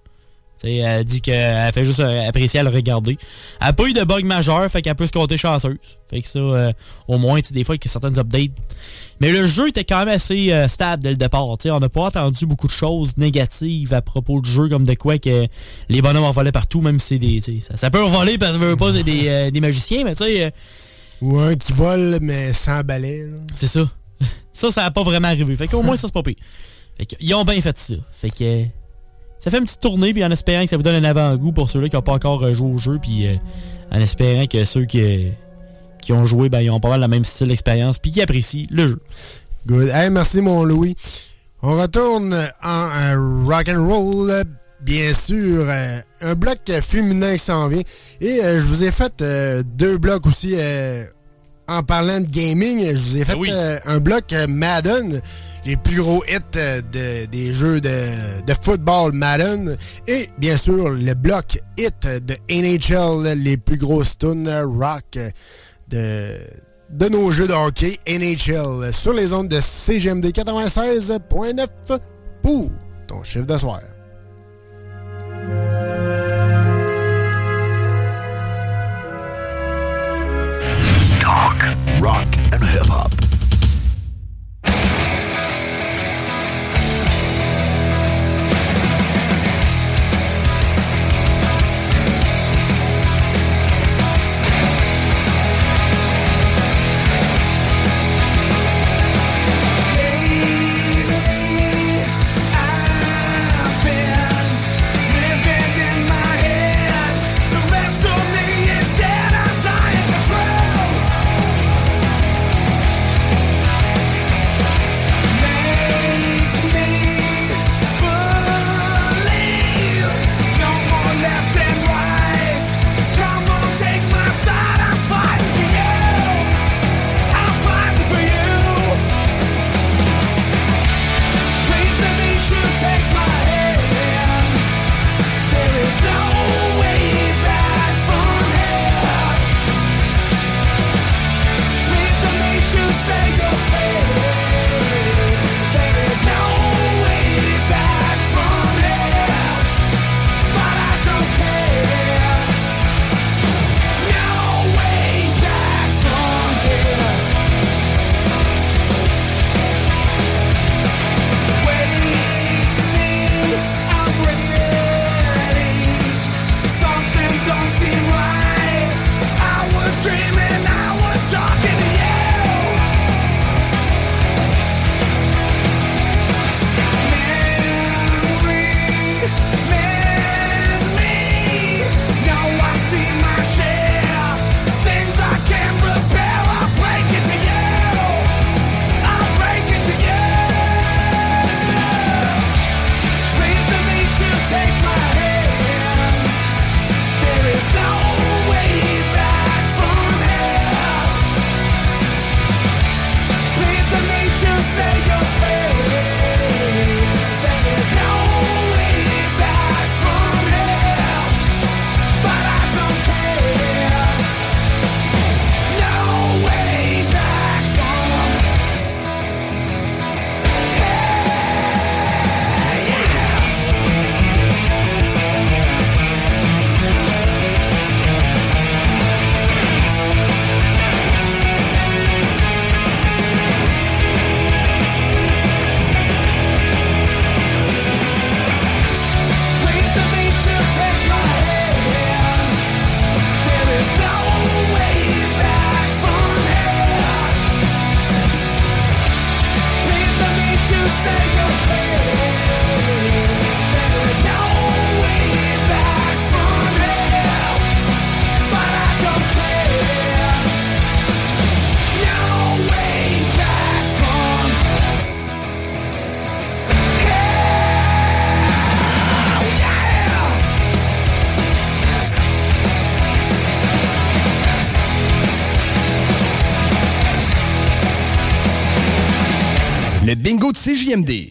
Elle 0.63 1.05
dit 1.05 1.23
qu'elle 1.23 1.73
fait 1.73 1.87
juste 1.87 2.01
euh, 2.01 2.29
apprécier 2.29 2.61
à 2.61 2.63
le 2.63 2.69
regarder. 2.69 3.17
Elle 3.61 3.69
n'a 3.69 3.73
pas 3.73 3.89
eu 3.89 3.95
de 3.95 4.05
bug 4.05 4.25
majeur, 4.25 4.71
fait 4.71 4.83
qu'elle 4.83 4.95
peut 4.95 5.07
se 5.07 5.13
compter 5.13 5.39
chanceuse. 5.39 5.99
Fait 6.11 6.21
que 6.21 6.29
ça, 6.29 6.39
euh, 6.39 6.73
au 7.09 7.17
moins, 7.17 7.41
des 7.51 7.65
fois, 7.65 7.77
a 7.83 7.89
certaines 7.89 8.19
updates. 8.19 8.51
Mais 9.21 9.31
le 9.33 9.45
jeu 9.45 9.69
était 9.69 9.85
quand 9.85 9.99
même 9.99 10.09
assez 10.09 10.51
euh, 10.53 10.67
stable 10.67 11.03
dès 11.03 11.11
le 11.11 11.17
départ. 11.17 11.47
Tu 11.59 11.65
sais, 11.65 11.71
on 11.71 11.79
n'a 11.79 11.89
pas 11.91 12.05
entendu 12.05 12.47
beaucoup 12.47 12.67
de 12.67 12.73
choses 12.73 13.17
négatives 13.19 13.93
à 13.93 14.01
propos 14.01 14.41
du 14.41 14.49
jeu, 14.51 14.69
comme 14.69 14.85
de 14.85 14.95
quoi 14.95 15.19
que 15.19 15.47
les 15.91 16.01
bonhommes 16.03 16.25
en 16.25 16.31
volaient 16.31 16.53
partout, 16.53 16.81
même 16.81 16.99
si 16.99 17.07
c'est 17.09 17.19
des. 17.19 17.61
Ça, 17.61 17.77
ça 17.77 17.91
peut 17.91 18.01
voler 18.01 18.39
parce 18.39 18.53
que 18.53 18.59
veut 18.59 18.77
pas, 18.77 18.93
des, 18.93 19.29
euh, 19.29 19.51
des 19.51 19.61
magiciens, 19.61 20.05
mais 20.05 20.15
tu 20.15 20.25
sais. 20.25 20.45
euh, 20.45 20.51
Ou 21.21 21.39
un 21.39 21.55
qui 21.55 21.73
vole, 21.75 22.19
mais 22.23 22.55
sans 22.55 22.81
balai. 22.81 23.27
c'est 23.55 23.67
ça. 23.67 23.89
ça, 24.53 24.73
ça 24.73 24.83
n'a 24.83 24.91
pas 24.91 25.03
vraiment 25.03 25.29
arrivé. 25.29 25.55
Fait 25.55 25.69
qu'au 25.69 25.83
moins, 25.83 25.97
ça, 25.97 26.09
c'est 26.09 26.15
pas 26.15 26.23
pire. 26.23 26.37
Fait 26.97 27.05
qu'ils 27.07 27.35
ont 27.35 27.45
bien 27.45 27.61
fait 27.61 27.77
ça. 27.77 27.95
Fait 28.11 28.31
que. 28.31 28.65
Ça 29.39 29.51
fait 29.51 29.59
une 29.59 29.65
petite 29.65 29.81
tournée, 29.81 30.13
puis 30.13 30.23
en 30.25 30.31
espérant 30.31 30.63
que 30.65 30.69
ça 30.71 30.77
vous 30.77 30.83
donne 30.83 31.03
un 31.03 31.09
avant-goût 31.09 31.53
pour 31.53 31.71
ceux-là 31.71 31.89
qui 31.89 31.97
n'ont 31.97 32.03
pas 32.03 32.13
encore 32.13 32.53
joué 32.55 32.71
au 32.71 32.77
jeu, 32.79 32.99
puis 33.01 33.27
euh, 33.27 33.35
en 33.91 33.99
espérant 34.01 34.47
que 34.47 34.65
ceux 34.67 34.85
qui, 34.85 35.29
qui 36.01 36.13
ont 36.13 36.27
joué, 36.27 36.49
ben, 36.49 36.61
ils 36.61 36.71
ont 36.71 36.81
pas 36.81 36.89
mal 36.91 37.01
le 37.01 37.09
même 37.09 37.25
style 37.25 37.49
d'expérience, 37.49 37.99
puis 37.99 38.11
qui 38.11 38.21
apprécient 38.23 38.67
le 38.71 38.87
jeu. 38.89 39.01
Good. 39.67 39.89
Hey, 39.89 40.11
merci, 40.11 40.41
mon 40.41 40.65
Louis. 40.65 40.97
On 41.63 41.79
retourne 41.79 42.35
en 42.63 42.89
euh, 42.89 43.45
rock 43.47 43.69
and 43.69 43.87
roll, 43.87 44.45
bien 44.81 45.13
sûr. 45.13 45.67
euh, 45.69 46.01
un 46.23 46.35
bloc 46.35 46.59
féminin 46.83 47.33
qui 47.35 47.39
s'en 47.45 47.69
vient. 47.69 47.83
Et 48.21 48.43
euh, 48.43 48.59
je 48.59 48.65
vous 48.65 48.85
ai 48.85 48.91
fait 48.91 49.21
euh, 49.21 49.63
deux 49.65 49.99
blocs 49.99 50.27
aussi 50.27 50.55
euh, 50.57 51.05
en 51.69 51.83
parlant 51.83 52.21
de 52.21 52.27
gaming. 52.27 52.87
Je 52.95 52.99
vous 52.99 53.17
ai 53.19 53.25
fait 53.27 53.37
euh, 53.51 53.79
un 53.85 53.99
bloc 54.01 54.33
euh, 54.33 54.47
Madden, 54.49 55.21
les 55.67 55.77
plus 55.77 55.99
gros 56.01 56.25
hits 56.25 56.39
euh, 56.57 56.81
de- 56.93 57.27
des 57.27 57.53
jeux 57.53 57.83
de, 57.83 58.07
de 58.47 58.55
football 58.55 59.13
Madden. 59.13 59.77
Et 60.09 60.31
bien 60.39 60.57
sûr, 60.57 60.89
le 60.89 61.13
bloc 61.13 61.59
hit 61.77 62.07
de 62.07 62.35
NHL, 62.51 63.39
les 63.39 63.59
plus 63.59 63.77
grosses 63.77 64.17
tunes 64.17 64.49
euh, 64.49 64.65
rock 64.65 65.05
euh, 65.19 65.29
de 65.91 66.39
de 66.91 67.09
nos 67.09 67.31
jeux 67.31 67.47
de 67.47 67.53
hockey 67.53 67.99
NHL 68.07 68.93
sur 68.93 69.13
les 69.13 69.33
ondes 69.33 69.49
de 69.49 69.61
CGMD 69.61 70.27
96.9 70.27 71.67
pour 72.43 72.71
ton 73.07 73.23
chiffre 73.23 73.47
de 73.47 73.57
soir. 73.57 73.81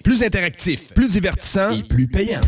Plus 0.03 0.23
interactif, 0.23 0.93
plus 0.93 1.11
divertissant 1.13 1.71
et 1.71 1.83
plus 1.83 2.07
payant. 2.07 2.41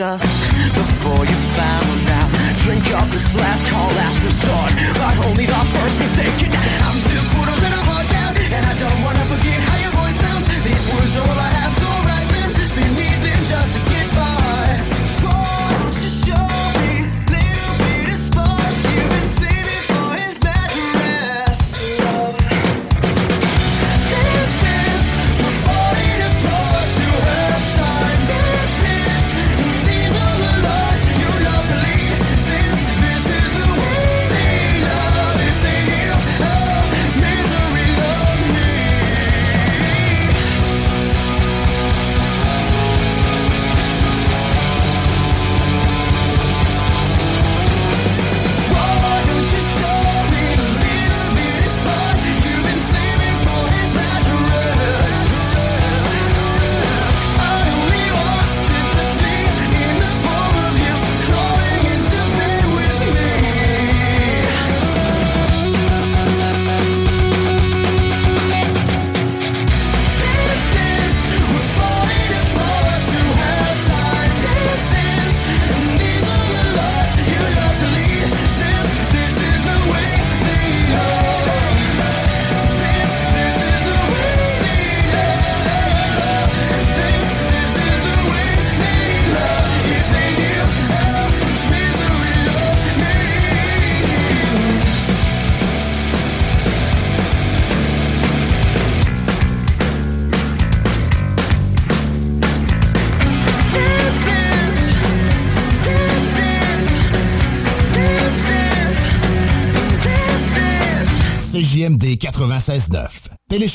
just 0.00 0.29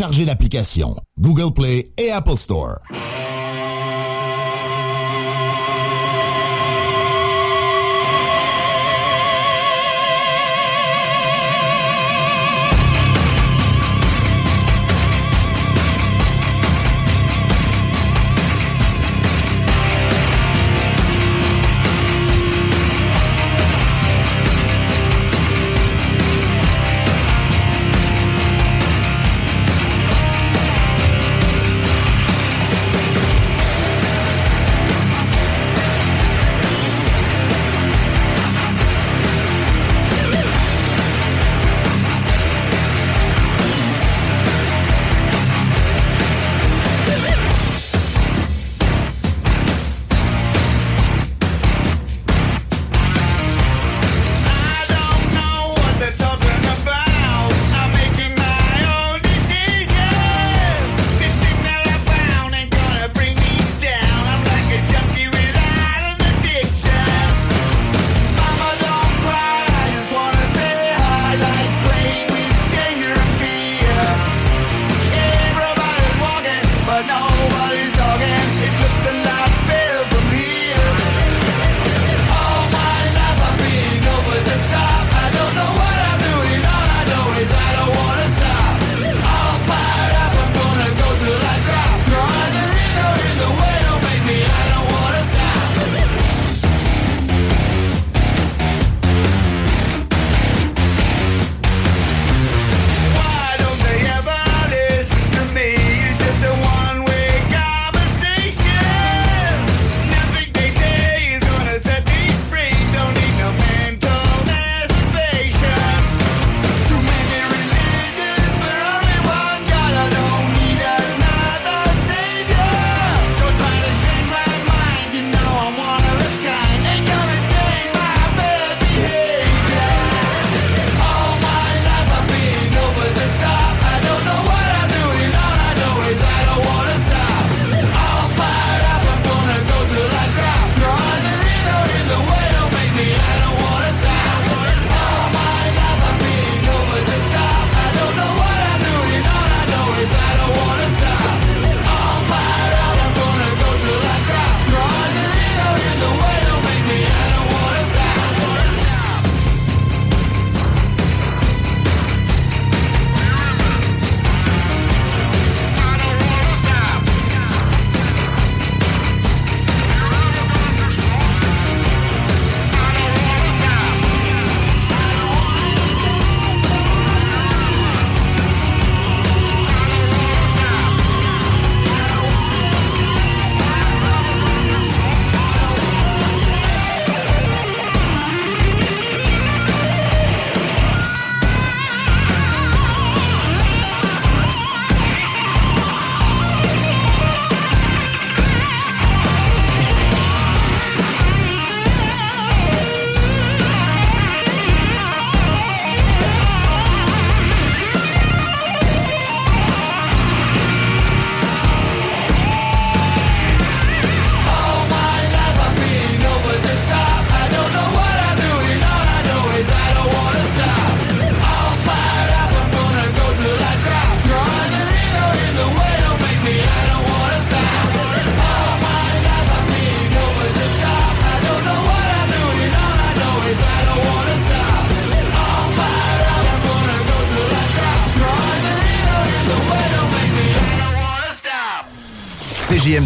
téléchargez 0.05 0.25
l'application 0.25 0.95
Google 1.19 1.51
Play 1.53 1.85
et 1.97 2.11
Apple 2.11 2.37
Store. 2.37 2.77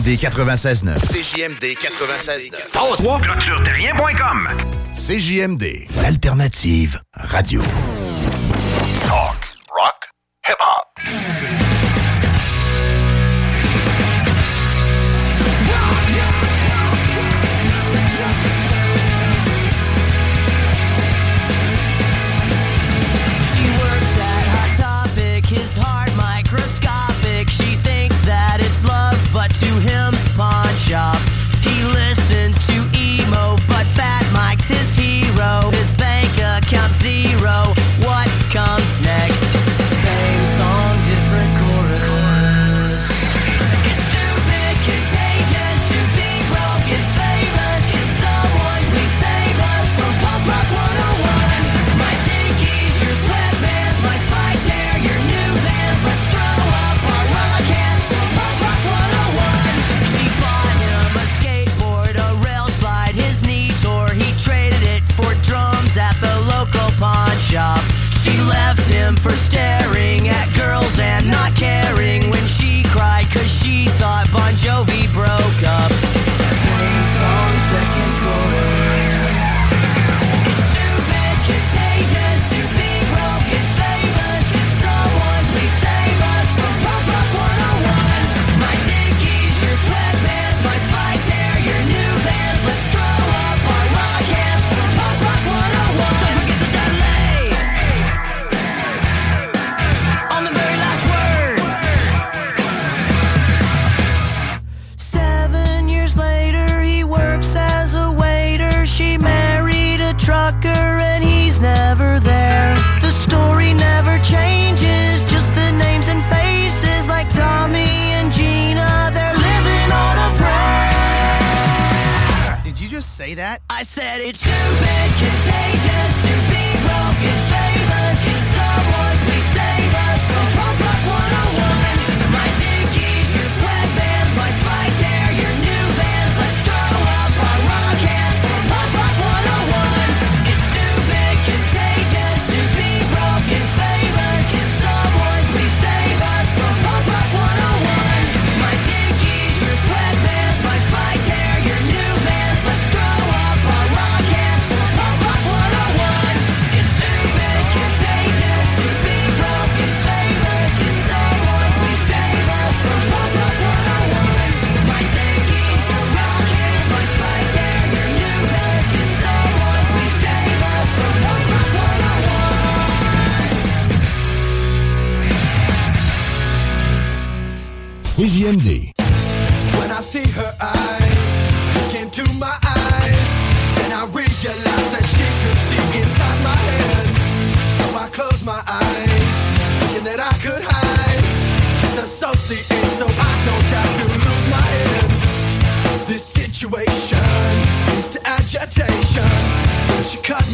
CJMD 0.09 0.17
96.9. 0.17 0.99
CJMD 1.05 1.77
96.9. 1.77 2.55
CJMD. 4.93 5.85
L'alternative 6.01 6.99
radio. 7.11 7.61
Talk, 9.05 9.38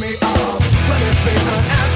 me 0.06 0.16
up, 0.22 0.60
but 0.60 1.02
it's 1.02 1.20
been 1.26 1.48
an 1.48 1.95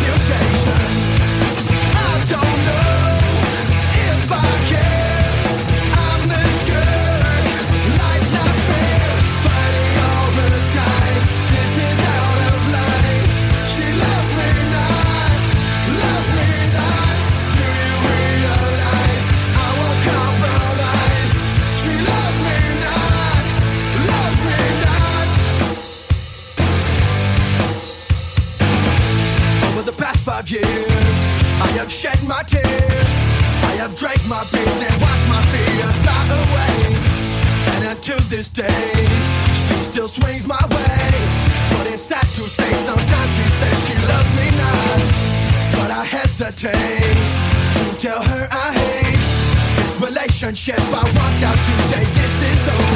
relationship 50.50 50.80
I 50.92 51.04
walked 51.04 51.44
out 51.44 51.56
today. 51.66 52.06
This 52.14 52.42
is 52.42 52.68
over. 52.68 52.89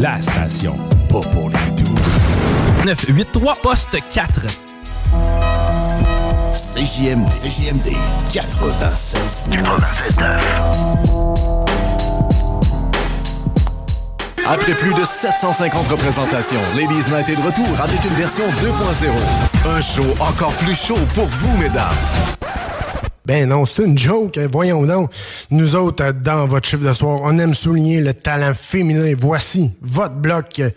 La 0.00 0.20
station. 0.22 0.76
Pas 1.08 1.20
pour 1.20 1.50
les 1.50 1.70
doux. 1.72 1.94
983 2.84 3.54
poste 3.62 3.98
4. 4.10 4.46
CJMD. 6.52 7.28
CJMD 7.28 7.96
96. 8.32 9.48
96 9.50 10.16
Après 14.46 14.72
plus 14.72 14.94
de 14.94 15.04
750 15.04 15.88
représentations, 15.88 16.60
Ladies 16.74 17.10
Night 17.10 17.28
est 17.28 17.36
de 17.36 17.42
retour 17.42 17.66
avec 17.82 18.02
une 18.04 18.16
version 18.16 18.44
2.0. 18.62 19.10
Un 19.76 19.80
show 19.80 20.14
encore 20.20 20.54
plus 20.54 20.76
chaud 20.76 20.98
pour 21.14 21.26
vous, 21.26 21.56
mesdames. 21.58 22.37
Ben 23.28 23.46
non, 23.46 23.66
c'est 23.66 23.84
une 23.84 23.98
joke. 23.98 24.38
hein. 24.38 24.48
Voyons 24.50 24.86
donc. 24.86 25.10
Nous 25.50 25.76
autres, 25.76 26.02
euh, 26.02 26.12
dans 26.12 26.46
votre 26.46 26.66
chiffre 26.66 26.82
de 26.88 26.92
soir, 26.94 27.20
on 27.22 27.36
aime 27.38 27.52
souligner 27.52 28.00
le 28.00 28.14
talent 28.14 28.54
féminin. 28.54 29.12
Voici 29.18 29.70
votre 29.82 30.14
bloc 30.14 30.58
euh, 30.60 30.70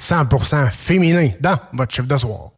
100% 0.00 0.70
féminin 0.70 1.30
dans 1.40 1.58
votre 1.72 1.92
chiffre 1.92 2.06
de 2.06 2.16
soir. 2.16 2.52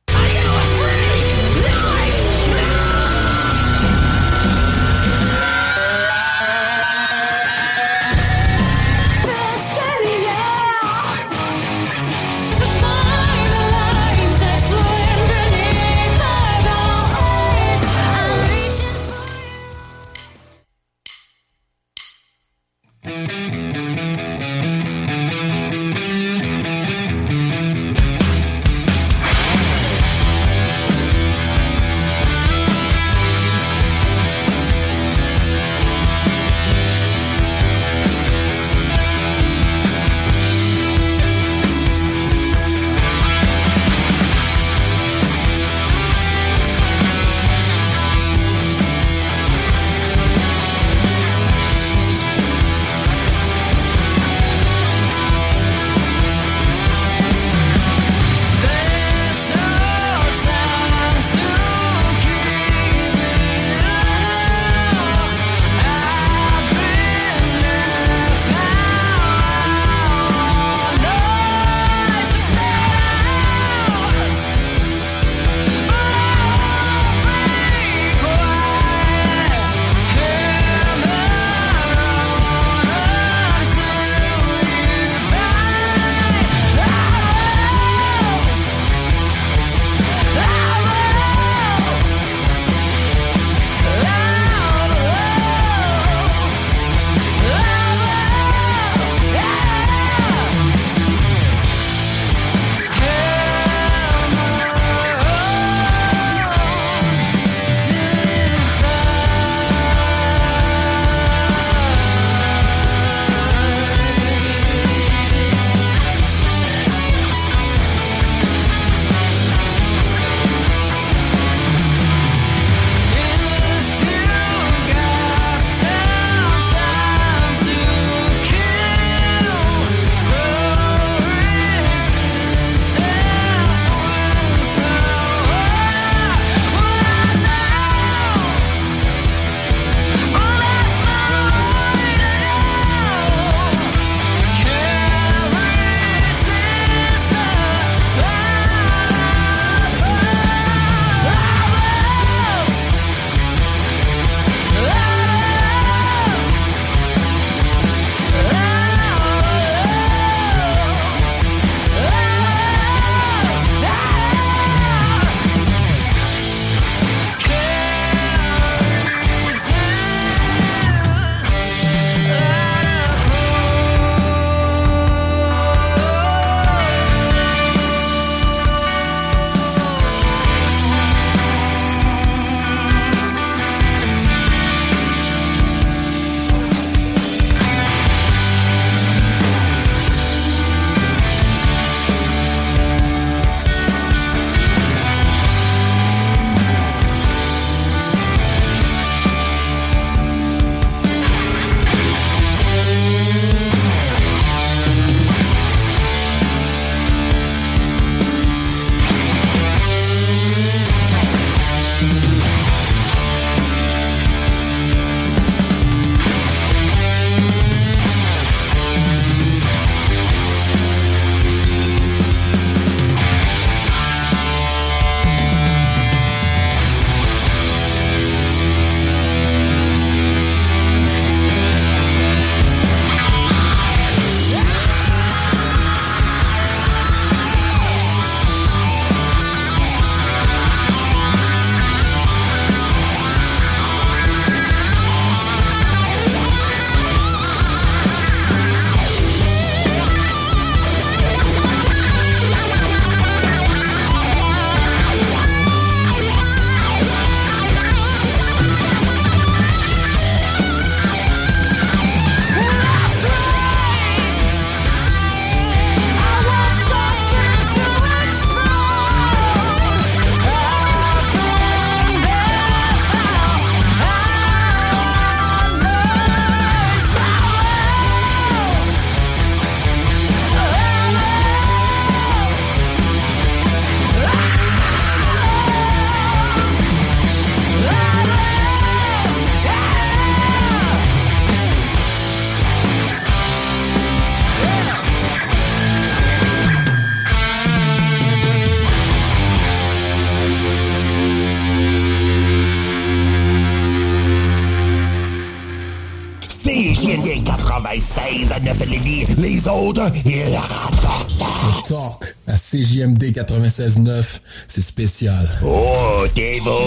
96.9, 313.70 314.24
c'est 314.66 314.82
spécial. 314.82 315.48
Oh, 315.64 316.24
t'es 316.34 316.60
beau 316.64 316.79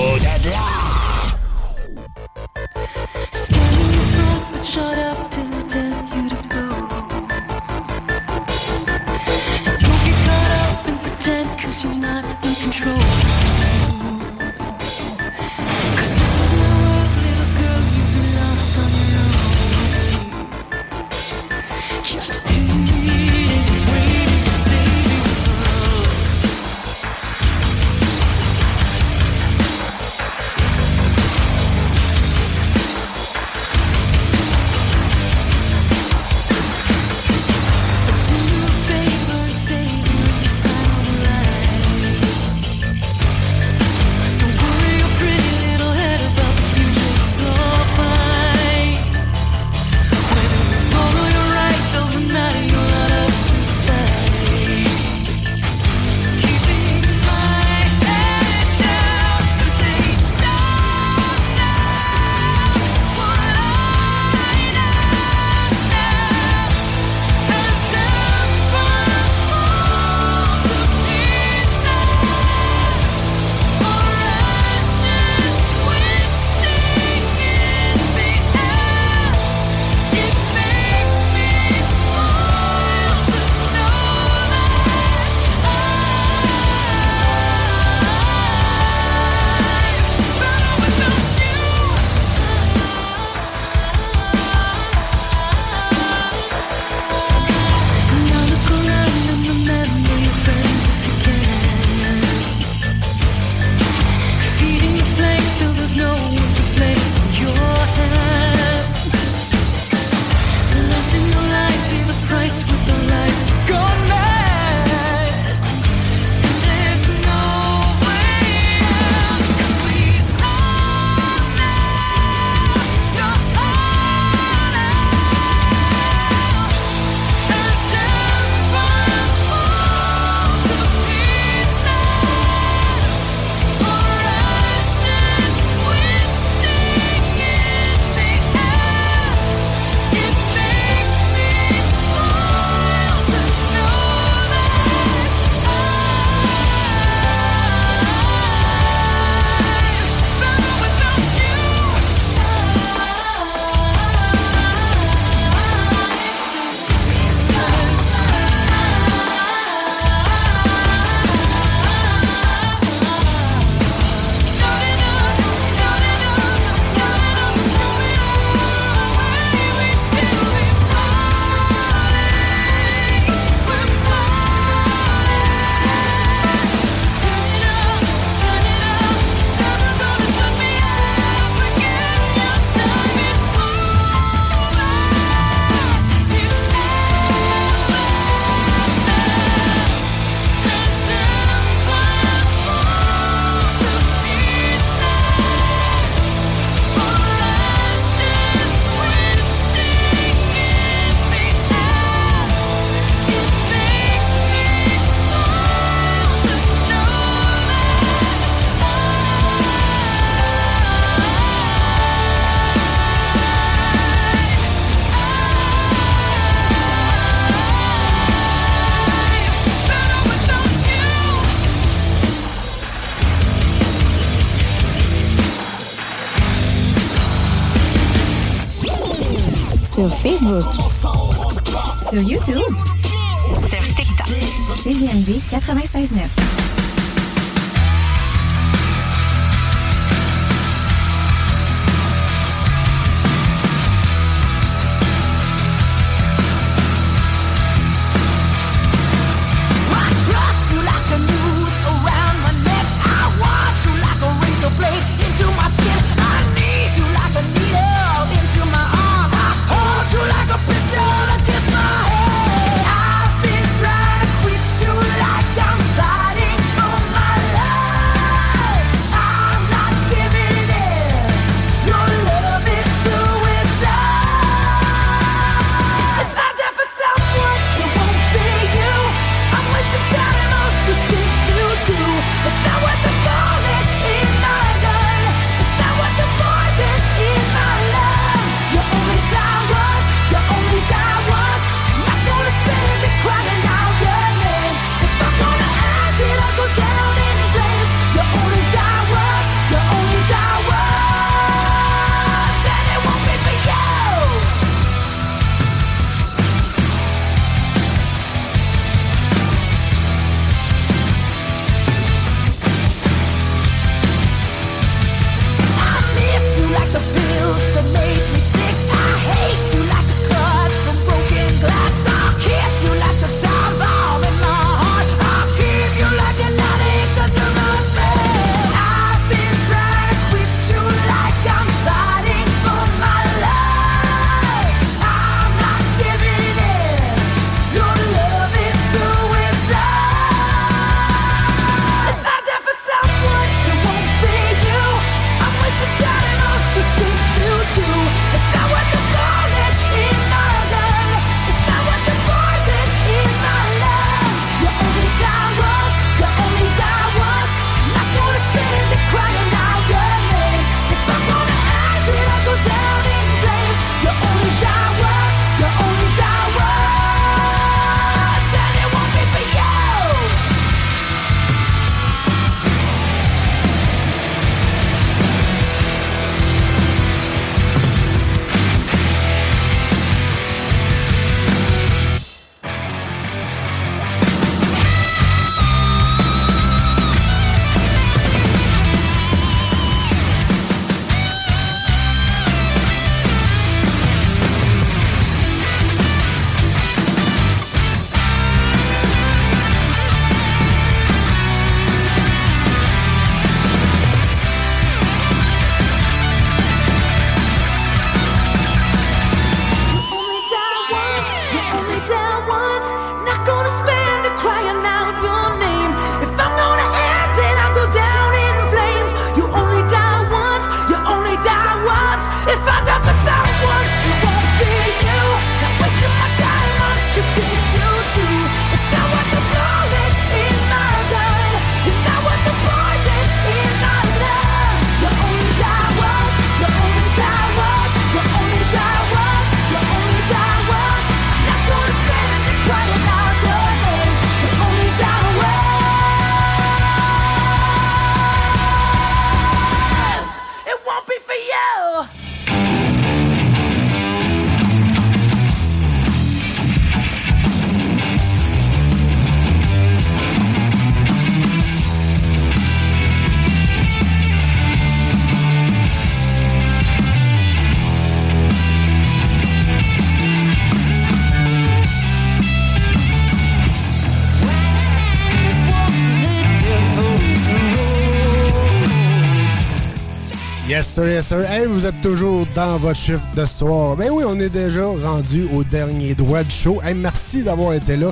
Yes, 480.94 481.02
sir, 481.02 481.12
yes, 481.12 481.28
sir. 481.28 481.52
Hey, 481.52 481.66
vous 481.66 481.88
êtes 481.88 482.02
toujours 482.02 482.46
dans 482.54 482.78
votre 482.78 483.00
chiffre 483.00 483.28
de 483.36 483.46
soir. 483.46 483.96
Ben 483.96 484.12
oui, 484.12 484.24
on 484.28 484.40
est 484.40 484.50
déjà 484.50 484.86
rendu 484.86 485.48
au 485.52 485.64
dernier 485.64 486.14
droit 486.14 486.44
du 486.44 486.52
show. 486.52 486.84
Hey, 486.84 486.94
merci 486.94 487.42
d'avoir 487.42 487.74
été 487.74 487.98
là. 487.98 488.12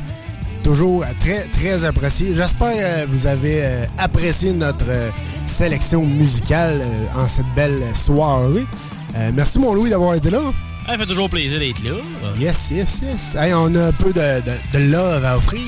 Toujours 0.63 1.05
très, 1.19 1.43
très 1.49 1.85
apprécié. 1.85 2.33
J'espère 2.33 3.05
que 3.05 3.11
vous 3.11 3.27
avez 3.27 3.63
euh, 3.63 3.85
apprécié 3.99 4.51
notre 4.53 4.89
euh, 4.89 5.11
sélection 5.45 6.03
musicale 6.03 6.81
euh, 6.81 7.21
en 7.21 7.27
cette 7.27 7.45
belle 7.55 7.83
soirée. 7.93 8.65
Euh, 9.15 9.29
merci, 9.31 9.59
mon 9.59 9.75
Louis, 9.75 9.91
d'avoir 9.91 10.15
été 10.15 10.31
là. 10.31 10.41
Ça 10.87 10.97
fait 10.97 11.05
toujours 11.05 11.29
plaisir 11.29 11.59
d'être 11.59 11.83
là. 11.83 11.97
Yes, 12.39 12.71
yes, 12.71 12.99
yes. 13.03 13.35
Hey, 13.35 13.53
on 13.53 13.75
a 13.75 13.89
un 13.89 13.91
peu 13.91 14.11
de, 14.11 14.41
de, 14.41 14.79
de 14.79 14.91
love 14.91 15.23
à 15.23 15.37
offrir. 15.37 15.61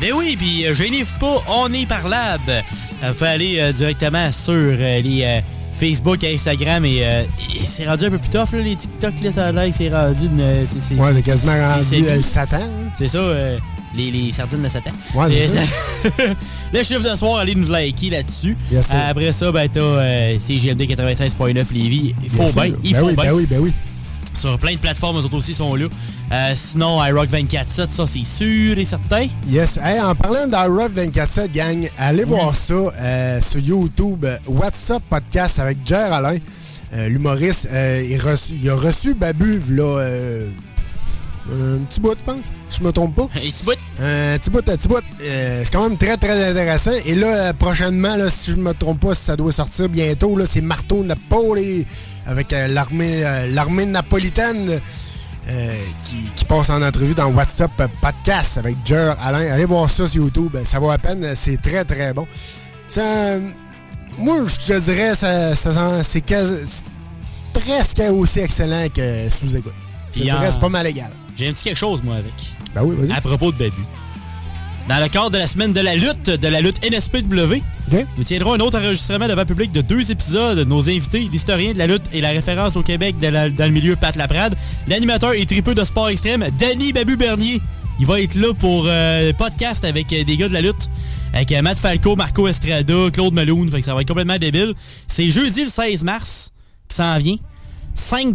Ben 0.00 0.14
oui, 0.16 0.34
puis 0.38 0.64
euh, 0.66 0.72
gênez-vous 0.72 1.18
pas, 1.20 1.42
on 1.46 1.70
est 1.74 1.86
parlable. 1.86 2.64
Vous 3.02 3.12
pouvez 3.12 3.30
aller 3.30 3.58
euh, 3.58 3.72
directement 3.72 4.32
sur 4.32 4.54
euh, 4.54 5.00
les 5.02 5.22
euh, 5.24 5.40
Facebook 5.78 6.22
et 6.24 6.34
Instagram 6.34 6.84
et, 6.84 7.00
euh, 7.04 7.22
et 7.54 7.60
c'est 7.64 7.86
rendu 7.86 8.04
un 8.06 8.10
peu 8.10 8.18
plus 8.18 8.30
tough, 8.30 8.52
là, 8.52 8.60
les 8.60 8.76
TikTok, 8.76 9.14
là, 9.22 9.32
ça 9.32 9.46
a 9.46 9.52
l'air 9.52 9.68
que 9.70 9.76
c'est 9.76 9.88
rendu 9.88 10.26
une... 10.26 10.40
euh, 10.40 10.64
c'est- 10.66 10.94
c'est- 10.94 11.00
Ouais, 11.00 11.12
c'est 11.14 11.22
quasiment 11.22 11.52
c'est 11.88 11.96
rendu 11.96 12.08
euh, 12.08 12.16
le 12.16 12.22
Satan. 12.22 12.60
C'est 12.98 13.08
ça, 13.08 13.18
euh, 13.18 13.58
les, 13.96 14.10
les 14.10 14.32
sardines 14.32 14.62
de 14.62 14.68
Satan. 14.68 14.90
Ouais, 15.14 15.26
c'est 15.30 15.48
ça. 15.48 16.22
le 16.72 16.82
chiffre 16.82 17.10
de 17.10 17.16
soir, 17.16 17.38
allez 17.38 17.54
nous 17.54 17.68
liker 17.68 18.10
là-dessus. 18.10 18.56
Après 18.90 19.32
ça, 19.32 19.50
ben 19.52 19.68
t'as 19.72 19.80
euh, 19.80 20.36
CGMD 20.40 20.82
96.9 20.82 21.54
Lévis. 21.72 22.14
Il 22.22 22.30
faut 22.30 22.38
Bien 22.44 22.48
sûr. 22.48 22.64
il 22.84 22.92
Ben 22.92 23.00
faut 23.00 23.06
oui, 23.06 23.14
bien. 23.14 23.24
ben 23.24 23.32
oui, 23.34 23.46
ben 23.48 23.58
oui. 23.60 23.72
Sur 24.38 24.56
plein 24.56 24.74
de 24.74 24.78
plateformes, 24.78 25.18
eux 25.18 25.24
autres 25.24 25.36
aussi 25.36 25.52
sont 25.52 25.74
là. 25.74 25.86
Euh, 26.30 26.54
sinon, 26.54 27.02
iRock 27.04 27.28
24.7, 27.28 27.90
ça 27.90 28.06
c'est 28.06 28.24
sûr 28.24 28.78
et 28.78 28.84
certain. 28.84 29.26
Yes. 29.48 29.78
Hey, 29.82 30.00
en 30.00 30.14
parlant 30.14 30.46
d'Irock 30.46 30.92
24-7, 30.94 31.50
gang, 31.50 31.88
allez 31.98 32.22
voir 32.22 32.54
ça 32.54 32.74
euh, 32.74 33.42
sur 33.42 33.58
YouTube. 33.58 34.24
What's 34.46 34.90
Up 34.92 35.02
Podcast 35.10 35.58
avec 35.58 35.78
Jer 35.84 36.12
Alain, 36.12 36.36
euh, 36.92 37.08
l'humoriste. 37.08 37.68
il, 37.72 38.20
il 38.62 38.70
a 38.70 38.76
reçu 38.76 39.14
Babu, 39.14 39.60
là, 39.70 40.04
un 41.50 41.78
petit 41.84 42.00
bout, 42.00 42.10
je 42.18 42.32
pense. 42.32 42.44
Je 42.70 42.82
me 42.82 42.92
trompe 42.92 43.14
pas. 43.14 43.22
Un 43.34 43.40
petit 43.40 43.64
bout. 43.64 43.78
Un 44.00 44.38
petit 44.38 44.50
bout, 44.50 44.68
un 44.68 44.76
petit 44.76 44.88
bout. 44.88 45.02
Euh, 45.22 45.62
c'est 45.64 45.72
quand 45.72 45.88
même 45.88 45.96
très, 45.96 46.16
très 46.16 46.50
intéressant. 46.50 46.90
Et 47.06 47.14
là, 47.14 47.52
prochainement, 47.54 48.16
là, 48.16 48.28
si 48.28 48.50
je 48.50 48.56
me 48.56 48.74
trompe 48.74 49.00
pas, 49.00 49.14
si 49.14 49.24
ça 49.24 49.36
doit 49.36 49.52
sortir 49.52 49.88
bientôt, 49.88 50.36
là, 50.36 50.44
c'est 50.46 50.60
Marteau 50.60 51.02
Napoli 51.02 51.86
avec 52.28 52.52
euh, 52.52 52.68
l'armée 52.68 53.24
euh, 53.24 53.48
l'armée 53.52 53.86
napolitaine 53.86 54.80
euh, 55.48 55.74
qui, 56.04 56.30
qui 56.36 56.44
passe 56.44 56.70
en 56.70 56.82
entrevue 56.82 57.14
dans 57.14 57.28
WhatsApp 57.30 57.70
Podcast 58.00 58.58
avec 58.58 58.76
Jer 58.84 59.16
Alain. 59.20 59.50
Allez 59.52 59.64
voir 59.64 59.88
ça 59.90 60.06
sur 60.06 60.22
YouTube. 60.22 60.56
Ça 60.64 60.78
vaut 60.78 60.90
la 60.90 60.98
peine. 60.98 61.34
C'est 61.34 61.60
très, 61.60 61.84
très 61.84 62.12
bon. 62.12 62.26
Ça, 62.88 63.02
moi, 64.18 64.44
je 64.46 64.66
te 64.74 64.78
dirais, 64.80 65.14
ça, 65.14 65.54
c'est 66.04 66.24
presque 67.54 68.02
aussi 68.10 68.40
excellent 68.40 68.86
que 68.94 69.28
sous-écoute. 69.30 69.72
Je 70.14 70.20
te 70.20 70.24
en- 70.30 70.38
dirais, 70.38 70.50
c'est 70.50 70.60
pas 70.60 70.68
mal 70.68 70.86
égal. 70.86 71.10
J'ai 71.36 71.48
un 71.48 71.52
petit 71.52 71.64
quelque 71.64 71.76
chose, 71.78 72.02
moi, 72.02 72.16
avec. 72.16 72.32
Ben 72.74 72.82
oui, 72.84 72.96
vas-y. 72.98 73.16
À 73.16 73.20
propos 73.20 73.52
de 73.52 73.56
Babu. 73.58 73.82
Dans 74.88 75.00
le 75.02 75.08
cadre 75.08 75.30
de 75.30 75.36
la 75.38 75.46
semaine 75.46 75.74
de 75.74 75.80
la 75.80 75.96
lutte, 75.96 76.30
de 76.30 76.48
la 76.48 76.62
lutte 76.62 76.82
NSPW, 76.82 77.60
nous 78.16 78.24
tiendrons 78.24 78.54
un 78.54 78.60
autre 78.60 78.78
enregistrement 78.78 79.28
devant 79.28 79.42
le 79.42 79.46
public 79.46 79.70
de 79.70 79.82
deux 79.82 80.10
épisodes. 80.10 80.66
Nos 80.66 80.88
invités, 80.88 81.28
l'historien 81.30 81.74
de 81.74 81.78
la 81.78 81.86
lutte 81.86 82.04
et 82.12 82.22
la 82.22 82.30
référence 82.30 82.74
au 82.76 82.82
Québec 82.82 83.18
de 83.18 83.26
la- 83.26 83.50
dans 83.50 83.66
le 83.66 83.70
milieu 83.70 83.96
Pat 83.96 84.16
Laprade, 84.16 84.56
l'animateur 84.86 85.32
et 85.34 85.44
tripeux 85.44 85.74
de 85.74 85.84
sport 85.84 86.08
extrême, 86.08 86.46
Danny 86.58 86.92
Babu 86.94 87.16
Bernier. 87.16 87.60
Il 88.00 88.06
va 88.06 88.18
être 88.20 88.34
là 88.36 88.54
pour 88.54 88.84
euh, 88.86 89.32
podcast 89.34 89.84
avec 89.84 90.10
euh, 90.12 90.24
des 90.24 90.36
gars 90.38 90.48
de 90.48 90.54
la 90.54 90.62
lutte. 90.62 90.88
Avec 91.34 91.52
euh, 91.52 91.60
Matt 91.60 91.76
Falco, 91.76 92.16
Marco 92.16 92.48
Estrada, 92.48 93.10
Claude 93.12 93.34
Meloun. 93.34 93.70
Fait 93.70 93.80
que 93.80 93.84
ça 93.84 93.92
va 93.94 94.00
être 94.00 94.08
complètement 94.08 94.38
débile. 94.38 94.72
C'est 95.06 95.28
jeudi 95.30 95.64
le 95.64 95.70
16 95.70 96.02
mars 96.02 96.52
qui 96.88 96.96
s'en 96.96 97.18
vient. 97.18 97.36
5 97.94 98.34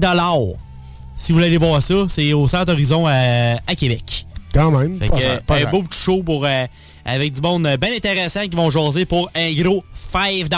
Si 1.16 1.32
vous 1.32 1.36
voulez 1.38 1.48
aller 1.48 1.58
voir 1.58 1.82
ça, 1.82 1.96
c'est 2.10 2.34
au 2.34 2.48
Centre 2.48 2.74
Horizon 2.74 3.08
à, 3.08 3.56
à 3.66 3.76
Québec. 3.76 4.28
Quand 4.54 4.72
même. 4.72 4.98
Fait 5.00 5.08
pas 5.10 5.18
que, 5.18 5.40
pas 5.42 5.56
un 5.56 5.60
cher. 5.60 5.72
beau 5.72 5.82
petit 5.84 6.00
show 6.00 6.22
pour, 6.24 6.46
euh, 6.46 6.66
avec 7.06 7.34
du 7.34 7.42
monde 7.42 7.66
euh, 7.66 7.76
bien 7.78 7.94
intéressant 7.96 8.42
qui 8.48 8.56
vont 8.56 8.70
jaser 8.70 9.06
pour 9.06 9.30
un 9.36 9.52
gros 9.54 9.84
5 9.94 10.22
Puis 10.30 10.50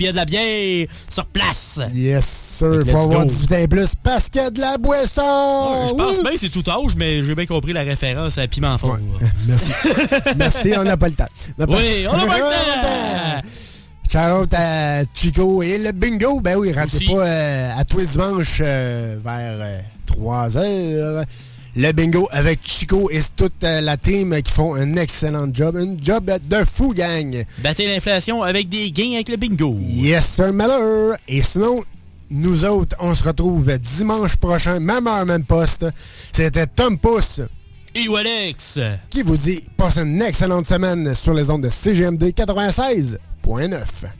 il 0.00 0.06
y 0.06 0.08
a 0.08 0.12
de 0.12 0.16
la 0.16 0.24
bière 0.24 0.86
sur 1.08 1.26
place. 1.26 1.78
Yes, 1.94 2.24
sir. 2.26 2.82
Faut 2.86 2.96
avoir 2.98 3.24
go. 3.24 3.30
18 3.30 3.52
ans 3.52 3.58
et 3.58 3.68
plus 3.68 3.90
parce 4.02 4.28
qu'il 4.28 4.42
y 4.42 4.44
a 4.44 4.50
de 4.50 4.60
la 4.60 4.78
boisson. 4.78 5.88
Je 5.90 5.94
pense 5.94 6.22
bien 6.22 6.32
que 6.32 6.38
c'est 6.40 6.48
tout 6.48 6.68
âge, 6.68 6.96
mais 6.96 7.22
j'ai 7.22 7.34
bien 7.34 7.46
compris 7.46 7.72
la 7.72 7.82
référence 7.82 8.36
à 8.38 8.48
Piment 8.48 8.76
Fort. 8.78 8.98
Merci. 9.46 9.70
Merci, 10.36 10.72
on 10.76 10.84
n'a 10.84 10.96
pas 10.96 11.08
le 11.08 11.14
temps. 11.14 11.28
On 11.58 11.66
pas- 11.66 11.76
Oui, 11.76 12.06
on 12.10 12.16
n'a 12.16 12.26
pas 12.26 12.38
le 12.38 13.42
temps! 13.42 13.48
Shout-out 14.12 14.54
à 14.54 15.02
Chico 15.14 15.62
et 15.62 15.78
le 15.78 15.92
bingo. 15.92 16.40
Ben 16.40 16.56
oui, 16.56 16.72
ratez 16.72 17.06
pas 17.06 17.12
euh, 17.24 17.78
à 17.78 17.84
tous 17.84 17.98
les 17.98 18.06
dimanches 18.06 18.60
euh, 18.60 19.16
vers 19.22 19.82
3 20.06 20.56
heures. 20.56 21.24
Le 21.76 21.92
bingo 21.92 22.26
avec 22.32 22.60
Chico 22.64 23.08
et 23.12 23.20
toute 23.36 23.62
euh, 23.62 23.80
la 23.80 23.96
team 23.96 24.34
qui 24.42 24.50
font 24.50 24.74
un 24.74 24.96
excellent 24.96 25.46
job. 25.52 25.76
Un 25.76 25.96
job 26.02 26.28
de 26.48 26.64
fou, 26.64 26.92
gang. 26.92 27.44
Battez 27.58 27.86
l'inflation 27.86 28.42
avec 28.42 28.68
des 28.68 28.90
gains 28.90 29.14
avec 29.14 29.28
le 29.28 29.36
bingo. 29.36 29.76
Yes, 29.78 30.26
sir, 30.26 30.52
Miller. 30.52 31.16
Et 31.28 31.42
sinon, 31.42 31.84
nous 32.30 32.64
autres, 32.64 32.96
on 32.98 33.14
se 33.14 33.22
retrouve 33.22 33.78
dimanche 33.78 34.34
prochain, 34.36 34.80
même 34.80 35.06
heure, 35.06 35.24
même 35.24 35.44
poste. 35.44 35.86
C'était 36.32 36.66
Tom 36.66 36.98
Pousse. 36.98 37.40
Et 37.94 38.06
Alex. 38.16 38.80
Qui 39.08 39.22
vous 39.22 39.36
dit, 39.36 39.60
passe 39.76 39.98
une 39.98 40.20
excellente 40.22 40.66
semaine 40.66 41.14
sur 41.14 41.34
les 41.34 41.50
ondes 41.50 41.62
de 41.62 41.68
CGMD 41.68 42.32
96.9. 42.32 44.10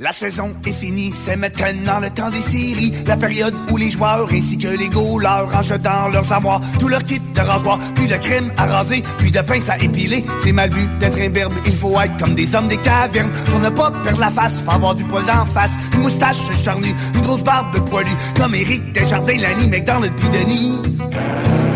La 0.00 0.10
saison 0.10 0.50
est 0.66 0.72
finie, 0.72 1.12
c'est 1.12 1.36
maintenant 1.36 2.00
le 2.00 2.10
temps 2.10 2.28
des 2.28 2.40
séries. 2.40 2.92
La 3.06 3.16
période 3.16 3.54
où 3.70 3.76
les 3.76 3.92
joueurs 3.92 4.26
ainsi 4.32 4.58
que 4.58 4.66
les 4.66 4.88
goalers 4.88 5.46
rangent 5.48 5.78
dans 5.78 6.08
leurs 6.08 6.32
armoires 6.32 6.60
tout 6.80 6.88
leur 6.88 7.04
kit 7.04 7.20
de 7.20 7.40
rasoir. 7.40 7.78
Puis 7.94 8.08
de 8.08 8.16
crème 8.16 8.50
à 8.56 8.66
raser, 8.66 9.04
puis 9.18 9.30
de 9.30 9.40
pince 9.40 9.68
à 9.68 9.78
épiler. 9.78 10.24
C'est 10.42 10.50
mal 10.50 10.70
vu 10.70 10.88
d'être 10.98 11.16
un 11.20 11.28
berbe, 11.28 11.52
il 11.64 11.76
faut 11.76 12.00
être 12.00 12.16
comme 12.18 12.34
des 12.34 12.56
hommes 12.56 12.66
des 12.66 12.76
cavernes. 12.78 13.30
Pour 13.46 13.60
ne 13.60 13.68
pas 13.68 13.92
perdre 14.02 14.18
la 14.18 14.32
face, 14.32 14.62
faut 14.64 14.72
avoir 14.72 14.96
du 14.96 15.04
poil 15.04 15.24
d'en 15.26 15.46
face. 15.46 15.70
Une 15.92 16.00
moustache 16.00 16.50
charnue, 16.64 16.92
une 17.14 17.20
grosse 17.20 17.42
barbe 17.42 17.78
poilue. 17.88 18.16
Comme 18.36 18.56
Eric 18.56 18.92
Desjardins, 18.94 19.36
Lanny 19.36 19.68
McDonald, 19.68 20.12
puis 20.16 20.28
Denis. 20.28 20.82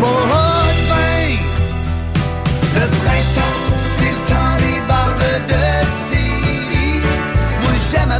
Bon, 0.01 0.07
fin, 0.29 0.68
j'aime 7.91 8.19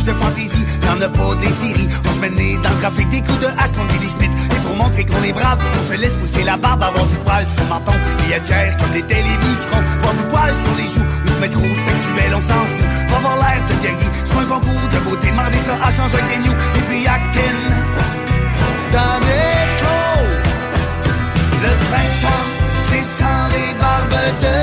de 0.00 0.12
fantaisie, 0.14 0.64
y'en 0.86 1.00
a 1.00 1.08
pas 1.08 1.34
des 1.36 1.52
séries. 1.52 1.88
On 2.06 2.14
se 2.14 2.20
met 2.20 2.56
dans 2.62 2.70
le 2.70 2.76
trafic 2.80 3.08
des 3.10 3.20
coups 3.20 3.40
de 3.40 3.46
hache 3.46 3.72
contre 3.76 3.92
Billy 3.92 4.08
Smith. 4.08 4.30
Et 4.50 4.60
pour 4.66 4.74
montrer 4.74 5.04
qu'on 5.04 5.22
est 5.22 5.32
brave, 5.32 5.58
on 5.60 5.92
se 5.92 6.00
laisse 6.00 6.14
pousser 6.14 6.44
la 6.44 6.56
barbe 6.56 6.82
Avoir 6.82 7.04
du 7.06 7.16
poil 7.16 7.46
sur 7.54 7.66
menton. 7.66 7.92
Et 8.26 8.32
être 8.32 8.46
fier 8.46 8.76
comme 8.78 8.92
les 8.94 9.02
bûcherons 9.02 9.82
Voir 10.00 10.14
du 10.14 10.22
poil 10.32 10.52
sur 10.64 10.74
les 10.80 10.88
joues, 10.88 11.08
nous 11.26 11.40
mettre 11.40 11.58
au 11.58 11.74
sexuel, 11.88 12.30
on 12.34 12.40
s'en 12.40 12.64
fout. 12.72 12.88
Pas 13.08 13.16
avoir 13.16 13.36
l'air 13.36 13.60
de 13.68 13.74
guerrier, 13.82 14.10
c'est 14.24 14.38
un 14.38 14.44
concours 14.44 14.88
de 14.94 14.98
beauté. 15.10 15.30
Mandez 15.32 15.58
ça 15.58 15.74
à 15.86 15.90
changer 15.92 16.22
des 16.28 16.38
news. 16.38 16.56
Et 16.76 16.82
puis 16.88 17.06
actin 17.06 17.56
Dans 18.92 19.16
métro 19.28 20.00
Le 21.64 21.72
printemps, 21.90 22.48
c'est 22.88 23.04
le 23.04 23.12
temps 23.20 23.46
des 23.52 23.78
barbes 23.78 24.40
de 24.40 24.61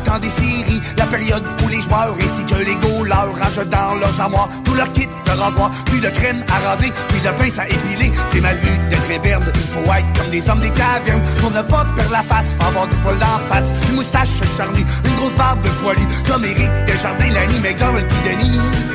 le 0.00 0.10
temps 0.10 0.18
des 0.18 0.28
séries, 0.28 0.80
la 0.96 1.06
période 1.06 1.42
où 1.62 1.68
les 1.68 1.80
joueurs 1.80 2.14
ainsi 2.18 2.44
que 2.46 2.58
les 2.64 2.74
goalers 2.76 3.32
rangent 3.40 3.66
dans 3.66 3.94
leurs 3.98 4.20
armoires 4.20 4.48
tout 4.64 4.74
leur 4.74 4.90
kit 4.92 5.06
de 5.06 5.30
rasoir, 5.30 5.70
puis 5.86 6.00
de 6.00 6.08
crème 6.08 6.44
à 6.48 6.68
raser, 6.68 6.92
puis 7.08 7.20
de 7.20 7.28
pince 7.30 7.58
à 7.58 7.66
épiler. 7.66 8.12
C'est 8.32 8.40
mal 8.40 8.56
vu 8.56 8.70
d'être 8.88 9.10
imberbe, 9.10 9.44
il 9.54 9.60
faut 9.60 9.92
être 9.92 10.20
comme 10.20 10.30
des 10.30 10.48
hommes 10.48 10.60
des 10.60 10.70
cavernes 10.70 11.22
pour 11.40 11.50
ne 11.50 11.62
pas 11.62 11.84
perdre 11.96 12.12
la 12.12 12.22
face, 12.22 12.54
faut 12.58 12.66
avoir 12.66 12.86
du 12.86 12.96
poil 12.96 13.18
d'en 13.18 13.38
face, 13.48 13.68
une 13.88 13.96
moustache 13.96 14.40
charnue, 14.56 14.84
une 15.04 15.14
grosse 15.16 15.34
barbe 15.34 15.66
poilue, 15.82 16.06
comme 16.28 16.44
Eric 16.44 16.70
Desjardins, 16.86 17.30
Lanny 17.30 17.58
McDowell, 17.60 18.06
puis 18.06 18.30
Denis. 18.30 18.89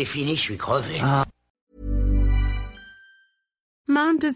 Spectacle 0.00 0.02
est 0.02 0.04
fini, 0.04 0.36
je 0.36 0.40
suis 0.40 0.56
crevé. 0.56 1.00
Mom 1.00 1.29